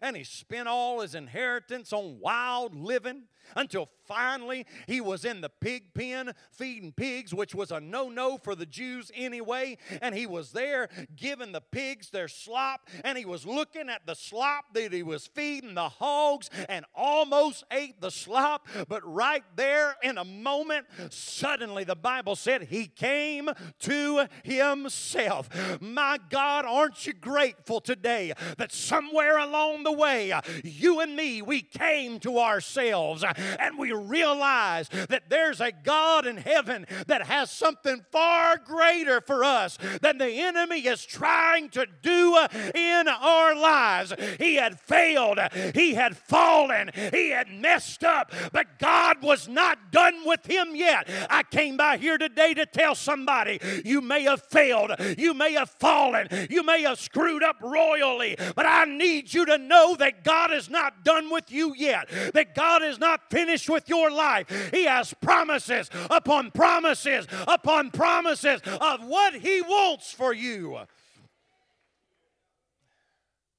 and 0.00 0.16
he 0.16 0.24
spent 0.24 0.68
all 0.68 1.00
his 1.00 1.14
inheritance 1.14 1.92
on 1.92 2.18
wild 2.20 2.74
living 2.74 3.24
until 3.56 3.88
finally 4.06 4.66
he 4.86 5.00
was 5.00 5.24
in 5.24 5.40
the 5.40 5.48
pig 5.48 5.94
pen 5.94 6.32
feeding 6.50 6.92
pigs, 6.92 7.34
which 7.34 7.54
was 7.54 7.70
a 7.70 7.80
no 7.80 8.08
no 8.08 8.38
for 8.38 8.54
the 8.54 8.66
Jews 8.66 9.10
anyway. 9.14 9.78
And 10.00 10.14
he 10.14 10.26
was 10.26 10.52
there 10.52 10.88
giving 11.16 11.52
the 11.52 11.60
pigs 11.60 12.10
their 12.10 12.28
slop, 12.28 12.88
and 13.04 13.16
he 13.16 13.24
was 13.24 13.46
looking 13.46 13.88
at 13.88 14.06
the 14.06 14.14
slop 14.14 14.74
that 14.74 14.92
he 14.92 15.02
was 15.02 15.26
feeding 15.26 15.74
the 15.74 15.88
hogs 15.88 16.50
and 16.68 16.84
almost 16.94 17.64
ate 17.70 18.00
the 18.00 18.10
slop. 18.10 18.68
But 18.88 19.02
right 19.04 19.44
there 19.56 19.96
in 20.02 20.18
a 20.18 20.24
moment, 20.24 20.86
suddenly 21.10 21.84
the 21.84 21.96
Bible 21.96 22.36
said 22.36 22.64
he 22.64 22.86
came 22.86 23.50
to 23.80 24.26
himself. 24.44 25.48
My 25.80 26.18
God, 26.30 26.64
aren't 26.64 27.06
you 27.06 27.12
grateful 27.12 27.80
today 27.80 28.32
that 28.58 28.72
somewhere 28.72 29.38
along 29.38 29.71
the 29.82 29.92
way, 29.92 30.32
you 30.62 31.00
and 31.00 31.16
me, 31.16 31.42
we 31.42 31.62
came 31.62 32.20
to 32.20 32.38
ourselves 32.38 33.24
and 33.24 33.78
we 33.78 33.92
realize 33.92 34.88
that 35.08 35.30
there's 35.30 35.60
a 35.60 35.72
God 35.72 36.26
in 36.26 36.36
heaven 36.36 36.86
that 37.06 37.26
has 37.26 37.50
something 37.50 38.04
far 38.10 38.58
greater 38.58 39.20
for 39.20 39.44
us 39.44 39.78
than 40.00 40.18
the 40.18 40.30
enemy 40.30 40.86
is 40.86 41.04
trying 41.04 41.68
to 41.70 41.86
do 42.02 42.38
in 42.74 43.08
our 43.08 43.54
lives. 43.54 44.14
He 44.38 44.56
had 44.56 44.78
failed, 44.78 45.38
he 45.74 45.94
had 45.94 46.16
fallen, 46.16 46.90
he 47.12 47.30
had 47.30 47.48
messed 47.50 48.04
up, 48.04 48.32
but 48.52 48.78
God 48.78 49.22
was 49.22 49.48
not 49.48 49.90
done 49.90 50.26
with 50.26 50.44
him 50.46 50.74
yet. 50.74 51.08
I 51.30 51.42
came 51.42 51.76
by 51.76 51.96
here 51.96 52.18
today 52.18 52.54
to 52.54 52.66
tell 52.66 52.94
somebody 52.94 53.60
you 53.84 54.00
may 54.00 54.22
have 54.22 54.42
failed, 54.42 54.92
you 55.18 55.34
may 55.34 55.52
have 55.52 55.70
fallen, 55.70 56.28
you 56.50 56.62
may 56.62 56.82
have 56.82 56.98
screwed 56.98 57.42
up 57.42 57.56
royally, 57.60 58.36
but 58.54 58.66
I 58.66 58.84
need 58.84 59.32
you 59.32 59.46
to 59.46 59.58
know 59.68 59.96
that 59.96 60.24
God 60.24 60.52
is 60.52 60.68
not 60.68 61.04
done 61.04 61.30
with 61.30 61.50
you 61.50 61.74
yet, 61.76 62.08
that 62.34 62.54
God 62.54 62.82
is 62.82 62.98
not 62.98 63.30
finished 63.30 63.68
with 63.68 63.88
your 63.88 64.10
life. 64.10 64.70
He 64.72 64.84
has 64.84 65.14
promises 65.14 65.90
upon 66.10 66.50
promises 66.50 67.26
upon 67.46 67.90
promises 67.90 68.60
of 68.80 69.04
what 69.06 69.34
He 69.34 69.60
wants 69.62 70.12
for 70.12 70.32
you. 70.32 70.78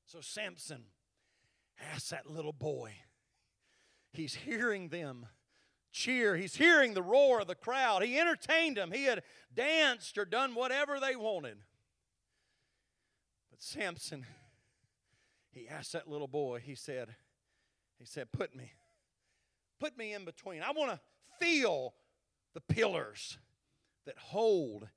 So 0.06 0.22
Samson 0.22 0.84
asked 1.94 2.12
that 2.12 2.30
little 2.30 2.54
boy, 2.54 2.94
he's 4.12 4.36
hearing 4.36 4.90
them 4.90 5.26
cheer. 5.92 6.36
He's 6.36 6.56
hearing 6.56 6.94
the 6.94 7.02
roar 7.02 7.42
of 7.42 7.48
the 7.48 7.56
crowd. 7.56 8.04
He 8.04 8.20
entertained 8.20 8.78
them. 8.78 8.92
He 8.92 9.06
had 9.06 9.24
danced 9.54 10.18
or 10.18 10.26
done 10.26 10.56
whatever 10.56 11.00
they 11.00 11.16
wanted. 11.16 11.58
But 13.50 13.62
Samson, 13.62 14.26
he 15.54 15.68
asked 15.68 15.94
that 15.94 16.10
little 16.10 16.28
boy, 16.28 16.60
he 16.60 16.76
said, 16.76 17.16
he 18.00 18.06
said, 18.06 18.32
put 18.32 18.56
me, 18.56 18.74
Put 19.84 19.98
me 19.98 20.14
in 20.14 20.24
between. 20.24 20.62
I 20.62 20.72
want 20.72 20.92
to 20.92 21.00
feel 21.46 21.94
the 22.54 22.62
pillars 22.62 23.38
that 24.06 24.18
hold 24.18 24.88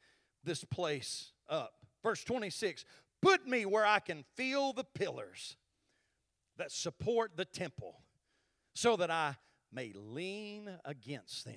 this 0.45 0.63
place 0.63 1.33
up. 1.49 1.85
Verse 2.05 2.23
26 2.23 2.85
Put 3.21 3.49
me 3.49 3.67
where 3.67 3.85
I 3.85 3.99
can 3.99 4.25
feel 4.37 4.73
the 4.73 4.85
pillars 4.85 5.57
that 6.57 6.71
support 6.71 7.33
the 7.37 7.45
temple 7.45 8.01
so 8.77 8.95
that 8.95 9.11
I 9.11 9.37
may 9.73 9.93
lean 9.93 10.71
against 10.85 11.45
them. 11.45 11.57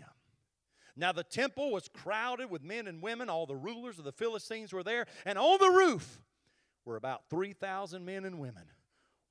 Now, 0.96 1.12
the 1.12 1.24
temple 1.24 1.72
was 1.72 1.88
crowded 1.88 2.50
with 2.50 2.64
men 2.64 2.88
and 2.88 3.00
women. 3.00 3.30
All 3.30 3.46
the 3.46 3.56
rulers 3.56 4.00
of 4.00 4.06
the 4.06 4.12
Philistines 4.12 4.74
were 4.74 4.82
there. 4.82 5.06
And 5.24 5.38
on 5.38 5.60
the 5.60 5.70
roof 5.70 6.20
were 6.84 6.96
about 6.96 7.30
3,000 7.30 8.04
men 8.04 8.26
and 8.26 8.40
women 8.40 8.64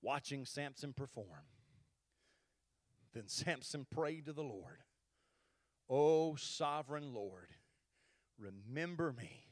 watching 0.02 0.44
Samson 0.44 0.92
perform. 0.92 1.46
Then 3.14 3.28
Samson 3.28 3.86
prayed 3.90 4.26
to 4.26 4.32
the 4.32 4.42
Lord, 4.42 4.82
O 5.88 6.36
sovereign 6.36 7.14
Lord, 7.14 7.48
remember 8.38 9.12
me. 9.12 9.46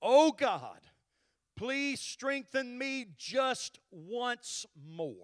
O 0.00 0.32
God, 0.32 0.80
please 1.56 2.00
strengthen 2.00 2.78
me 2.78 3.06
just 3.16 3.78
once 3.90 4.64
more. 4.86 5.16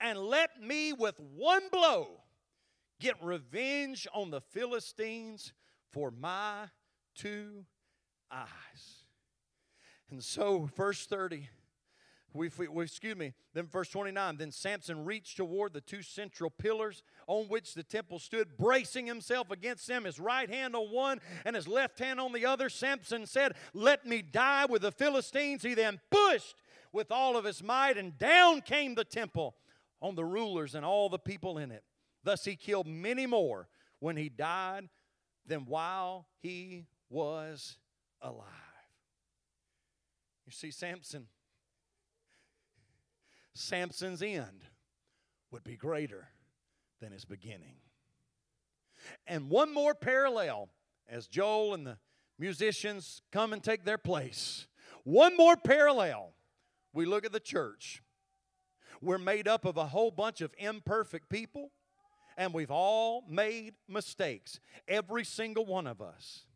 And 0.00 0.18
let 0.18 0.62
me 0.62 0.92
with 0.92 1.20
one 1.20 1.62
blow 1.70 2.22
get 3.00 3.22
revenge 3.22 4.06
on 4.14 4.30
the 4.30 4.40
Philistines 4.40 5.52
for 5.92 6.10
my 6.10 6.68
two 7.14 7.66
eyes. 8.30 9.06
And 10.10 10.22
so, 10.22 10.70
verse 10.76 11.04
30 11.06 11.48
we, 12.34 12.50
we, 12.70 12.84
excuse 12.84 13.16
me, 13.16 13.34
then 13.54 13.66
verse 13.66 13.88
29 13.88 14.36
then 14.36 14.52
Samson 14.52 15.04
reached 15.04 15.36
toward 15.36 15.72
the 15.72 15.80
two 15.80 16.02
central 16.02 16.50
pillars 16.50 17.02
on 17.26 17.44
which 17.44 17.74
the 17.74 17.82
temple 17.82 18.18
stood, 18.18 18.56
bracing 18.56 19.06
himself 19.06 19.50
against 19.50 19.86
them, 19.86 20.04
his 20.04 20.18
right 20.18 20.48
hand 20.48 20.74
on 20.74 20.86
one 20.86 21.20
and 21.44 21.54
his 21.54 21.68
left 21.68 21.98
hand 21.98 22.20
on 22.20 22.32
the 22.32 22.46
other. 22.46 22.68
Samson 22.68 23.26
said, 23.26 23.54
Let 23.74 24.06
me 24.06 24.22
die 24.22 24.66
with 24.66 24.82
the 24.82 24.92
Philistines. 24.92 25.62
He 25.62 25.74
then 25.74 26.00
pushed 26.10 26.56
with 26.92 27.10
all 27.10 27.36
of 27.36 27.44
his 27.44 27.62
might, 27.62 27.96
and 27.96 28.18
down 28.18 28.60
came 28.60 28.94
the 28.94 29.04
temple 29.04 29.54
on 30.00 30.14
the 30.14 30.24
rulers 30.24 30.74
and 30.74 30.84
all 30.84 31.08
the 31.08 31.18
people 31.18 31.58
in 31.58 31.70
it. 31.70 31.84
Thus 32.24 32.44
he 32.44 32.56
killed 32.56 32.86
many 32.86 33.26
more 33.26 33.68
when 33.98 34.16
he 34.16 34.28
died 34.28 34.88
than 35.46 35.60
while 35.66 36.26
he 36.40 36.86
was 37.08 37.78
alive. 38.20 38.46
You 40.46 40.52
see, 40.52 40.70
Samson, 40.70 41.26
Samson's 43.54 44.22
end 44.22 44.64
would 45.50 45.64
be 45.64 45.76
greater 45.76 46.28
than 47.00 47.12
his 47.12 47.24
beginning. 47.24 47.76
And 49.26 49.50
one 49.50 49.72
more 49.72 49.94
parallel 49.94 50.70
as 51.08 51.26
Joel 51.26 51.74
and 51.74 51.86
the 51.86 51.98
musicians 52.38 53.22
come 53.30 53.52
and 53.52 53.62
take 53.62 53.84
their 53.84 53.98
place. 53.98 54.66
One 55.04 55.36
more 55.36 55.56
parallel. 55.56 56.32
We 56.92 57.04
look 57.04 57.24
at 57.24 57.32
the 57.32 57.40
church. 57.40 58.02
We're 59.00 59.18
made 59.18 59.48
up 59.48 59.64
of 59.64 59.76
a 59.76 59.86
whole 59.86 60.10
bunch 60.10 60.40
of 60.40 60.54
imperfect 60.58 61.28
people, 61.28 61.72
and 62.36 62.54
we've 62.54 62.70
all 62.70 63.24
made 63.28 63.74
mistakes. 63.88 64.60
Every 64.86 65.24
single 65.24 65.66
one 65.66 65.86
of 65.86 66.00
us. 66.00 66.46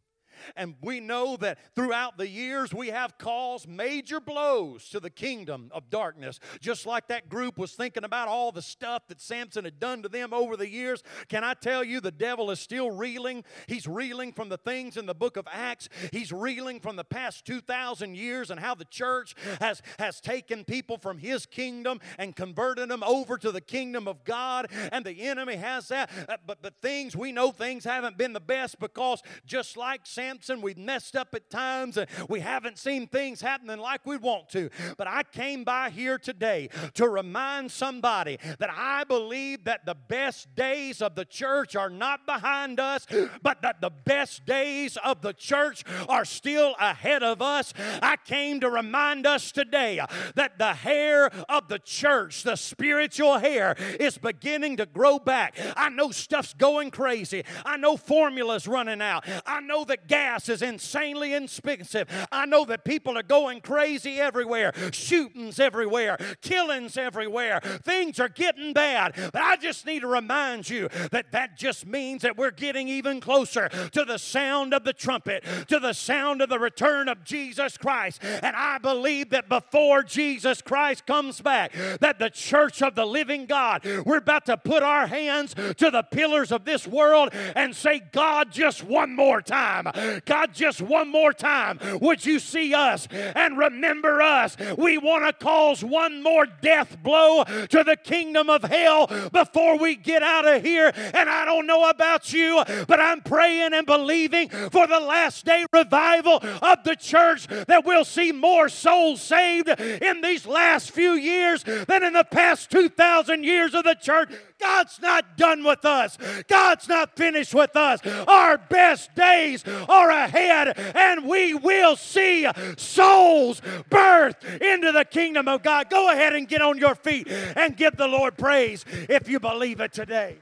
And 0.56 0.74
we 0.80 1.00
know 1.00 1.36
that 1.38 1.58
throughout 1.74 2.18
the 2.18 2.28
years 2.28 2.72
we 2.72 2.88
have 2.88 3.18
caused 3.18 3.68
major 3.68 4.20
blows 4.20 4.88
to 4.90 5.00
the 5.00 5.10
kingdom 5.10 5.70
of 5.72 5.90
darkness. 5.90 6.38
Just 6.60 6.86
like 6.86 7.08
that 7.08 7.28
group 7.28 7.58
was 7.58 7.72
thinking 7.72 8.04
about 8.04 8.28
all 8.28 8.52
the 8.52 8.62
stuff 8.62 9.06
that 9.08 9.20
Samson 9.20 9.64
had 9.64 9.78
done 9.78 10.02
to 10.02 10.08
them 10.08 10.32
over 10.32 10.56
the 10.56 10.68
years. 10.68 11.02
Can 11.28 11.44
I 11.44 11.54
tell 11.54 11.82
you, 11.84 12.00
the 12.00 12.10
devil 12.10 12.50
is 12.50 12.60
still 12.60 12.90
reeling? 12.90 13.44
He's 13.66 13.86
reeling 13.86 14.32
from 14.32 14.48
the 14.48 14.58
things 14.58 14.96
in 14.96 15.06
the 15.06 15.14
book 15.14 15.36
of 15.36 15.46
Acts, 15.50 15.88
he's 16.12 16.32
reeling 16.32 16.80
from 16.80 16.96
the 16.96 17.04
past 17.04 17.44
2,000 17.44 18.16
years 18.16 18.50
and 18.50 18.60
how 18.60 18.74
the 18.74 18.84
church 18.84 19.34
has, 19.60 19.82
has 19.98 20.20
taken 20.20 20.64
people 20.64 20.98
from 20.98 21.18
his 21.18 21.46
kingdom 21.46 22.00
and 22.18 22.36
converted 22.36 22.88
them 22.88 23.02
over 23.02 23.38
to 23.38 23.52
the 23.52 23.60
kingdom 23.60 24.08
of 24.08 24.24
God. 24.24 24.70
And 24.92 25.04
the 25.04 25.22
enemy 25.22 25.56
has 25.56 25.88
that. 25.88 26.10
Uh, 26.28 26.36
but, 26.46 26.62
but 26.62 26.74
things, 26.80 27.16
we 27.16 27.32
know 27.32 27.50
things 27.50 27.84
haven't 27.84 28.18
been 28.18 28.32
the 28.32 28.40
best 28.40 28.78
because 28.78 29.22
just 29.44 29.76
like 29.76 30.02
Samson, 30.04 30.25
Samson. 30.26 30.60
We've 30.60 30.76
messed 30.76 31.14
up 31.14 31.34
at 31.36 31.48
times 31.50 31.96
and 31.96 32.08
we 32.28 32.40
haven't 32.40 32.78
seen 32.78 33.06
things 33.06 33.40
happening 33.40 33.78
like 33.78 34.04
we 34.04 34.16
want 34.16 34.48
to. 34.50 34.70
But 34.96 35.06
I 35.06 35.22
came 35.22 35.62
by 35.62 35.90
here 35.90 36.18
today 36.18 36.68
to 36.94 37.08
remind 37.08 37.70
somebody 37.70 38.38
that 38.58 38.70
I 38.76 39.04
believe 39.04 39.62
that 39.64 39.86
the 39.86 39.94
best 39.94 40.52
days 40.56 41.00
of 41.00 41.14
the 41.14 41.24
church 41.24 41.76
are 41.76 41.88
not 41.88 42.26
behind 42.26 42.80
us, 42.80 43.06
but 43.40 43.62
that 43.62 43.80
the 43.80 43.90
best 43.90 44.44
days 44.46 44.98
of 45.04 45.22
the 45.22 45.32
church 45.32 45.84
are 46.08 46.24
still 46.24 46.74
ahead 46.80 47.22
of 47.22 47.40
us. 47.40 47.72
I 48.02 48.16
came 48.16 48.58
to 48.60 48.68
remind 48.68 49.28
us 49.28 49.52
today 49.52 50.00
that 50.34 50.58
the 50.58 50.74
hair 50.74 51.30
of 51.48 51.68
the 51.68 51.78
church, 51.78 52.42
the 52.42 52.56
spiritual 52.56 53.38
hair, 53.38 53.76
is 54.00 54.18
beginning 54.18 54.78
to 54.78 54.86
grow 54.86 55.20
back. 55.20 55.56
I 55.76 55.88
know 55.88 56.10
stuff's 56.10 56.52
going 56.52 56.90
crazy. 56.90 57.44
I 57.64 57.76
know 57.76 57.96
formulas 57.96 58.66
running 58.66 59.00
out. 59.00 59.24
I 59.46 59.60
know 59.60 59.84
that 59.84 60.08
gas 60.16 60.48
is 60.48 60.62
insanely 60.62 61.34
expensive. 61.34 62.08
I 62.32 62.46
know 62.46 62.64
that 62.64 62.84
people 62.84 63.18
are 63.18 63.22
going 63.22 63.60
crazy 63.60 64.18
everywhere, 64.18 64.72
shootings 64.90 65.60
everywhere, 65.60 66.16
killings 66.40 66.96
everywhere. 66.96 67.60
Things 67.84 68.18
are 68.18 68.30
getting 68.30 68.72
bad. 68.72 69.12
But 69.14 69.42
I 69.42 69.56
just 69.56 69.84
need 69.84 70.00
to 70.00 70.06
remind 70.06 70.70
you 70.70 70.88
that 71.10 71.32
that 71.32 71.58
just 71.58 71.86
means 71.86 72.22
that 72.22 72.38
we're 72.38 72.50
getting 72.50 72.88
even 72.88 73.20
closer 73.20 73.68
to 73.68 74.04
the 74.06 74.16
sound 74.16 74.72
of 74.72 74.84
the 74.84 74.94
trumpet, 74.94 75.44
to 75.68 75.78
the 75.78 75.92
sound 75.92 76.40
of 76.40 76.48
the 76.48 76.58
return 76.58 77.08
of 77.10 77.22
Jesus 77.22 77.76
Christ. 77.76 78.22
And 78.24 78.56
I 78.56 78.78
believe 78.78 79.30
that 79.30 79.50
before 79.50 80.02
Jesus 80.02 80.62
Christ 80.62 81.06
comes 81.06 81.42
back, 81.42 81.74
that 82.00 82.18
the 82.18 82.30
church 82.30 82.80
of 82.80 82.94
the 82.94 83.04
living 83.04 83.44
God, 83.44 83.84
we're 84.06 84.16
about 84.16 84.46
to 84.46 84.56
put 84.56 84.82
our 84.82 85.06
hands 85.06 85.54
to 85.54 85.90
the 85.90 86.02
pillars 86.02 86.52
of 86.52 86.64
this 86.64 86.86
world 86.86 87.30
and 87.54 87.76
say, 87.76 88.00
God, 88.12 88.50
just 88.50 88.82
one 88.82 89.14
more 89.14 89.42
time. 89.42 89.86
God, 90.24 90.54
just 90.54 90.80
one 90.80 91.10
more 91.10 91.32
time, 91.32 91.78
would 92.00 92.24
you 92.24 92.38
see 92.38 92.74
us 92.74 93.08
and 93.10 93.58
remember 93.58 94.20
us? 94.22 94.56
We 94.76 94.98
want 94.98 95.26
to 95.26 95.44
cause 95.44 95.84
one 95.84 96.22
more 96.22 96.46
death 96.46 96.96
blow 97.02 97.44
to 97.44 97.84
the 97.84 97.96
kingdom 97.96 98.50
of 98.50 98.62
hell 98.62 99.06
before 99.32 99.78
we 99.78 99.96
get 99.96 100.22
out 100.22 100.46
of 100.46 100.62
here. 100.62 100.92
And 100.96 101.28
I 101.28 101.44
don't 101.44 101.66
know 101.66 101.88
about 101.88 102.32
you, 102.32 102.62
but 102.86 103.00
I'm 103.00 103.20
praying 103.20 103.74
and 103.74 103.86
believing 103.86 104.48
for 104.48 104.86
the 104.86 105.00
last 105.00 105.44
day 105.44 105.64
revival 105.72 106.40
of 106.62 106.84
the 106.84 106.96
church 106.96 107.46
that 107.46 107.84
we'll 107.84 108.04
see 108.04 108.32
more 108.32 108.68
souls 108.68 109.20
saved 109.20 109.68
in 109.68 110.20
these 110.20 110.46
last 110.46 110.90
few 110.90 111.12
years 111.12 111.64
than 111.64 112.02
in 112.02 112.12
the 112.12 112.24
past 112.24 112.70
2,000 112.70 113.44
years 113.44 113.74
of 113.74 113.84
the 113.84 113.94
church. 113.94 114.30
God's 114.60 115.00
not 115.00 115.36
done 115.36 115.64
with 115.64 115.84
us. 115.84 116.16
God's 116.48 116.88
not 116.88 117.16
finished 117.16 117.54
with 117.54 117.76
us. 117.76 118.00
Our 118.26 118.58
best 118.58 119.14
days 119.14 119.64
are 119.66 120.10
ahead, 120.10 120.78
and 120.96 121.26
we 121.26 121.54
will 121.54 121.96
see 121.96 122.46
souls 122.76 123.60
birth 123.90 124.36
into 124.60 124.92
the 124.92 125.04
kingdom 125.04 125.48
of 125.48 125.62
God. 125.62 125.90
Go 125.90 126.10
ahead 126.10 126.34
and 126.34 126.48
get 126.48 126.62
on 126.62 126.78
your 126.78 126.94
feet 126.94 127.28
and 127.28 127.76
give 127.76 127.96
the 127.96 128.08
Lord 128.08 128.36
praise 128.38 128.84
if 129.08 129.28
you 129.28 129.40
believe 129.40 129.80
it 129.80 129.92
today. 129.92 130.36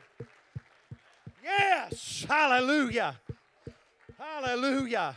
Yes, 1.42 2.24
hallelujah. 2.28 3.16
Hallelujah. 4.18 5.16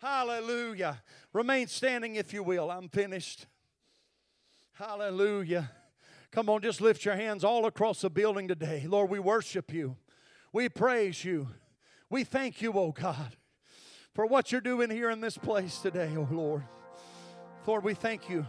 Hallelujah. 0.00 1.02
Remain 1.32 1.66
standing 1.66 2.14
if 2.14 2.32
you 2.32 2.42
will. 2.42 2.70
I'm 2.70 2.88
finished. 2.88 3.46
Hallelujah. 4.74 5.70
Come 6.36 6.50
on, 6.50 6.60
just 6.60 6.82
lift 6.82 7.06
your 7.06 7.16
hands 7.16 7.44
all 7.44 7.64
across 7.64 8.02
the 8.02 8.10
building 8.10 8.46
today. 8.46 8.84
Lord, 8.86 9.08
we 9.08 9.18
worship 9.18 9.72
you. 9.72 9.96
We 10.52 10.68
praise 10.68 11.24
you. 11.24 11.48
We 12.10 12.24
thank 12.24 12.60
you, 12.60 12.74
oh 12.74 12.92
God, 12.92 13.34
for 14.12 14.26
what 14.26 14.52
you're 14.52 14.60
doing 14.60 14.90
here 14.90 15.08
in 15.08 15.22
this 15.22 15.38
place 15.38 15.78
today, 15.78 16.12
oh 16.14 16.28
Lord. 16.30 16.62
Lord, 17.66 17.84
we 17.84 17.94
thank 17.94 18.28
you. 18.28 18.44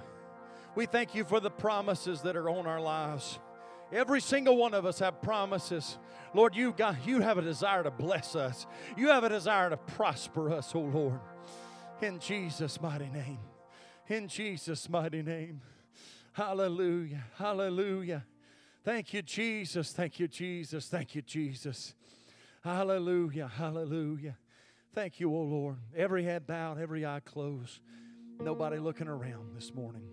We 0.75 0.85
thank 0.85 1.15
you 1.15 1.23
for 1.23 1.39
the 1.39 1.49
promises 1.49 2.21
that 2.23 2.35
are 2.35 2.49
on 2.49 2.67
our 2.67 2.81
lives. 2.81 3.39
Every 3.93 4.19
single 4.19 4.57
one 4.57 4.73
of 4.73 4.85
us 4.85 4.99
have 4.99 5.21
promises. 5.21 5.97
Lord, 6.33 6.57
you 6.57 6.73
got 6.73 7.07
you 7.07 7.21
have 7.21 7.37
a 7.37 7.41
desire 7.41 7.83
to 7.83 7.91
bless 7.91 8.35
us. 8.35 8.67
You 8.97 9.07
have 9.11 9.23
a 9.23 9.29
desire 9.29 9.69
to 9.69 9.77
prosper 9.77 10.51
us, 10.51 10.73
oh 10.75 10.81
Lord. 10.81 11.21
In 12.01 12.19
Jesus' 12.19 12.81
mighty 12.81 13.07
name. 13.07 13.39
In 14.09 14.27
Jesus' 14.27 14.89
mighty 14.89 15.21
name. 15.21 15.61
Hallelujah. 16.37 17.23
Hallelujah. 17.35 18.23
Thank 18.83 19.11
you, 19.11 19.23
Jesus. 19.23 19.91
Thank 19.91 20.19
you, 20.19 20.27
Jesus. 20.27 20.87
Thank 20.87 21.15
you, 21.15 21.23
Jesus. 21.23 21.95
Hallelujah. 22.63 23.47
Hallelujah. 23.47 24.37
Thank 24.93 25.19
you, 25.19 25.33
O 25.33 25.41
Lord. 25.41 25.77
Every 25.95 26.23
head 26.23 26.45
bowed, 26.45 26.79
every 26.79 27.07
eye 27.07 27.21
closed. 27.25 27.79
Nobody 28.39 28.77
looking 28.77 29.07
around 29.07 29.55
this 29.55 29.73
morning. 29.73 30.03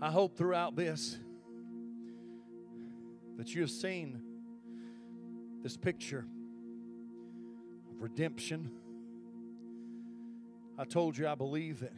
I 0.00 0.10
hope 0.10 0.38
throughout 0.38 0.74
this 0.74 1.18
that 3.36 3.54
you 3.54 3.60
have 3.60 3.70
seen 3.70 4.22
this 5.62 5.76
picture 5.76 6.24
of 7.90 8.00
redemption. 8.00 8.70
I 10.78 10.84
told 10.84 11.18
you 11.18 11.28
I 11.28 11.34
believe 11.34 11.80
that 11.80 11.92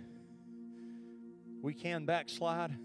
we 1.62 1.74
can 1.74 2.04
backslide. 2.04 2.76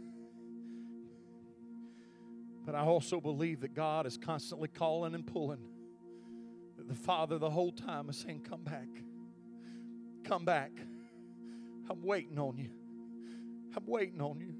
But 2.65 2.75
I 2.75 2.81
also 2.81 3.19
believe 3.19 3.61
that 3.61 3.73
God 3.73 4.05
is 4.05 4.17
constantly 4.17 4.69
calling 4.69 5.15
and 5.15 5.25
pulling. 5.25 5.59
The 6.77 6.95
Father, 6.95 7.37
the 7.37 7.49
whole 7.49 7.71
time, 7.71 8.09
is 8.09 8.17
saying, 8.17 8.45
Come 8.49 8.63
back. 8.63 8.87
Come 10.23 10.45
back. 10.45 10.71
I'm 11.89 12.03
waiting 12.03 12.39
on 12.39 12.57
you. 12.57 12.69
I'm 13.75 13.85
waiting 13.85 14.21
on 14.21 14.39
you. 14.39 14.55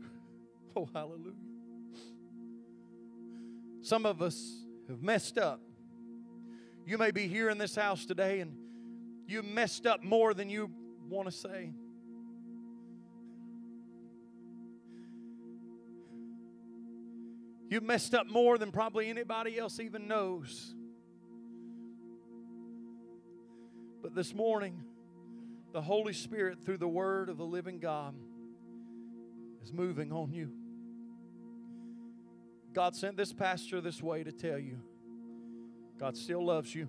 Oh, 0.76 0.90
hallelujah. 0.94 1.34
Some 3.82 4.06
of 4.06 4.22
us 4.22 4.66
have 4.90 5.02
messed 5.02 5.38
up. 5.38 5.62
You 6.86 6.98
may 6.98 7.12
be 7.12 7.28
here 7.28 7.50
in 7.50 7.58
this 7.58 7.76
house 7.76 8.06
today 8.06 8.42
and 8.42 8.56
you 9.28 9.44
messed 9.44 9.86
up 9.86 10.04
more 10.04 10.34
than 10.34 10.50
you 10.50 10.70
want 11.08 11.30
to 11.30 11.32
say. 11.32 11.72
You've 17.74 17.82
messed 17.82 18.14
up 18.14 18.28
more 18.28 18.60
than 18.60 18.72
probably 18.72 19.10
anybody 19.10 19.58
else 19.58 19.80
even 19.80 20.08
knows. 20.08 20.76
But 24.04 24.14
this 24.14 24.32
morning, 24.36 24.84
the 25.72 25.82
Holy 25.82 26.14
Spirit, 26.14 26.60
through 26.64 26.78
the 26.78 26.88
Word 26.88 27.30
of 27.30 27.38
the 27.40 27.46
living 27.46 27.80
God, 27.80 28.14
is 29.64 29.74
moving 29.74 30.12
on 30.12 30.32
you. 30.32 30.52
God 32.74 32.96
sent 32.96 33.18
this 33.18 33.34
pastor 33.34 33.82
this 33.82 34.04
way 34.04 34.24
to 34.24 34.32
tell 34.32 34.60
you 34.60 34.78
God 36.00 36.16
still 36.16 36.46
loves 36.46 36.76
you, 36.76 36.88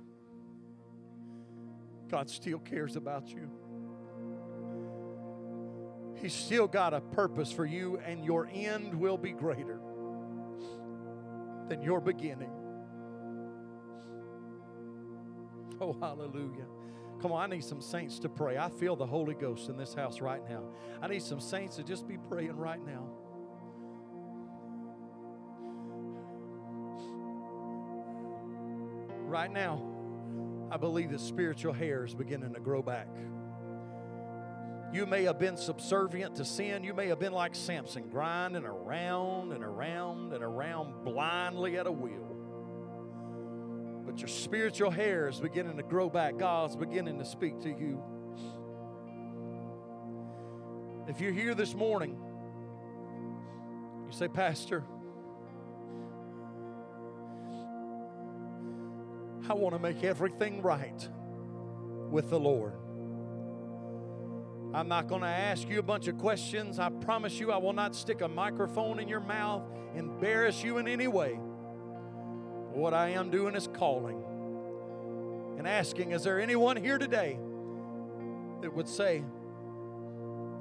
God 2.11 2.29
still 2.29 2.59
cares 2.59 2.97
about 2.97 3.31
you. 3.31 3.49
He's 6.21 6.35
still 6.35 6.67
got 6.67 6.93
a 6.93 7.01
purpose 7.01 7.51
for 7.51 7.65
you, 7.65 7.99
and 8.05 8.23
your 8.23 8.51
end 8.53 8.95
will 8.95 9.17
be 9.17 9.33
greater 9.33 9.81
than 11.69 11.83
your 11.83 12.01
beginning. 12.01 12.51
Oh, 15.81 15.97
hallelujah. 16.01 16.67
Come 17.21 17.33
on, 17.33 17.53
I 17.53 17.55
need 17.57 17.65
some 17.65 17.81
saints 17.81 18.19
to 18.21 18.29
pray. 18.29 18.59
I 18.59 18.69
feel 18.69 18.97
the 18.97 19.07
Holy 19.07 19.35
Ghost 19.35 19.69
in 19.69 19.77
this 19.77 19.95
house 19.95 20.21
right 20.21 20.43
now. 20.49 20.65
I 21.01 21.09
need 21.09 21.23
some 21.23 21.41
saints 21.41 21.77
to 21.77 21.83
just 21.83 22.07
be 22.07 22.19
praying 22.19 22.57
right 22.57 22.85
now. 22.85 23.09
Right 29.27 29.51
now, 29.51 29.83
I 30.71 30.77
believe 30.77 31.11
that 31.11 31.21
spiritual 31.21 31.73
hair 31.73 32.05
is 32.05 32.15
beginning 32.15 32.55
to 32.55 32.61
grow 32.61 32.83
back. 32.83 33.09
You 34.95 35.07
may 35.07 35.25
have 35.25 35.41
been 35.41 35.57
subservient 35.57 36.37
to 36.37 36.45
sin. 36.45 36.85
You 36.85 36.95
may 36.95 37.09
have 37.09 37.19
been 37.19 37.33
like 37.33 37.57
Samson, 37.57 38.09
grinding 38.11 38.65
around 38.65 39.51
and 39.51 39.65
around 39.65 40.33
and 40.33 40.45
around 40.45 41.05
blindly 41.05 41.77
at 41.77 41.89
a 41.89 41.91
wheel. 41.91 42.37
But 44.07 44.21
your 44.21 44.29
spiritual 44.29 44.93
hair 44.93 45.29
is 45.29 45.41
beginning 45.41 45.79
to 45.79 45.83
grow 45.83 46.09
back. 46.09 46.39
God's 46.39 46.77
beginning 46.77 47.19
to 47.19 47.25
speak 47.25 47.61
to 47.63 47.71
you. 47.71 48.01
If 51.09 51.21
you're 51.21 51.33
here 51.33 51.57
this 51.57 51.75
morning, 51.75 52.17
you 54.07 54.13
say, 54.13 54.29
Pastor, 54.29 54.85
I 59.51 59.55
want 59.55 59.75
to 59.75 59.81
make 59.81 60.05
everything 60.05 60.63
right 60.63 61.09
with 62.11 62.31
the 62.31 62.39
Lord. 62.39 62.75
I'm 64.75 64.89
not 64.89 65.07
going 65.07 65.21
to 65.21 65.29
ask 65.29 65.69
you 65.69 65.79
a 65.79 65.85
bunch 65.85 66.09
of 66.09 66.19
questions. 66.19 66.81
I 66.81 66.89
promise 66.89 67.39
you, 67.39 67.53
I 67.53 67.59
will 67.59 67.73
not 67.73 67.95
stick 67.95 68.23
a 68.23 68.29
microphone 68.29 68.99
in 68.99 69.07
your 69.07 69.21
mouth, 69.21 69.63
embarrass 69.95 70.65
you 70.65 70.79
in 70.79 70.89
any 70.89 71.07
way. 71.07 71.35
What 72.73 72.93
I 72.93 73.11
am 73.11 73.31
doing 73.31 73.55
is 73.55 73.69
calling 73.73 74.21
and 75.59 75.69
asking 75.69 76.11
Is 76.11 76.25
there 76.25 76.41
anyone 76.41 76.77
here 76.77 76.99
today 76.99 77.39
that 78.63 78.75
would 78.75 78.89
say, 78.89 79.23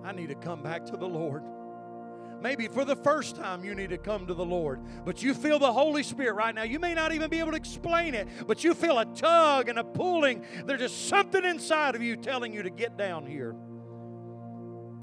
I 0.03 0.11
need 0.11 0.30
to 0.30 0.36
come 0.36 0.61
back 0.61 0.86
to 0.86 0.95
the 0.95 1.07
Lord? 1.07 1.41
Maybe 2.39 2.68
for 2.68 2.86
the 2.86 2.97
first 2.97 3.36
time 3.36 3.66
you 3.66 3.74
need 3.74 3.89
to 3.89 3.97
come 3.97 4.28
to 4.28 4.36
the 4.36 4.45
Lord, 4.45 4.80
but 5.05 5.24
you 5.24 5.34
feel 5.34 5.57
the 5.57 5.74
Holy 5.74 6.03
Spirit 6.03 6.36
right 6.36 6.53
now. 6.53 6.64
You 6.64 6.78
may 6.78 6.93
not 6.93 7.14
even 7.14 7.32
be 7.32 7.39
able 7.39 7.51
to 7.51 7.57
explain 7.57 8.14
it, 8.14 8.28
but 8.45 8.64
you 8.64 8.76
feel 8.76 8.99
a 8.99 9.05
tug 9.05 9.70
and 9.70 9.80
a 9.80 9.84
pulling. 9.84 10.45
There's 10.68 10.82
just 10.82 11.07
something 11.07 11.43
inside 11.43 11.95
of 11.95 12.03
you 12.03 12.16
telling 12.16 12.53
you 12.53 12.61
to 12.61 12.70
get 12.70 12.95
down 12.95 13.26
here. 13.26 13.55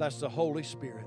That's 0.00 0.18
the 0.18 0.30
Holy 0.30 0.62
Spirit. 0.62 1.04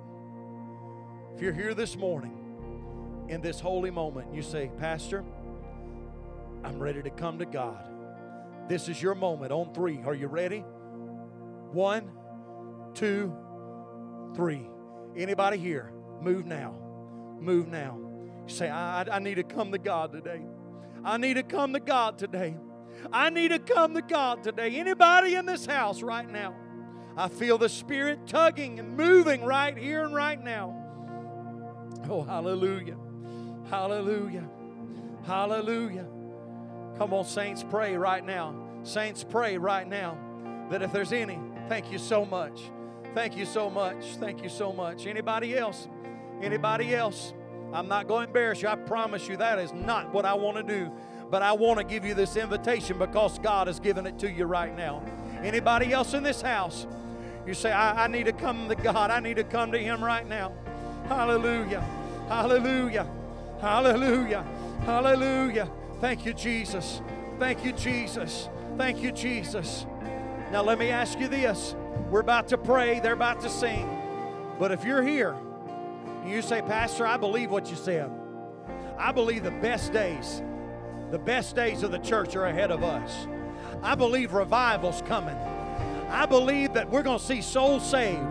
If 1.33 1.41
you're 1.41 1.51
here 1.51 1.73
this 1.73 1.97
morning 1.97 3.25
in 3.27 3.41
this 3.41 3.59
holy 3.59 3.89
moment, 3.89 4.31
you 4.31 4.43
say, 4.43 4.69
Pastor, 4.77 5.25
I'm 6.63 6.77
ready 6.77 7.01
to 7.01 7.09
come 7.09 7.39
to 7.39 7.45
God. 7.47 7.83
This 8.69 8.89
is 8.89 9.01
your 9.01 9.15
moment 9.15 9.51
on 9.51 9.73
three. 9.73 10.03
Are 10.05 10.13
you 10.13 10.27
ready? 10.27 10.59
One, 11.71 12.11
two, 12.93 13.35
three. 14.35 14.69
Anybody 15.17 15.57
here? 15.57 15.91
Move 16.21 16.45
now. 16.45 16.75
Move 17.39 17.69
now. 17.69 17.97
You 18.47 18.53
say, 18.53 18.69
I, 18.69 19.01
I 19.11 19.17
need 19.17 19.35
to 19.35 19.43
come 19.43 19.71
to 19.71 19.79
God 19.79 20.11
today. 20.11 20.43
I 21.03 21.17
need 21.17 21.33
to 21.33 21.43
come 21.43 21.73
to 21.73 21.79
God 21.79 22.19
today. 22.19 22.55
I 23.11 23.31
need 23.31 23.47
to 23.47 23.57
come 23.59 23.95
to 23.95 24.03
God 24.03 24.43
today. 24.43 24.75
Anybody 24.75 25.33
in 25.33 25.47
this 25.47 25.65
house 25.65 26.03
right 26.03 26.29
now? 26.31 26.53
I 27.16 27.28
feel 27.28 27.57
the 27.57 27.70
Spirit 27.70 28.26
tugging 28.26 28.80
and 28.80 28.97
moving 28.97 29.43
right 29.43 29.78
here 29.78 30.03
and 30.03 30.16
right 30.16 30.41
now. 30.43 30.76
Oh, 32.09 32.24
hallelujah. 32.24 32.97
Hallelujah. 33.70 34.49
Hallelujah. 35.26 36.05
Come 36.97 37.14
on, 37.14 37.26
saints, 37.26 37.64
pray 37.70 37.95
right 37.95 38.26
now. 38.26 38.55
Saints, 38.84 39.24
pray 39.24 39.57
right 39.57 39.88
now 39.88 40.18
that 40.70 40.82
if 40.82 40.91
there's 40.91 41.14
any, 41.14 41.39
thank 41.70 41.91
you 41.91 41.97
so 41.97 42.26
much. 42.26 42.72
Thank 43.14 43.38
you 43.38 43.45
so 43.45 43.70
much. 43.70 44.03
Thank 44.20 44.43
you 44.43 44.49
so 44.49 44.74
much. 44.74 45.05
Anybody 45.05 45.57
else? 45.57 45.88
Anybody 46.41 46.95
else? 46.95 47.34
I'm 47.72 47.88
not 47.88 48.07
going 48.07 48.24
to 48.24 48.28
embarrass 48.28 48.61
you. 48.61 48.68
I 48.68 48.76
promise 48.76 49.28
you 49.28 49.38
that 49.38 49.59
is 49.59 49.72
not 49.72 50.14
what 50.14 50.26
I 50.26 50.34
want 50.34 50.57
to 50.57 50.64
do. 50.64 50.91
But 51.30 51.41
I 51.41 51.53
want 51.53 51.80
to 51.80 51.86
give 51.86 52.05
you 52.05 52.14
this 52.14 52.36
invitation 52.36 52.99
because 52.99 53.39
God 53.39 53.68
has 53.68 53.80
given 53.80 54.05
it 54.05 54.20
to 54.20 54.30
you 54.30 54.45
right 54.45 54.76
now. 54.76 55.03
Anybody 55.41 55.91
else 55.91 56.14
in 56.14 56.22
this 56.22 56.41
house? 56.41 56.86
You 57.45 57.53
say, 57.53 57.71
I, 57.71 58.05
I 58.05 58.07
need 58.07 58.25
to 58.25 58.33
come 58.33 58.69
to 58.69 58.75
God. 58.75 59.11
I 59.11 59.19
need 59.19 59.35
to 59.35 59.43
come 59.43 59.71
to 59.71 59.77
Him 59.77 60.03
right 60.03 60.27
now. 60.27 60.53
Hallelujah. 61.07 61.81
Hallelujah. 62.27 63.07
Hallelujah. 63.59 64.45
Hallelujah. 64.85 65.69
Thank 65.99 66.25
you, 66.25 66.33
Jesus. 66.33 67.01
Thank 67.39 67.65
you, 67.65 67.73
Jesus. 67.73 68.49
Thank 68.77 69.01
you, 69.01 69.11
Jesus. 69.11 69.85
Now, 70.51 70.63
let 70.63 70.77
me 70.79 70.89
ask 70.89 71.19
you 71.19 71.27
this. 71.27 71.75
We're 72.09 72.21
about 72.21 72.47
to 72.49 72.57
pray, 72.57 72.99
they're 72.99 73.13
about 73.13 73.41
to 73.41 73.49
sing. 73.49 73.89
But 74.59 74.71
if 74.71 74.83
you're 74.83 75.01
here 75.01 75.35
and 76.21 76.29
you 76.29 76.41
say, 76.41 76.61
Pastor, 76.61 77.05
I 77.05 77.17
believe 77.17 77.51
what 77.51 77.69
you 77.69 77.75
said, 77.75 78.11
I 78.97 79.11
believe 79.11 79.43
the 79.43 79.51
best 79.51 79.91
days, 79.93 80.41
the 81.11 81.19
best 81.19 81.55
days 81.55 81.83
of 81.83 81.91
the 81.91 81.99
church 81.99 82.35
are 82.35 82.45
ahead 82.45 82.71
of 82.71 82.83
us. 82.83 83.27
I 83.81 83.95
believe 83.95 84.33
revival's 84.33 85.01
coming. 85.03 85.37
I 86.14 86.28
believe 86.28 86.74
that 86.74 86.89
we're 86.91 87.01
going 87.01 87.18
to 87.18 87.26
see 87.26 87.41
souls 87.41 87.89
saved. 87.89 88.22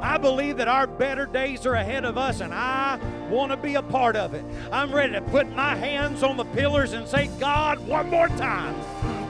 I 0.00 0.16
believe 0.16 0.56
that 0.56 0.68
our 0.68 0.86
better 0.86 1.26
days 1.26 1.66
are 1.66 1.74
ahead 1.74 2.06
of 2.06 2.16
us, 2.16 2.40
and 2.40 2.54
I 2.54 2.98
want 3.28 3.52
to 3.52 3.58
be 3.58 3.74
a 3.74 3.82
part 3.82 4.16
of 4.16 4.32
it. 4.32 4.42
I'm 4.72 4.90
ready 4.90 5.12
to 5.12 5.20
put 5.20 5.54
my 5.54 5.74
hands 5.74 6.22
on 6.22 6.38
the 6.38 6.46
pillars 6.46 6.94
and 6.94 7.06
say, 7.06 7.28
God, 7.38 7.78
one 7.86 8.08
more 8.08 8.28
time. 8.28 8.74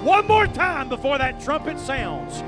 One 0.04 0.24
more 0.28 0.46
time 0.46 0.88
before 0.88 1.18
that 1.18 1.40
trumpet 1.40 1.80
sounds. 1.80 2.44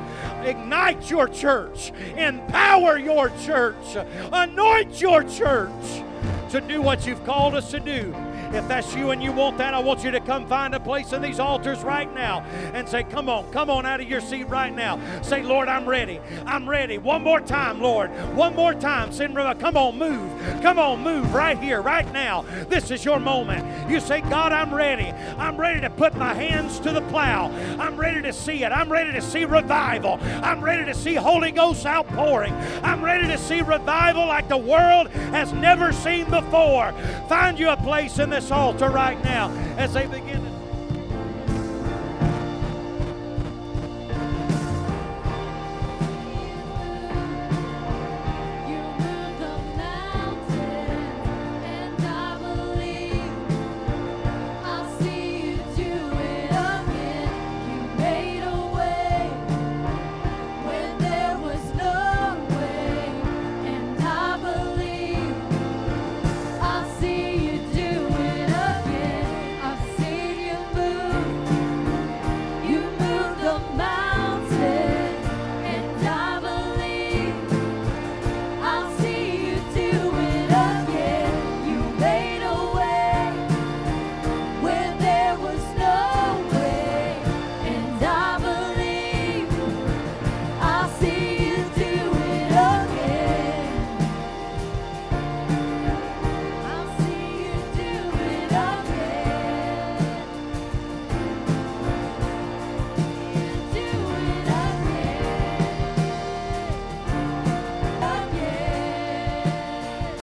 Ignite 0.47 1.11
your 1.11 1.27
church, 1.27 1.91
empower 2.17 2.97
your 2.97 3.31
church, 3.41 3.97
anoint 4.33 5.01
your 5.01 5.25
church 5.25 6.03
to 6.51 6.61
do 6.61 6.81
what 6.81 7.05
you've 7.05 7.25
called 7.25 7.57
us 7.57 7.73
to 7.73 7.81
do. 7.81 8.15
If 8.55 8.67
that's 8.69 8.95
you 8.95 9.11
and 9.11 9.23
you 9.23 9.33
want 9.33 9.59
that, 9.59 9.75
I 9.75 9.79
want 9.79 10.05
you 10.05 10.11
to 10.11 10.21
come 10.21 10.47
find 10.47 10.75
a 10.75 10.81
place 10.81 11.13
in 11.13 11.23
these 11.23 11.39
altars 11.39 11.83
right 11.83 12.13
now 12.15 12.41
and 12.75 12.89
say, 12.89 13.05
Come 13.05 13.29
on, 13.29 13.51
come 13.53 13.71
on 13.71 13.87
out 13.87 14.01
of 14.01 14.09
your 14.09 14.21
seat 14.21 14.45
right 14.45 14.75
now. 14.75 15.01
Say, 15.23 15.43
Lord, 15.43 15.69
I'm 15.69 15.87
ready. 15.87 16.21
I'm 16.47 16.69
ready. 16.69 16.99
One 16.99 17.23
more 17.23 17.41
time, 17.41 17.81
Lord. 17.81 18.11
One 18.35 18.55
more 18.55 18.75
time. 18.75 19.13
Send 19.13 19.35
Come 19.39 19.77
on, 19.77 19.99
move. 19.99 20.63
Come 20.63 20.79
on, 20.79 21.03
move 21.03 21.33
right 21.33 21.59
here, 21.59 21.81
right 21.81 22.11
now. 22.13 22.43
This 22.69 22.91
is 22.91 23.05
your 23.05 23.21
moment. 23.21 23.91
You 23.91 24.01
say, 24.01 24.21
God, 24.23 24.53
I'm 24.53 24.75
ready. 24.75 25.13
I'm 25.39 25.57
ready 25.57 25.81
to 25.81 25.91
put 25.91 26.17
my 26.17 26.35
hands 26.35 26.81
to 26.81 26.93
the 26.93 27.03
plow. 27.03 27.49
I'm 27.79 27.97
ready 27.97 28.23
to 28.23 28.33
see 28.33 28.65
it. 28.65 28.73
I'm 28.73 28.91
ready 28.91 29.13
to 29.13 29.23
see 29.23 29.45
revival. 29.45 30.19
I'm 30.43 30.63
ready 30.63 30.85
to 30.87 30.95
see 30.95 31.15
Holy 31.15 31.53
Ghost 31.53 31.87
outpouring. 31.87 32.55
I'm 32.83 33.05
ready 33.05 33.29
to 33.29 33.39
see 33.39 33.61
revival 33.61 34.27
like 34.27 34.49
the 34.49 34.57
world 34.57 35.09
has 35.09 35.53
never 35.53 35.93
seen 35.93 36.29
before. 36.31 36.93
Find 37.29 37.59
you 37.59 37.71
a 37.71 37.77
place 37.77 38.19
in 38.19 38.31
the 38.31 38.38
this 38.41 38.53
altar 38.53 38.89
right 38.89 39.21
now 39.25 39.51
as 39.77 39.95
they 39.95 40.07
begin 40.07 40.38